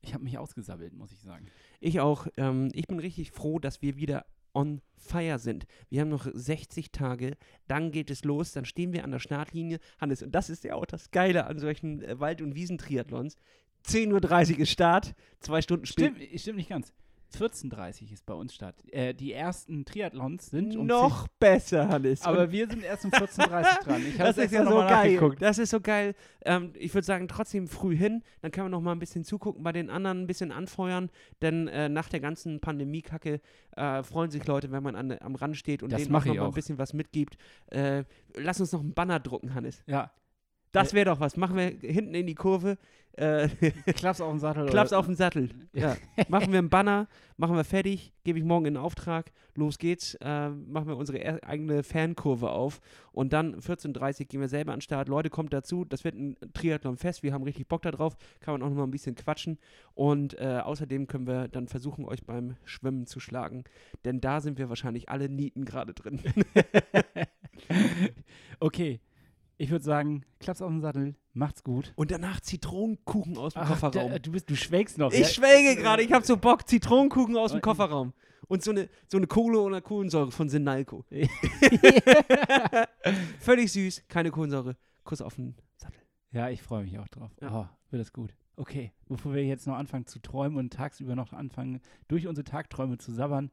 ich 0.02 0.14
habe 0.14 0.24
mich 0.24 0.38
ausgesabbelt, 0.38 0.94
muss 0.94 1.12
ich 1.12 1.20
sagen. 1.20 1.46
Ich 1.80 2.00
auch. 2.00 2.26
Ähm, 2.36 2.70
ich 2.72 2.86
bin 2.86 2.98
richtig 2.98 3.32
froh, 3.32 3.58
dass 3.58 3.82
wir 3.82 3.96
wieder 3.96 4.24
on 4.52 4.80
fire 4.96 5.38
sind. 5.38 5.66
Wir 5.88 6.00
haben 6.00 6.08
noch 6.08 6.26
60 6.32 6.90
Tage, 6.92 7.36
dann 7.68 7.92
geht 7.92 8.10
es 8.10 8.24
los, 8.24 8.52
dann 8.52 8.64
stehen 8.64 8.92
wir 8.92 9.04
an 9.04 9.10
der 9.10 9.18
Startlinie. 9.18 9.78
Hannes, 10.00 10.22
und 10.22 10.34
das 10.34 10.50
ist 10.50 10.64
ja 10.64 10.74
auch 10.74 10.86
das 10.86 11.10
Geile 11.10 11.46
an 11.46 11.58
solchen 11.58 12.02
äh, 12.02 12.18
Wald- 12.20 12.42
und 12.42 12.54
Wiesentriathlons. 12.54 13.36
10.30 13.86 14.52
Uhr 14.52 14.58
ist 14.60 14.70
Start, 14.70 15.14
zwei 15.38 15.62
Stunden 15.62 15.86
später. 15.86 16.14
Stimmt, 16.16 16.40
stimmt 16.40 16.56
nicht 16.58 16.68
ganz. 16.68 16.92
14.30 17.30 18.12
ist 18.12 18.26
bei 18.26 18.34
uns 18.34 18.54
Start. 18.54 18.76
Äh, 18.92 19.14
die 19.14 19.32
ersten 19.32 19.84
Triathlons 19.84 20.50
sind 20.50 20.76
um 20.76 20.86
Noch 20.86 21.28
besser, 21.28 21.88
Hannes. 21.88 22.20
10, 22.20 22.28
aber 22.28 22.50
wir 22.50 22.68
sind 22.68 22.82
erst 22.82 23.04
um 23.04 23.10
14.30 23.10 23.84
dran. 23.84 24.02
Ich 24.06 24.20
habe 24.20 24.32
das 24.32 24.38
ist 24.38 24.52
ja 24.52 24.64
so 24.64 24.76
geil. 24.76 25.36
Das 25.38 25.58
ist 25.58 25.70
so 25.70 25.80
geil. 25.80 26.14
Ähm, 26.44 26.72
ich 26.74 26.92
würde 26.94 27.04
sagen, 27.04 27.28
trotzdem 27.28 27.68
früh 27.68 27.96
hin. 27.96 28.22
Dann 28.42 28.50
können 28.50 28.66
wir 28.66 28.70
noch 28.70 28.80
mal 28.80 28.92
ein 28.92 28.98
bisschen 28.98 29.24
zugucken, 29.24 29.62
bei 29.62 29.72
den 29.72 29.90
anderen 29.90 30.22
ein 30.22 30.26
bisschen 30.26 30.52
anfeuern. 30.52 31.10
Denn 31.42 31.68
äh, 31.68 31.88
nach 31.88 32.08
der 32.08 32.20
ganzen 32.20 32.60
Pandemie-Kacke 32.60 33.40
äh, 33.76 34.02
freuen 34.02 34.30
sich 34.30 34.46
Leute, 34.46 34.70
wenn 34.72 34.82
man 34.82 34.96
an, 34.96 35.16
am 35.20 35.34
Rand 35.34 35.56
steht 35.56 35.82
und 35.82 35.92
Das 35.92 36.02
denen 36.02 36.14
auch 36.14 36.24
noch 36.24 36.34
mal 36.34 36.46
ein 36.46 36.52
bisschen 36.52 36.78
was 36.78 36.92
mitgibt. 36.92 37.36
Äh, 37.66 38.04
lass 38.36 38.60
uns 38.60 38.72
noch 38.72 38.80
einen 38.80 38.94
Banner 38.94 39.20
drucken, 39.20 39.54
Hannes. 39.54 39.82
Ja, 39.86 40.12
Das 40.72 40.94
wäre 40.94 41.06
doch 41.06 41.20
was. 41.20 41.36
Machen 41.36 41.56
wir 41.56 41.64
hinten 41.66 42.14
in 42.14 42.26
die 42.26 42.34
Kurve. 42.34 42.78
Äh, 43.16 43.48
Klaps 43.96 44.20
auf 44.20 44.30
den 44.30 44.38
Sattel. 44.38 44.66
Klaps 44.66 44.92
auf 44.92 45.06
den 45.06 45.16
Sattel. 45.16 45.50
Ja. 45.72 45.96
machen 46.28 46.52
wir 46.52 46.60
einen 46.60 46.70
Banner, 46.70 47.08
machen 47.36 47.56
wir 47.56 47.64
fertig, 47.64 48.12
gebe 48.22 48.38
ich 48.38 48.44
morgen 48.44 48.66
in 48.66 48.76
Auftrag. 48.76 49.32
Los 49.56 49.78
geht's. 49.78 50.14
Äh, 50.20 50.50
machen 50.50 50.86
wir 50.86 50.96
unsere 50.96 51.18
er- 51.18 51.42
eigene 51.44 51.82
Fankurve 51.82 52.50
auf. 52.50 52.80
Und 53.10 53.32
dann 53.32 53.56
14.30 53.60 54.20
Uhr 54.20 54.26
gehen 54.26 54.40
wir 54.40 54.48
selber 54.48 54.72
an 54.72 54.76
den 54.78 54.82
Start. 54.82 55.08
Leute, 55.08 55.28
kommt 55.28 55.52
dazu. 55.52 55.84
Das 55.84 56.04
wird 56.04 56.14
ein 56.14 56.36
Triathlon-Fest. 56.54 57.24
Wir 57.24 57.32
haben 57.32 57.42
richtig 57.42 57.66
Bock 57.66 57.82
darauf. 57.82 58.16
Kann 58.38 58.54
man 58.54 58.62
auch 58.62 58.68
noch 58.68 58.76
mal 58.76 58.84
ein 58.84 58.92
bisschen 58.92 59.16
quatschen. 59.16 59.58
Und 59.94 60.38
äh, 60.38 60.60
außerdem 60.64 61.08
können 61.08 61.26
wir 61.26 61.48
dann 61.48 61.66
versuchen, 61.66 62.04
euch 62.04 62.24
beim 62.24 62.54
Schwimmen 62.64 63.06
zu 63.06 63.18
schlagen. 63.18 63.64
Denn 64.04 64.20
da 64.20 64.40
sind 64.40 64.56
wir 64.56 64.68
wahrscheinlich 64.68 65.08
alle 65.08 65.28
Nieten 65.28 65.64
gerade 65.64 65.94
drin. 65.94 66.20
okay, 68.60 69.00
ich 69.60 69.70
würde 69.70 69.84
sagen, 69.84 70.24
Klaps 70.38 70.62
auf 70.62 70.70
den 70.70 70.80
Sattel, 70.80 71.14
macht's 71.34 71.62
gut. 71.62 71.92
Und 71.94 72.10
danach 72.10 72.40
Zitronenkuchen 72.40 73.36
aus 73.36 73.52
dem 73.52 73.62
Ach, 73.62 73.68
Kofferraum. 73.68 74.10
da, 74.10 74.18
du, 74.18 74.32
bist, 74.32 74.48
du 74.48 74.56
schwelgst 74.56 74.96
noch. 74.96 75.12
Ich 75.12 75.20
ja? 75.20 75.26
schwelge 75.26 75.80
gerade, 75.80 76.02
ich 76.02 76.10
habe 76.12 76.24
so 76.24 76.38
Bock. 76.38 76.66
Zitronenkuchen 76.66 77.36
aus 77.36 77.50
dem 77.52 77.56
Und- 77.56 77.62
Kofferraum. 77.62 78.14
Und 78.48 78.64
so 78.64 78.70
eine, 78.70 78.88
so 79.06 79.18
eine 79.18 79.26
Kohle 79.26 79.60
oder 79.60 79.80
Kohlensäure 79.82 80.32
von 80.32 80.48
Sinalco. 80.48 81.04
Völlig 83.38 83.70
süß, 83.70 84.04
keine 84.08 84.30
Kohlensäure. 84.30 84.76
Kuss 85.04 85.20
auf 85.20 85.36
den 85.36 85.54
Sattel. 85.76 86.00
Ja, 86.32 86.48
ich 86.48 86.62
freue 86.62 86.84
mich 86.84 86.98
auch 86.98 87.08
drauf. 87.08 87.30
Ja. 87.40 87.54
Oh, 87.54 87.68
wird 87.90 88.00
das 88.00 88.12
gut. 88.12 88.34
Okay, 88.56 88.92
bevor 89.08 89.34
wir 89.34 89.44
jetzt 89.44 89.66
noch 89.66 89.76
anfangen 89.76 90.06
zu 90.06 90.20
träumen 90.20 90.56
und 90.58 90.72
tagsüber 90.72 91.14
noch 91.14 91.32
anfangen, 91.34 91.80
durch 92.08 92.26
unsere 92.26 92.44
Tagträume 92.44 92.96
zu 92.98 93.12
sabbern, 93.12 93.50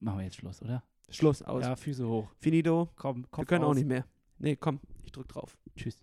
machen 0.00 0.18
wir 0.18 0.24
jetzt 0.24 0.36
Schluss, 0.36 0.62
oder? 0.62 0.82
Schluss 1.10 1.42
aus. 1.42 1.64
Ja, 1.64 1.76
Füße 1.76 2.06
hoch. 2.08 2.28
Finito. 2.38 2.88
Komm, 2.96 3.30
Kopf 3.30 3.42
Wir 3.42 3.46
können 3.46 3.64
aus. 3.64 3.70
auch 3.70 3.74
nicht 3.74 3.86
mehr. 3.88 4.04
Nee, 4.40 4.56
komm, 4.56 4.80
ich 5.04 5.12
drück 5.12 5.28
drauf. 5.28 5.56
Tschüss. 5.76 6.02